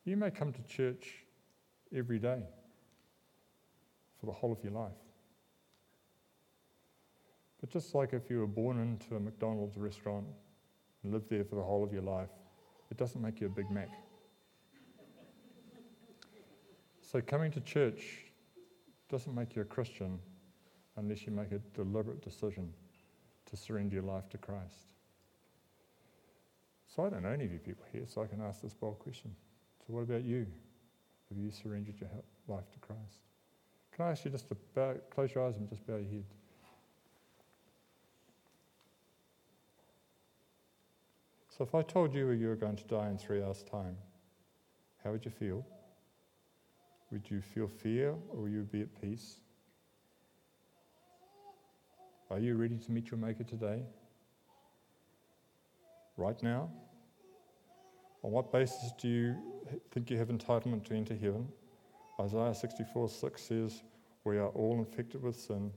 You 0.05 0.15
may 0.15 0.31
come 0.31 0.53
to 0.53 0.61
church 0.63 1.25
every 1.93 2.19
day 2.19 2.43
for 4.17 4.27
the 4.27 4.31
whole 4.31 4.53
of 4.53 4.63
your 4.63 4.71
life. 4.71 5.08
But 7.59 7.69
just 7.69 7.93
like 7.93 8.13
if 8.13 8.29
you 8.29 8.39
were 8.39 8.47
born 8.47 8.79
into 8.79 9.15
a 9.15 9.19
McDonald's 9.19 9.77
restaurant 9.77 10.25
and 11.03 11.13
lived 11.13 11.29
there 11.29 11.43
for 11.43 11.55
the 11.55 11.61
whole 11.61 11.83
of 11.83 11.91
your 11.91 12.01
life, 12.01 12.29
it 12.89 12.97
doesn't 12.97 13.21
make 13.21 13.41
you 13.41 13.47
a 13.47 13.49
Big 13.49 13.69
Mac. 13.69 13.89
so 17.01 17.21
coming 17.21 17.51
to 17.51 17.59
church 17.61 18.25
doesn't 19.09 19.33
make 19.33 19.55
you 19.55 19.61
a 19.61 19.65
Christian 19.65 20.19
unless 20.97 21.25
you 21.25 21.31
make 21.31 21.51
a 21.51 21.59
deliberate 21.73 22.21
decision 22.21 22.71
to 23.45 23.57
surrender 23.57 23.95
your 23.95 24.03
life 24.03 24.29
to 24.29 24.37
Christ. 24.37 24.87
So 26.87 27.05
I 27.05 27.09
don't 27.09 27.23
know 27.23 27.29
any 27.29 27.45
of 27.45 27.51
you 27.51 27.59
people 27.59 27.85
here, 27.91 28.03
so 28.07 28.23
I 28.23 28.27
can 28.27 28.41
ask 28.41 28.61
this 28.61 28.73
bold 28.73 28.99
question. 28.99 29.35
So 29.79 29.93
what 29.93 30.01
about 30.01 30.23
you? 30.23 30.45
Have 31.29 31.37
you 31.37 31.51
surrendered 31.51 31.95
your 31.99 32.09
life 32.47 32.71
to 32.71 32.79
Christ? 32.79 33.19
Can 33.95 34.05
I 34.05 34.11
ask 34.11 34.25
you 34.25 34.31
just 34.31 34.47
to 34.49 34.57
bow, 34.73 34.95
close 35.09 35.33
your 35.33 35.45
eyes 35.47 35.57
and 35.57 35.69
just 35.69 35.85
bow 35.85 35.97
your 35.97 36.09
head? 36.09 36.25
So 41.59 41.65
if 41.65 41.75
I 41.75 41.81
told 41.81 42.13
you 42.13 42.31
you 42.31 42.47
were 42.47 42.55
going 42.55 42.77
to 42.77 42.85
die 42.85 43.09
in 43.09 43.17
three 43.17 43.43
hours' 43.43 43.63
time, 43.63 43.97
how 45.03 45.11
would 45.11 45.25
you 45.25 45.31
feel? 45.31 45.65
Would 47.11 47.29
you 47.29 47.41
feel 47.41 47.67
fear 47.67 48.11
or 48.29 48.43
would 48.43 48.53
you 48.53 48.61
be 48.61 48.79
at 48.83 49.01
peace? 49.01 49.41
Are 52.31 52.39
you 52.39 52.55
ready 52.55 52.77
to 52.77 52.91
meet 52.93 53.11
your 53.11 53.19
Maker 53.19 53.43
today? 53.43 53.83
Right 56.15 56.41
now? 56.41 56.69
On 58.23 58.31
what 58.31 58.53
basis 58.53 58.93
do 58.97 59.09
you 59.09 59.35
think 59.91 60.09
you 60.09 60.17
have 60.17 60.29
entitlement 60.29 60.85
to 60.85 60.93
enter 60.93 61.13
heaven? 61.13 61.45
Isaiah 62.21 62.55
64 62.55 63.09
6 63.09 63.41
says, 63.41 63.83
We 64.23 64.37
are 64.37 64.47
all 64.47 64.77
infected 64.77 65.21
with 65.21 65.35
sin. 65.35 65.73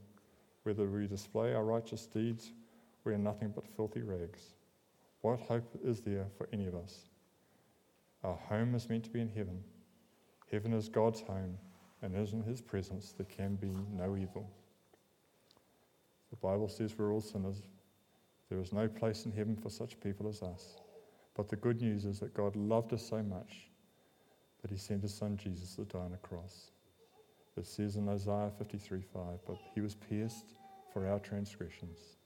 Whether 0.63 0.85
we 0.85 1.07
display 1.07 1.53
our 1.53 1.65
righteous 1.65 2.05
deeds, 2.05 2.53
we 3.03 3.13
are 3.13 3.17
nothing 3.17 3.51
but 3.53 3.67
filthy 3.67 4.01
rags. 4.01 4.53
What 5.23 5.39
hope 5.39 5.79
is 5.85 6.01
there 6.01 6.25
for 6.37 6.49
any 6.51 6.67
of 6.67 6.75
us? 6.75 7.07
Our 8.25 8.35
home 8.35 8.75
is 8.75 8.89
meant 8.89 9.05
to 9.05 9.09
be 9.09 9.21
in 9.21 9.29
heaven. 9.29 9.63
Heaven 10.51 10.73
is 10.73 10.89
God's 10.89 11.21
home, 11.21 11.57
and 12.01 12.13
in 12.13 12.43
His 12.43 12.61
presence 12.61 13.13
there 13.13 13.25
can 13.25 13.55
be 13.55 13.71
no 13.93 14.17
evil. 14.17 14.49
The 16.29 16.35
Bible 16.35 16.67
says 16.67 16.93
we're 16.97 17.13
all 17.13 17.21
sinners. 17.21 17.61
There 18.49 18.59
is 18.59 18.73
no 18.73 18.89
place 18.89 19.25
in 19.25 19.31
heaven 19.31 19.55
for 19.55 19.69
such 19.69 19.97
people 20.01 20.27
as 20.27 20.43
us. 20.43 20.81
But 21.35 21.47
the 21.47 21.55
good 21.55 21.81
news 21.81 22.03
is 22.03 22.19
that 22.19 22.33
God 22.33 22.57
loved 22.57 22.91
us 22.91 23.07
so 23.07 23.23
much 23.23 23.69
that 24.61 24.71
He 24.71 24.77
sent 24.77 25.03
His 25.03 25.13
Son 25.13 25.37
Jesus 25.37 25.75
to 25.75 25.85
die 25.85 25.99
on 25.99 26.13
a 26.13 26.27
cross. 26.27 26.71
It 27.55 27.65
says 27.65 27.95
in 27.95 28.09
Isaiah 28.09 28.51
53 28.57 29.01
5, 29.01 29.23
but 29.47 29.57
He 29.73 29.79
was 29.79 29.95
pierced 29.95 30.57
for 30.91 31.07
our 31.07 31.19
transgressions, 31.19 32.17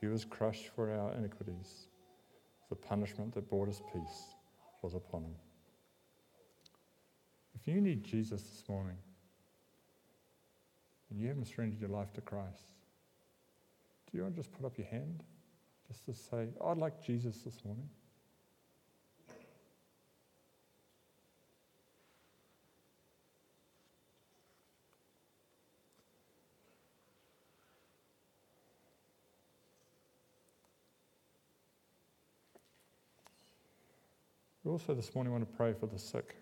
He 0.00 0.06
was 0.06 0.24
crushed 0.24 0.68
for 0.74 0.90
our 0.90 1.12
iniquities. 1.12 1.88
The 2.70 2.76
punishment 2.76 3.34
that 3.34 3.50
brought 3.50 3.68
us 3.68 3.82
peace 3.92 4.34
was 4.80 4.94
upon 4.94 5.24
Him. 5.24 5.34
If 7.54 7.66
you 7.68 7.80
need 7.80 8.04
Jesus 8.04 8.42
this 8.42 8.64
morning 8.68 8.96
and 11.10 11.20
you 11.20 11.28
haven't 11.28 11.46
surrendered 11.46 11.80
your 11.80 11.90
life 11.90 12.12
to 12.14 12.20
Christ, 12.20 12.62
do 14.10 14.16
you 14.16 14.22
want 14.22 14.36
to 14.36 14.42
just 14.42 14.52
put 14.52 14.64
up 14.64 14.78
your 14.78 14.86
hand? 14.86 15.22
Just 15.88 16.06
to 16.06 16.14
say, 16.14 16.48
I'd 16.64 16.78
like 16.78 17.02
Jesus 17.04 17.38
this 17.38 17.64
morning. 17.64 17.88
Also 34.70 34.94
this 34.94 35.16
morning 35.16 35.32
want 35.32 35.50
to 35.50 35.56
pray 35.56 35.72
for 35.72 35.86
the 35.86 35.98
sick. 35.98 36.36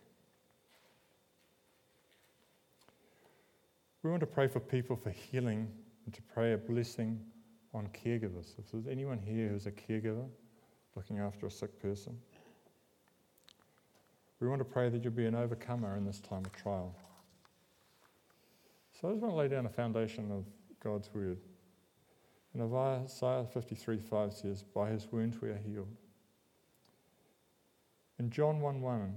We 4.03 4.11
want 4.11 4.20
to 4.20 4.26
pray 4.26 4.47
for 4.49 4.61
people 4.61 4.97
for 4.97 5.09
healing 5.09 5.66
and 6.05 6.12
to 6.12 6.20
pray 6.35 6.53
a 6.53 6.59
blessing 6.59 7.18
on 7.72 7.89
caregivers. 7.89 8.59
If 8.59 8.70
there's 8.70 8.87
anyone 8.87 9.18
here 9.18 9.49
who's 9.49 9.64
a 9.64 9.70
caregiver 9.70 10.26
looking 10.95 11.20
after 11.20 11.47
a 11.47 11.51
sick 11.51 11.81
person, 11.81 12.18
we 14.41 14.47
want 14.47 14.61
to 14.61 14.66
pray 14.66 14.91
that 14.91 15.03
you'll 15.03 15.14
be 15.14 15.24
an 15.24 15.35
overcomer 15.35 15.97
in 15.97 16.05
this 16.05 16.20
time 16.20 16.45
of 16.45 16.53
trial. 16.53 16.95
So 19.01 19.09
I 19.09 19.12
just 19.12 19.22
want 19.22 19.33
to 19.33 19.39
lay 19.39 19.49
down 19.49 19.64
a 19.64 19.70
foundation 19.70 20.31
of 20.31 20.45
God's 20.85 21.09
word. 21.14 21.39
And 22.53 22.62
Isaiah 22.62 23.47
53 23.55 23.99
5 23.99 24.33
says, 24.35 24.64
By 24.64 24.91
his 24.91 25.11
wounds 25.11 25.41
we 25.41 25.49
are 25.49 25.61
healed. 25.66 25.89
In 28.19 28.31
John 28.31 28.61
1 28.61 28.81
1, 28.81 29.14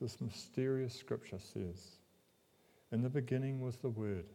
this 0.00 0.20
mysterious 0.20 0.94
scripture 0.94 1.38
says, 1.38 1.98
In 2.92 3.02
the 3.02 3.10
beginning 3.10 3.60
was 3.60 3.76
the 3.76 3.90
Word, 3.90 4.26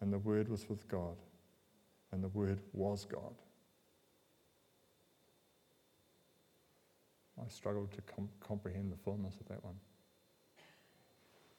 and 0.00 0.12
the 0.12 0.18
Word 0.18 0.48
was 0.48 0.68
with 0.68 0.88
God, 0.88 1.16
and 2.12 2.22
the 2.22 2.28
Word 2.28 2.60
was 2.72 3.04
God. 3.04 3.34
I 7.40 7.48
struggled 7.48 7.92
to 7.92 8.02
com- 8.02 8.30
comprehend 8.40 8.90
the 8.90 8.96
fullness 8.96 9.36
of 9.38 9.46
that 9.48 9.62
one. 9.62 9.78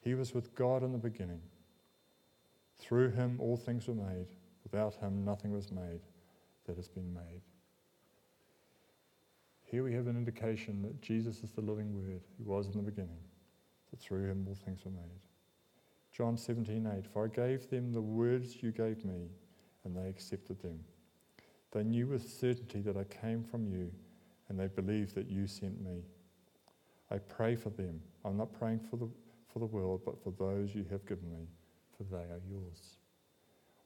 He 0.01 0.15
was 0.15 0.33
with 0.33 0.55
God 0.55 0.83
in 0.83 0.91
the 0.91 0.97
beginning. 0.97 1.41
Through 2.79 3.11
him 3.11 3.37
all 3.39 3.57
things 3.57 3.87
were 3.87 3.93
made. 3.93 4.27
Without 4.63 4.95
him 4.95 5.23
nothing 5.23 5.51
was 5.51 5.71
made 5.71 6.01
that 6.65 6.77
has 6.77 6.87
been 6.87 7.13
made. 7.13 7.41
Here 9.69 9.83
we 9.83 9.93
have 9.95 10.07
an 10.07 10.15
indication 10.15 10.81
that 10.83 11.01
Jesus 11.01 11.43
is 11.43 11.51
the 11.51 11.61
living 11.61 11.93
Word 11.93 12.21
who 12.37 12.49
was 12.49 12.67
in 12.67 12.71
the 12.71 12.89
beginning, 12.89 13.19
that 13.91 13.99
through 13.99 14.29
him 14.29 14.45
all 14.47 14.55
things 14.55 14.85
were 14.85 14.91
made. 14.91 15.19
John 16.13 16.37
17, 16.37 16.89
8, 16.99 17.05
For 17.05 17.25
I 17.25 17.27
gave 17.27 17.69
them 17.69 17.91
the 17.91 18.01
words 18.01 18.63
you 18.63 18.71
gave 18.71 19.03
me, 19.03 19.27
and 19.83 19.95
they 19.95 20.07
accepted 20.07 20.61
them. 20.61 20.79
They 21.73 21.83
knew 21.83 22.07
with 22.07 22.29
certainty 22.29 22.79
that 22.79 22.95
I 22.95 23.03
came 23.03 23.43
from 23.43 23.67
you, 23.67 23.91
and 24.47 24.57
they 24.57 24.67
believed 24.67 25.15
that 25.15 25.29
you 25.29 25.47
sent 25.47 25.81
me. 25.83 26.05
I 27.11 27.17
pray 27.17 27.57
for 27.57 27.69
them. 27.69 27.99
I'm 28.23 28.37
not 28.37 28.57
praying 28.57 28.79
for 28.89 28.95
the, 28.95 29.09
for 29.51 29.59
the 29.59 29.65
world, 29.65 29.99
but 30.05 30.23
for 30.23 30.31
those 30.31 30.73
you 30.73 30.85
have 30.89 31.05
given 31.05 31.29
me, 31.29 31.45
for 31.97 32.03
they 32.03 32.23
are 32.23 32.41
yours. 32.49 32.95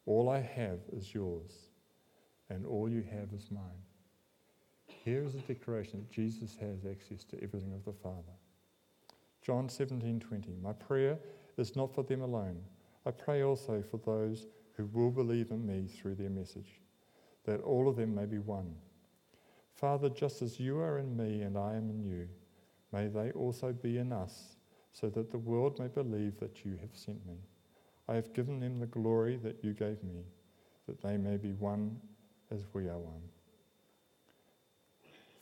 All 0.06 0.30
I 0.30 0.42
have 0.42 0.80
is 0.94 1.12
yours, 1.12 1.70
and 2.52 2.68
all 2.68 2.88
you 2.88 3.02
have 3.02 3.34
is 3.34 3.50
mine. 3.50 3.82
Here 5.04 5.24
is 5.24 5.34
a 5.34 5.40
declaration 5.40 6.00
that 6.00 6.12
Jesus 6.12 6.56
has 6.60 6.86
access 6.86 7.24
to 7.26 7.44
everything 7.44 7.74
of 7.74 7.84
the 7.86 7.94
Father. 7.94 8.36
John 9.42 9.68
17:20 9.68 10.62
My 10.62 10.74
prayer 10.74 11.18
is 11.58 11.76
not 11.76 11.92
for 11.92 12.04
them 12.04 12.22
alone. 12.22 12.64
I 13.04 13.10
pray 13.10 13.42
also 13.42 13.82
for 13.82 13.98
those 13.98 14.46
who 14.74 14.86
will 14.86 15.10
believe 15.10 15.50
in 15.50 15.66
me 15.66 15.88
through 15.88 16.16
their 16.16 16.30
message, 16.30 16.82
that 17.46 17.62
all 17.62 17.90
of 17.90 17.96
them 17.96 18.14
may 18.14 18.28
be 18.28 18.38
one. 18.38 18.76
Father, 19.74 20.08
just 20.08 20.44
as 20.44 20.60
you 20.60 20.78
are 20.78 21.00
in 21.00 21.18
me 21.18 21.42
and 21.42 21.58
I 21.58 21.74
am 21.74 21.90
in 21.90 22.04
you, 22.04 22.30
may 22.92 23.08
they 23.08 23.32
also 23.32 23.74
be 23.74 23.98
in 23.98 24.14
us, 24.14 24.56
so 24.94 25.10
that 25.10 25.32
the 25.32 25.40
world 25.40 25.80
may 25.80 25.88
believe 25.88 26.38
that 26.40 26.64
you 26.64 26.78
have 26.78 26.96
sent 26.96 27.26
me. 27.26 27.40
I 28.08 28.14
have 28.14 28.34
given 28.34 28.60
them 28.60 28.78
the 28.78 28.86
glory 28.86 29.38
that 29.38 29.64
you 29.64 29.74
gave 29.74 30.04
me, 30.04 30.26
that 30.86 31.02
they 31.02 31.18
may 31.18 31.38
be 31.38 31.54
one 31.54 32.00
as 32.52 32.66
we 32.74 32.88
are 32.88 33.00
one. 33.00 33.24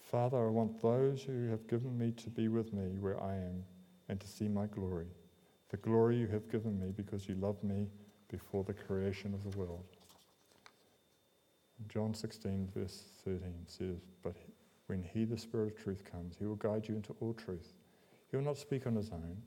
Father, 0.10 0.48
I 0.48 0.50
want 0.50 0.82
those 0.82 1.22
who 1.22 1.50
have 1.50 1.68
given 1.68 1.96
me 1.96 2.12
to 2.14 2.32
be 2.32 2.48
with 2.48 2.74
me 2.74 2.98
where 3.00 3.22
I 3.22 3.36
am 3.36 3.64
and 4.08 4.20
to 4.20 4.28
see 4.28 4.48
my 4.48 4.66
glory, 4.66 5.06
the 5.70 5.78
glory 5.78 6.18
you 6.18 6.26
have 6.28 6.52
given 6.52 6.80
me 6.80 6.92
because 6.98 7.30
you 7.30 7.36
loved 7.36 7.64
me 7.64 7.86
before 8.28 8.64
the 8.64 8.74
creation 8.74 9.36
of 9.36 9.44
the 9.44 9.56
world. 9.56 9.86
John 11.88 12.16
16, 12.16 12.70
verse 12.76 13.04
13 13.24 13.54
says, 13.68 14.00
But 14.24 14.36
when 14.88 15.04
he, 15.04 15.26
the 15.26 15.38
Spirit 15.38 15.74
of 15.74 15.84
truth, 15.84 16.04
comes, 16.12 16.38
he 16.40 16.46
will 16.46 16.56
guide 16.56 16.88
you 16.88 16.96
into 16.96 17.16
all 17.20 17.34
truth. 17.34 17.76
He 18.32 18.38
will 18.38 18.44
not 18.44 18.58
speak 18.58 18.88
on 18.88 18.96
his 18.96 19.12
own, 19.12 19.38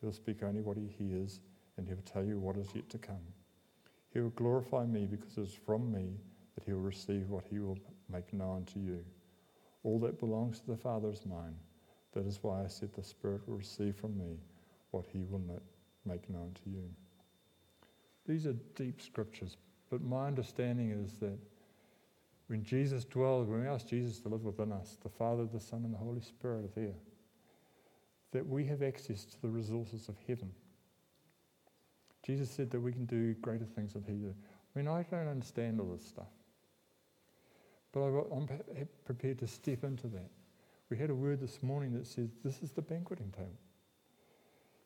he 0.00 0.06
will 0.06 0.12
speak 0.12 0.42
only 0.42 0.62
what 0.62 0.76
he 0.76 0.88
hears, 0.98 1.38
and 1.76 1.86
he 1.86 1.94
will 1.94 2.02
tell 2.02 2.24
you 2.24 2.40
what 2.40 2.56
is 2.56 2.74
yet 2.74 2.90
to 2.90 2.98
come. 2.98 3.22
He 4.12 4.18
will 4.18 4.30
glorify 4.30 4.84
me 4.84 5.06
because 5.06 5.38
it 5.38 5.42
is 5.42 5.54
from 5.64 5.92
me 5.92 6.16
that 6.56 6.64
he 6.64 6.72
will 6.72 6.80
receive 6.80 7.30
what 7.30 7.44
he 7.48 7.60
will 7.60 7.78
make 8.10 8.32
known 8.32 8.64
to 8.72 8.80
you. 8.80 9.04
All 9.88 9.98
that 10.00 10.20
belongs 10.20 10.60
to 10.60 10.66
the 10.66 10.76
Father 10.76 11.08
is 11.08 11.24
mine. 11.24 11.56
That 12.12 12.26
is 12.26 12.40
why 12.42 12.62
I 12.62 12.66
said 12.66 12.92
the 12.92 13.02
Spirit 13.02 13.40
will 13.46 13.56
receive 13.56 13.96
from 13.96 14.18
me 14.18 14.36
what 14.90 15.06
he 15.10 15.24
will 15.24 15.40
make 16.04 16.28
known 16.28 16.52
to 16.62 16.70
you. 16.70 16.84
These 18.26 18.46
are 18.46 18.52
deep 18.74 19.00
scriptures, 19.00 19.56
but 19.88 20.02
my 20.02 20.26
understanding 20.26 20.90
is 20.90 21.16
that 21.20 21.38
When 22.48 22.64
Jesus 22.64 23.04
dwells, 23.04 23.46
when 23.46 23.60
we 23.60 23.66
ask 23.66 23.86
Jesus 23.86 24.20
to 24.20 24.28
live 24.30 24.44
within 24.44 24.72
us, 24.72 24.96
the 25.02 25.10
Father, 25.10 25.44
the 25.44 25.60
Son, 25.60 25.84
and 25.84 25.92
the 25.92 25.98
Holy 25.98 26.22
Spirit 26.22 26.64
are 26.64 26.80
there, 26.80 26.94
that 28.32 28.46
we 28.46 28.64
have 28.64 28.82
access 28.82 29.24
to 29.26 29.42
the 29.42 29.48
resources 29.48 30.08
of 30.08 30.16
heaven. 30.26 30.50
Jesus 32.24 32.50
said 32.50 32.70
that 32.70 32.80
we 32.80 32.92
can 32.92 33.04
do 33.04 33.34
greater 33.34 33.66
things 33.66 33.92
than 33.92 34.02
he 34.02 34.14
did. 34.14 34.34
I 34.74 34.78
mean, 34.78 34.88
I 34.88 35.02
don't 35.10 35.28
understand 35.28 35.78
all 35.78 35.94
this 35.94 36.06
stuff, 36.06 36.28
but 37.92 38.00
I'm 38.00 38.48
prepared 39.04 39.38
to 39.38 39.46
step 39.46 39.84
into 39.84 40.08
that. 40.08 40.30
We 40.90 40.96
had 40.96 41.10
a 41.10 41.14
word 41.14 41.40
this 41.40 41.62
morning 41.62 41.92
that 41.94 42.06
says 42.06 42.30
this 42.44 42.62
is 42.62 42.72
the 42.72 42.82
banqueting 42.82 43.30
table. 43.30 43.58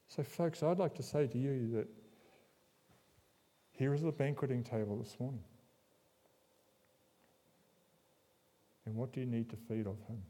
So, 0.09 0.23
folks, 0.23 0.63
I'd 0.63 0.79
like 0.79 0.95
to 0.97 1.03
say 1.03 1.27
to 1.27 1.39
you 1.39 1.71
that 1.75 1.89
here 3.73 3.95
is 3.95 4.03
the 4.03 4.13
banqueting 4.13 4.63
table 4.63 4.97
this 4.97 5.17
morning. 5.19 5.43
And 8.85 8.95
what 8.95 9.13
do 9.13 9.21
you 9.21 9.27
need 9.27 9.49
to 9.51 9.57
feed 9.57 9.87
of 9.87 9.97
Him? 10.09 10.23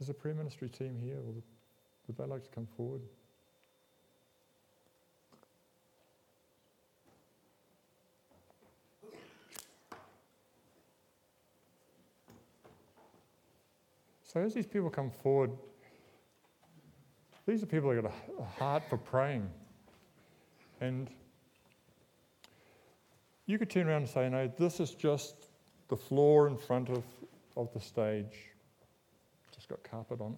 Is 0.00 0.06
the 0.06 0.14
prayer 0.14 0.34
ministry 0.34 0.68
team 0.68 0.98
here? 1.02 1.18
Would 1.20 2.16
they 2.16 2.24
like 2.24 2.42
to 2.44 2.50
come 2.50 2.66
forward? 2.76 3.02
So 14.38 14.44
as 14.44 14.54
these 14.54 14.68
people 14.68 14.88
come 14.88 15.10
forward, 15.10 15.50
these 17.44 17.60
are 17.60 17.66
people 17.66 17.92
that 17.92 18.00
got 18.00 18.12
a 18.38 18.44
heart 18.44 18.84
for 18.88 18.96
praying. 18.96 19.50
And 20.80 21.10
you 23.46 23.58
could 23.58 23.68
turn 23.68 23.88
around 23.88 24.02
and 24.02 24.08
say, 24.08 24.28
no, 24.28 24.48
this 24.56 24.78
is 24.78 24.92
just 24.92 25.48
the 25.88 25.96
floor 25.96 26.46
in 26.46 26.56
front 26.56 26.88
of, 26.88 27.02
of 27.56 27.72
the 27.72 27.80
stage. 27.80 28.52
Just 29.52 29.66
got 29.66 29.82
carpet 29.82 30.20
on. 30.20 30.36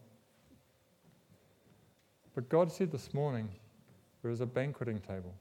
But 2.34 2.48
God 2.48 2.72
said 2.72 2.90
this 2.90 3.12
morning, 3.12 3.50
there 4.22 4.30
is 4.30 4.40
a 4.40 4.46
banqueting 4.46 5.00
table. 5.00 5.34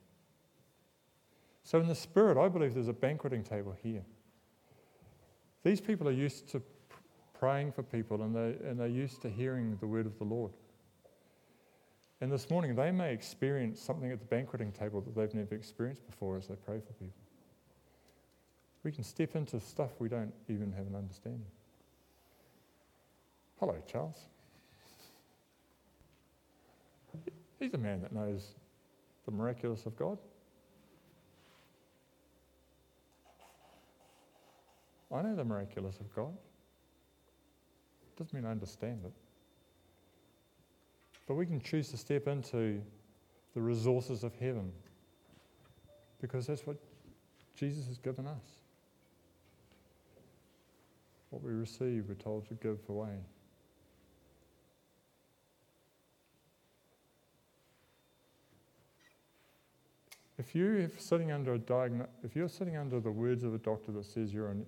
So, 1.64 1.80
in 1.80 1.88
the 1.88 1.95
spirit, 1.95 2.38
I 2.38 2.49
believe 2.49 2.74
there's 2.74 2.89
a 2.89 2.93
banqueting 2.93 3.43
table 3.43 3.74
here. 3.82 4.03
These 5.64 5.80
people 5.80 6.10
are 6.10 6.12
used 6.12 6.49
to 6.49 6.62
praying 7.40 7.72
for 7.72 7.84
people 7.84 8.22
and, 8.22 8.36
they, 8.36 8.68
and 8.68 8.78
they're 8.78 8.88
used 8.88 9.22
to 9.22 9.30
hearing 9.30 9.78
the 9.80 9.88
word 9.88 10.06
of 10.06 10.18
the 10.20 10.26
Lord. 10.26 10.52
And 12.22 12.30
this 12.30 12.50
morning, 12.50 12.76
they 12.76 12.92
may 12.92 13.14
experience 13.14 13.80
something 13.80 14.12
at 14.12 14.20
the 14.20 14.26
banqueting 14.26 14.74
table 14.74 15.00
that 15.02 15.16
they've 15.16 15.34
never 15.34 15.56
experienced 15.56 16.06
before 16.06 16.36
as 16.36 16.48
they 16.48 16.56
pray 16.56 16.82
for 16.86 16.92
people. 16.94 17.22
We 18.84 18.92
can 18.92 19.06
step 19.06 19.36
into 19.36 19.60
stuff 19.62 19.92
we 20.00 20.10
don't 20.10 20.34
even 20.50 20.74
have 20.74 20.88
an 20.88 20.96
understanding. 20.96 21.46
Hello, 23.60 23.76
Charles. 23.90 24.18
He's 27.58 27.74
a 27.74 27.78
man 27.78 28.02
that 28.02 28.12
knows 28.12 28.56
the 29.26 29.32
miraculous 29.32 29.86
of 29.86 29.98
God. 29.98 30.18
I 35.14 35.22
know 35.22 35.36
the 35.36 35.44
miraculous 35.44 36.00
of 36.00 36.14
God. 36.14 36.38
Doesn't 38.20 38.34
mean 38.34 38.45
I 38.45 38.51
understand 38.51 38.99
it. 39.05 39.13
But 41.26 41.36
we 41.36 41.45
can 41.45 41.61
choose 41.61 41.88
to 41.89 41.97
step 41.97 42.28
into 42.28 42.82
the 43.53 43.61
resources 43.61 44.26
of 44.26 44.36
heaven 44.36 44.74
because 46.20 46.45
that's 46.45 46.67
what 46.67 46.76
Jesus 47.55 47.88
has 47.88 47.97
given 47.97 48.28
us. 48.28 48.43
What 51.30 51.41
we 51.41 51.53
receive, 51.53 52.05
we're 52.09 52.15
told 52.15 52.45
to 52.49 52.55
give 52.55 52.80
away. 52.89 53.20
If 60.38 60.55
you're 60.55 60.89
sitting 60.97 61.32
under 61.32 61.53
a 61.53 61.59
diagno- 61.59 62.07
if 62.24 62.36
you're 62.36 62.49
sitting 62.49 62.76
under 62.76 62.99
the 62.99 63.11
words 63.11 63.43
of 63.43 63.53
a 63.53 63.57
doctor 63.59 63.91
that 63.93 64.05
says 64.05 64.34
you're 64.34 64.49
an 64.49 64.65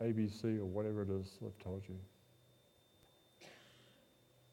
ABC 0.00 0.58
or 0.58 0.66
whatever 0.66 1.02
it 1.02 1.10
is 1.10 1.38
they've 1.40 1.58
told 1.58 1.82
you, 1.88 1.98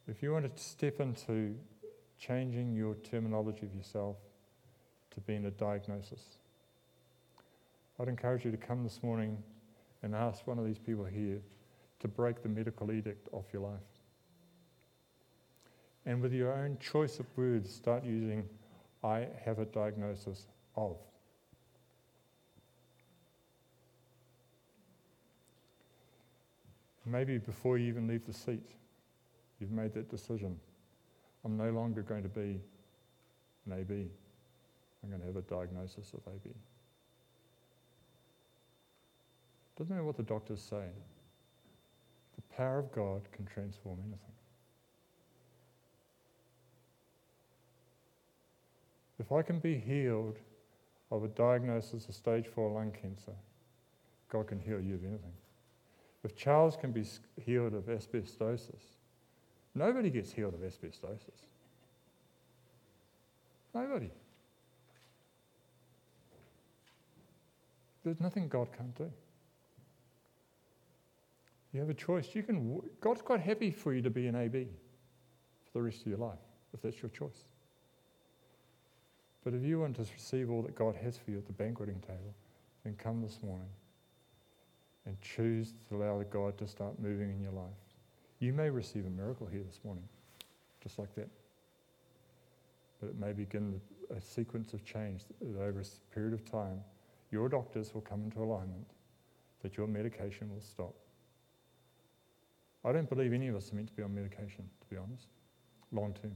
if 0.09 0.23
you 0.23 0.33
want 0.33 0.55
to 0.55 0.63
step 0.63 0.99
into 0.99 1.55
changing 2.17 2.75
your 2.75 2.95
terminology 2.95 3.65
of 3.65 3.75
yourself 3.75 4.15
to 5.11 5.21
being 5.21 5.45
a 5.45 5.51
diagnosis, 5.51 6.37
I'd 7.99 8.07
encourage 8.07 8.43
you 8.43 8.51
to 8.51 8.57
come 8.57 8.83
this 8.83 9.03
morning 9.03 9.37
and 10.01 10.15
ask 10.15 10.47
one 10.47 10.57
of 10.57 10.65
these 10.65 10.79
people 10.79 11.05
here 11.05 11.39
to 11.99 12.07
break 12.07 12.41
the 12.41 12.49
medical 12.49 12.91
edict 12.91 13.27
off 13.33 13.45
your 13.53 13.61
life. 13.61 13.79
And 16.05 16.21
with 16.21 16.33
your 16.33 16.53
own 16.53 16.77
choice 16.79 17.19
of 17.19 17.25
words, 17.35 17.71
start 17.71 18.03
using, 18.03 18.45
I 19.03 19.27
have 19.45 19.59
a 19.59 19.65
diagnosis 19.65 20.47
of. 20.75 20.97
Maybe 27.05 27.37
before 27.37 27.77
you 27.77 27.87
even 27.87 28.07
leave 28.07 28.25
the 28.25 28.33
seat, 28.33 28.69
You've 29.59 29.71
made 29.71 29.93
that 29.93 30.09
decision. 30.09 30.57
I'm 31.43 31.57
no 31.57 31.69
longer 31.71 32.01
going 32.01 32.23
to 32.23 32.29
be 32.29 32.59
an 33.65 33.73
AB. 33.73 34.07
I'm 35.03 35.09
going 35.09 35.21
to 35.21 35.27
have 35.27 35.35
a 35.35 35.41
diagnosis 35.41 36.13
of 36.13 36.21
AB. 36.27 36.53
Doesn't 39.77 39.89
matter 39.89 40.03
what 40.03 40.17
the 40.17 40.23
doctors 40.23 40.61
say. 40.61 40.85
The 42.35 42.55
power 42.55 42.79
of 42.79 42.91
God 42.91 43.21
can 43.31 43.45
transform 43.45 43.99
anything. 43.99 44.19
If 49.19 49.31
I 49.31 49.41
can 49.41 49.59
be 49.59 49.77
healed 49.77 50.37
of 51.11 51.23
a 51.23 51.27
diagnosis 51.29 52.07
of 52.07 52.15
stage 52.15 52.47
four 52.47 52.71
lung 52.71 52.91
cancer, 52.91 53.33
God 54.29 54.47
can 54.47 54.59
heal 54.59 54.79
you 54.79 54.95
of 54.95 55.03
anything. 55.03 55.33
If 56.23 56.35
Charles 56.35 56.75
can 56.75 56.91
be 56.91 57.05
healed 57.41 57.73
of 57.73 57.85
asbestosis, 57.85 58.98
Nobody 59.75 60.09
gets 60.09 60.31
healed 60.31 60.53
of 60.53 60.61
asbestosis. 60.61 61.45
Nobody. 63.73 64.09
There's 68.03 68.19
nothing 68.19 68.47
God 68.47 68.69
can't 68.75 68.95
do. 68.95 69.11
You 71.73 71.79
have 71.81 71.89
a 71.89 71.93
choice. 71.93 72.29
You 72.33 72.43
can. 72.43 72.81
God's 72.99 73.21
quite 73.21 73.41
happy 73.41 73.69
for 73.71 73.93
you 73.93 74.01
to 74.01 74.09
be 74.09 74.27
an 74.27 74.35
AB 74.35 74.67
for 75.65 75.79
the 75.79 75.83
rest 75.83 76.01
of 76.01 76.07
your 76.07 76.17
life, 76.17 76.39
if 76.73 76.81
that's 76.81 77.01
your 77.01 77.11
choice. 77.11 77.43
But 79.43 79.53
if 79.53 79.63
you 79.63 79.79
want 79.79 79.95
to 79.97 80.05
receive 80.13 80.49
all 80.49 80.61
that 80.63 80.75
God 80.75 80.95
has 80.95 81.17
for 81.17 81.31
you 81.31 81.37
at 81.37 81.45
the 81.45 81.53
banqueting 81.53 82.01
table, 82.01 82.33
then 82.83 82.95
come 82.97 83.21
this 83.21 83.39
morning 83.43 83.69
and 85.05 85.19
choose 85.21 85.73
to 85.89 85.95
allow 85.95 86.21
God 86.23 86.57
to 86.57 86.67
start 86.67 86.99
moving 86.99 87.29
in 87.29 87.41
your 87.41 87.51
life. 87.51 87.88
You 88.39 88.53
may 88.53 88.69
receive 88.69 89.05
a 89.05 89.09
miracle 89.09 89.47
here 89.47 89.63
this 89.63 89.79
morning, 89.83 90.07
just 90.81 90.97
like 90.97 91.13
that. 91.15 91.27
But 93.01 93.09
it 93.09 93.19
may 93.19 93.33
begin 93.33 93.81
a 94.15 94.21
sequence 94.21 94.73
of 94.73 94.83
change 94.85 95.23
that 95.41 95.61
over 95.61 95.81
a 95.81 96.15
period 96.15 96.33
of 96.33 96.49
time, 96.49 96.81
your 97.31 97.49
doctors 97.49 97.93
will 97.93 98.01
come 98.01 98.23
into 98.23 98.41
alignment, 98.41 98.87
that 99.61 99.77
your 99.77 99.87
medication 99.87 100.49
will 100.53 100.61
stop. 100.61 100.93
I 102.85 102.93
don't 102.93 103.09
believe 103.09 103.33
any 103.33 103.49
of 103.49 103.55
us 103.55 103.71
are 103.71 103.75
meant 103.75 103.89
to 103.89 103.93
be 103.93 104.03
on 104.03 104.15
medication, 104.15 104.69
to 104.81 104.87
be 104.89 104.95
honest. 104.95 105.27
Long 105.91 106.13
term. 106.13 106.35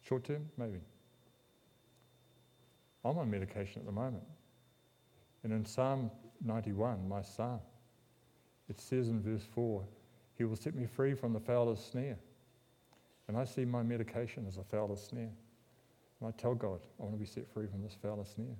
Short 0.00 0.24
term, 0.24 0.48
maybe. 0.56 0.78
I'm 3.04 3.18
on 3.18 3.30
medication 3.30 3.80
at 3.80 3.86
the 3.86 3.92
moment. 3.92 4.24
And 5.44 5.52
in 5.52 5.66
Psalm 5.66 6.10
91, 6.44 7.08
my 7.08 7.20
psalm, 7.20 7.60
it 8.70 8.80
says 8.80 9.08
in 9.08 9.20
verse 9.20 9.42
4 9.54 9.84
he 10.36 10.44
will 10.44 10.56
set 10.56 10.74
me 10.74 10.86
free 10.86 11.14
from 11.14 11.32
the 11.32 11.40
fowler's 11.40 11.78
snare. 11.78 12.18
And 13.28 13.36
I 13.36 13.44
see 13.44 13.64
my 13.64 13.82
medication 13.82 14.46
as 14.46 14.58
a 14.58 14.64
fowler's 14.64 15.02
snare. 15.02 15.30
And 16.20 16.28
I 16.28 16.30
tell 16.40 16.54
God, 16.54 16.80
I 16.98 17.04
want 17.04 17.14
to 17.14 17.18
be 17.18 17.26
set 17.26 17.52
free 17.52 17.66
from 17.66 17.82
this 17.82 17.96
fowler's 18.00 18.28
snare. 18.34 18.56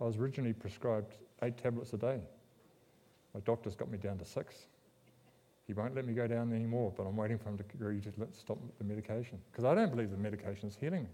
I 0.00 0.04
was 0.04 0.16
originally 0.16 0.52
prescribed 0.52 1.14
eight 1.42 1.58
tablets 1.58 1.92
a 1.92 1.98
day. 1.98 2.20
My 3.34 3.40
doctor's 3.40 3.76
got 3.76 3.90
me 3.90 3.98
down 3.98 4.18
to 4.18 4.24
six. 4.24 4.66
He 5.66 5.74
won't 5.74 5.94
let 5.94 6.04
me 6.04 6.14
go 6.14 6.26
down 6.26 6.52
anymore, 6.52 6.92
but 6.96 7.04
I'm 7.04 7.16
waiting 7.16 7.38
for 7.38 7.50
him 7.50 7.58
to 7.58 7.64
agree 7.74 8.00
to 8.00 8.12
let, 8.16 8.34
stop 8.34 8.58
the 8.78 8.84
medication. 8.84 9.38
Because 9.52 9.64
I 9.64 9.74
don't 9.74 9.90
believe 9.90 10.10
the 10.10 10.16
medication 10.16 10.68
is 10.68 10.74
healing 10.74 11.04
me. 11.04 11.10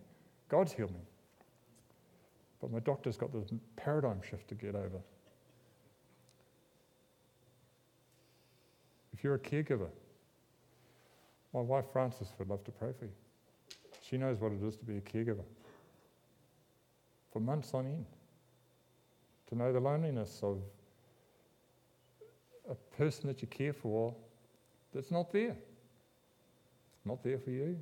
God's 0.48 0.72
healed 0.72 0.92
me. 0.92 1.00
But 2.60 2.72
my 2.72 2.78
doctor's 2.78 3.16
got 3.16 3.32
this 3.32 3.50
paradigm 3.76 4.20
shift 4.22 4.48
to 4.48 4.54
get 4.54 4.74
over. 4.74 4.98
You're 9.26 9.34
a 9.34 9.38
caregiver, 9.40 9.88
my 11.52 11.60
wife 11.60 11.86
Frances 11.92 12.28
would 12.38 12.48
love 12.48 12.62
to 12.62 12.70
pray 12.70 12.92
for 12.96 13.06
you. 13.06 13.12
She 14.00 14.16
knows 14.16 14.38
what 14.38 14.52
it 14.52 14.62
is 14.62 14.76
to 14.76 14.84
be 14.84 14.98
a 14.98 15.00
caregiver 15.00 15.44
for 17.32 17.40
months 17.40 17.74
on 17.74 17.86
end. 17.86 18.06
To 19.48 19.56
know 19.56 19.72
the 19.72 19.80
loneliness 19.80 20.40
of 20.44 20.58
a 22.70 22.76
person 22.96 23.26
that 23.26 23.42
you 23.42 23.48
care 23.48 23.72
for 23.72 24.14
that's 24.94 25.10
not 25.10 25.32
there. 25.32 25.56
Not 27.04 27.24
there 27.24 27.38
for 27.38 27.50
you. 27.50 27.76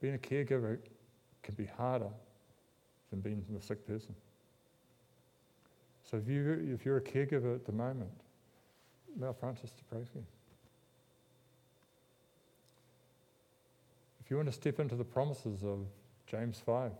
Being 0.00 0.14
a 0.14 0.18
caregiver 0.18 0.78
can 1.42 1.54
be 1.54 1.66
harder 1.66 2.10
than 3.10 3.20
being 3.20 3.44
a 3.58 3.62
sick 3.62 3.86
person. 3.86 4.14
So 6.10 6.16
if, 6.16 6.28
you, 6.28 6.66
if 6.72 6.86
you're 6.86 6.96
a 6.96 7.02
caregiver 7.02 7.54
at 7.54 7.66
the 7.66 7.72
moment, 7.72 8.23
allow 9.18 9.32
Frances 9.32 9.70
to 9.70 9.84
pray 9.84 10.02
for 10.12 10.18
you. 10.18 10.26
If 14.24 14.30
you 14.30 14.36
want 14.36 14.48
to 14.48 14.54
step 14.54 14.80
into 14.80 14.94
the 14.94 15.04
promises 15.04 15.62
of 15.62 15.80
James 16.26 16.60
5, 16.64 16.92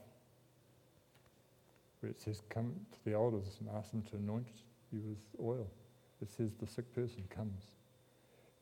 where 2.00 2.10
it 2.10 2.20
says, 2.20 2.42
Come 2.50 2.74
to 2.92 2.98
the 3.04 3.14
elders 3.14 3.56
and 3.60 3.68
ask 3.76 3.90
them 3.90 4.02
to 4.10 4.16
anoint 4.16 4.46
you 4.92 5.00
with 5.00 5.18
oil, 5.42 5.66
it 6.20 6.30
says 6.30 6.52
the 6.60 6.66
sick 6.66 6.94
person 6.94 7.24
comes. 7.34 7.62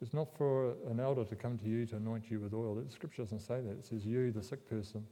It's 0.00 0.14
not 0.14 0.28
for 0.36 0.74
an 0.90 1.00
elder 1.00 1.24
to 1.24 1.36
come 1.36 1.59
to 1.59 1.68
you 1.68 1.86
to 1.86 1.96
anoint 1.96 2.30
you 2.30 2.40
with 2.40 2.55
oil. 2.55 2.74
The 2.74 2.90
scripture 2.90 3.22
doesn't 3.22 3.40
say 3.40 3.61
that. 3.61 3.70
It 3.70 3.86
says, 3.86 4.05
You, 4.05 4.32
the 4.32 4.42
sick 4.42 4.68
person, 4.68 5.05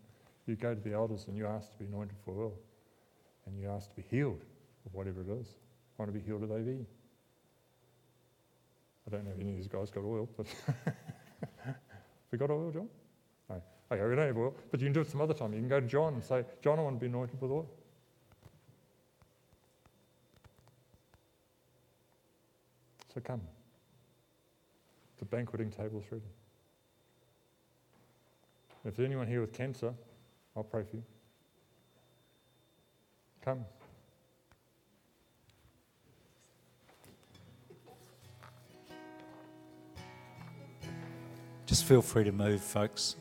you 0.46 0.56
go 0.56 0.74
to 0.74 0.80
the 0.80 0.92
elders 0.94 1.26
and 1.28 1.36
you 1.36 1.46
ask 1.46 1.70
to 1.72 1.78
be 1.78 1.84
anointed 1.84 2.16
for 2.24 2.34
oil. 2.40 2.54
And 3.46 3.58
you 3.58 3.68
ask 3.68 3.90
to 3.90 3.96
be 3.96 4.04
healed 4.10 4.42
of 4.86 4.94
whatever 4.94 5.20
it 5.22 5.28
is. 5.28 5.46
Want 5.98 6.12
to 6.12 6.18
be 6.18 6.24
healed 6.24 6.42
of 6.42 6.50
AV? 6.50 6.86
I 9.12 9.16
don't 9.16 9.24
know 9.24 9.32
if 9.32 9.40
any 9.40 9.50
of 9.50 9.56
these 9.56 9.66
guys 9.66 9.90
got 9.90 10.04
oil, 10.04 10.28
but 10.36 10.46
we 12.30 12.38
got 12.38 12.50
oil, 12.50 12.70
John? 12.70 12.88
No. 13.48 13.62
Okay, 13.90 14.02
we 14.02 14.14
don't 14.14 14.26
have 14.26 14.36
oil, 14.36 14.54
but 14.70 14.80
you 14.80 14.86
can 14.86 14.92
do 14.92 15.00
it 15.00 15.10
some 15.10 15.20
other 15.20 15.34
time. 15.34 15.52
You 15.52 15.58
can 15.58 15.68
go 15.68 15.80
to 15.80 15.86
John 15.86 16.14
and 16.14 16.24
say, 16.24 16.44
John, 16.62 16.78
I 16.78 16.82
want 16.82 16.96
to 16.96 17.00
be 17.00 17.06
anointed 17.06 17.40
with 17.40 17.50
oil. 17.50 17.68
So 23.12 23.20
come. 23.20 23.40
The 25.18 25.24
banqueting 25.24 25.70
table's 25.70 26.04
ready. 26.10 26.24
If 28.84 28.96
there's 28.96 29.06
anyone 29.06 29.26
here 29.26 29.40
with 29.40 29.52
cancer, 29.52 29.92
I'll 30.56 30.62
pray 30.62 30.84
for 30.88 30.96
you. 30.96 31.02
Come. 33.44 33.64
Just 41.70 41.84
feel 41.84 42.02
free 42.02 42.24
to 42.24 42.32
move, 42.32 42.60
folks. 42.60 43.14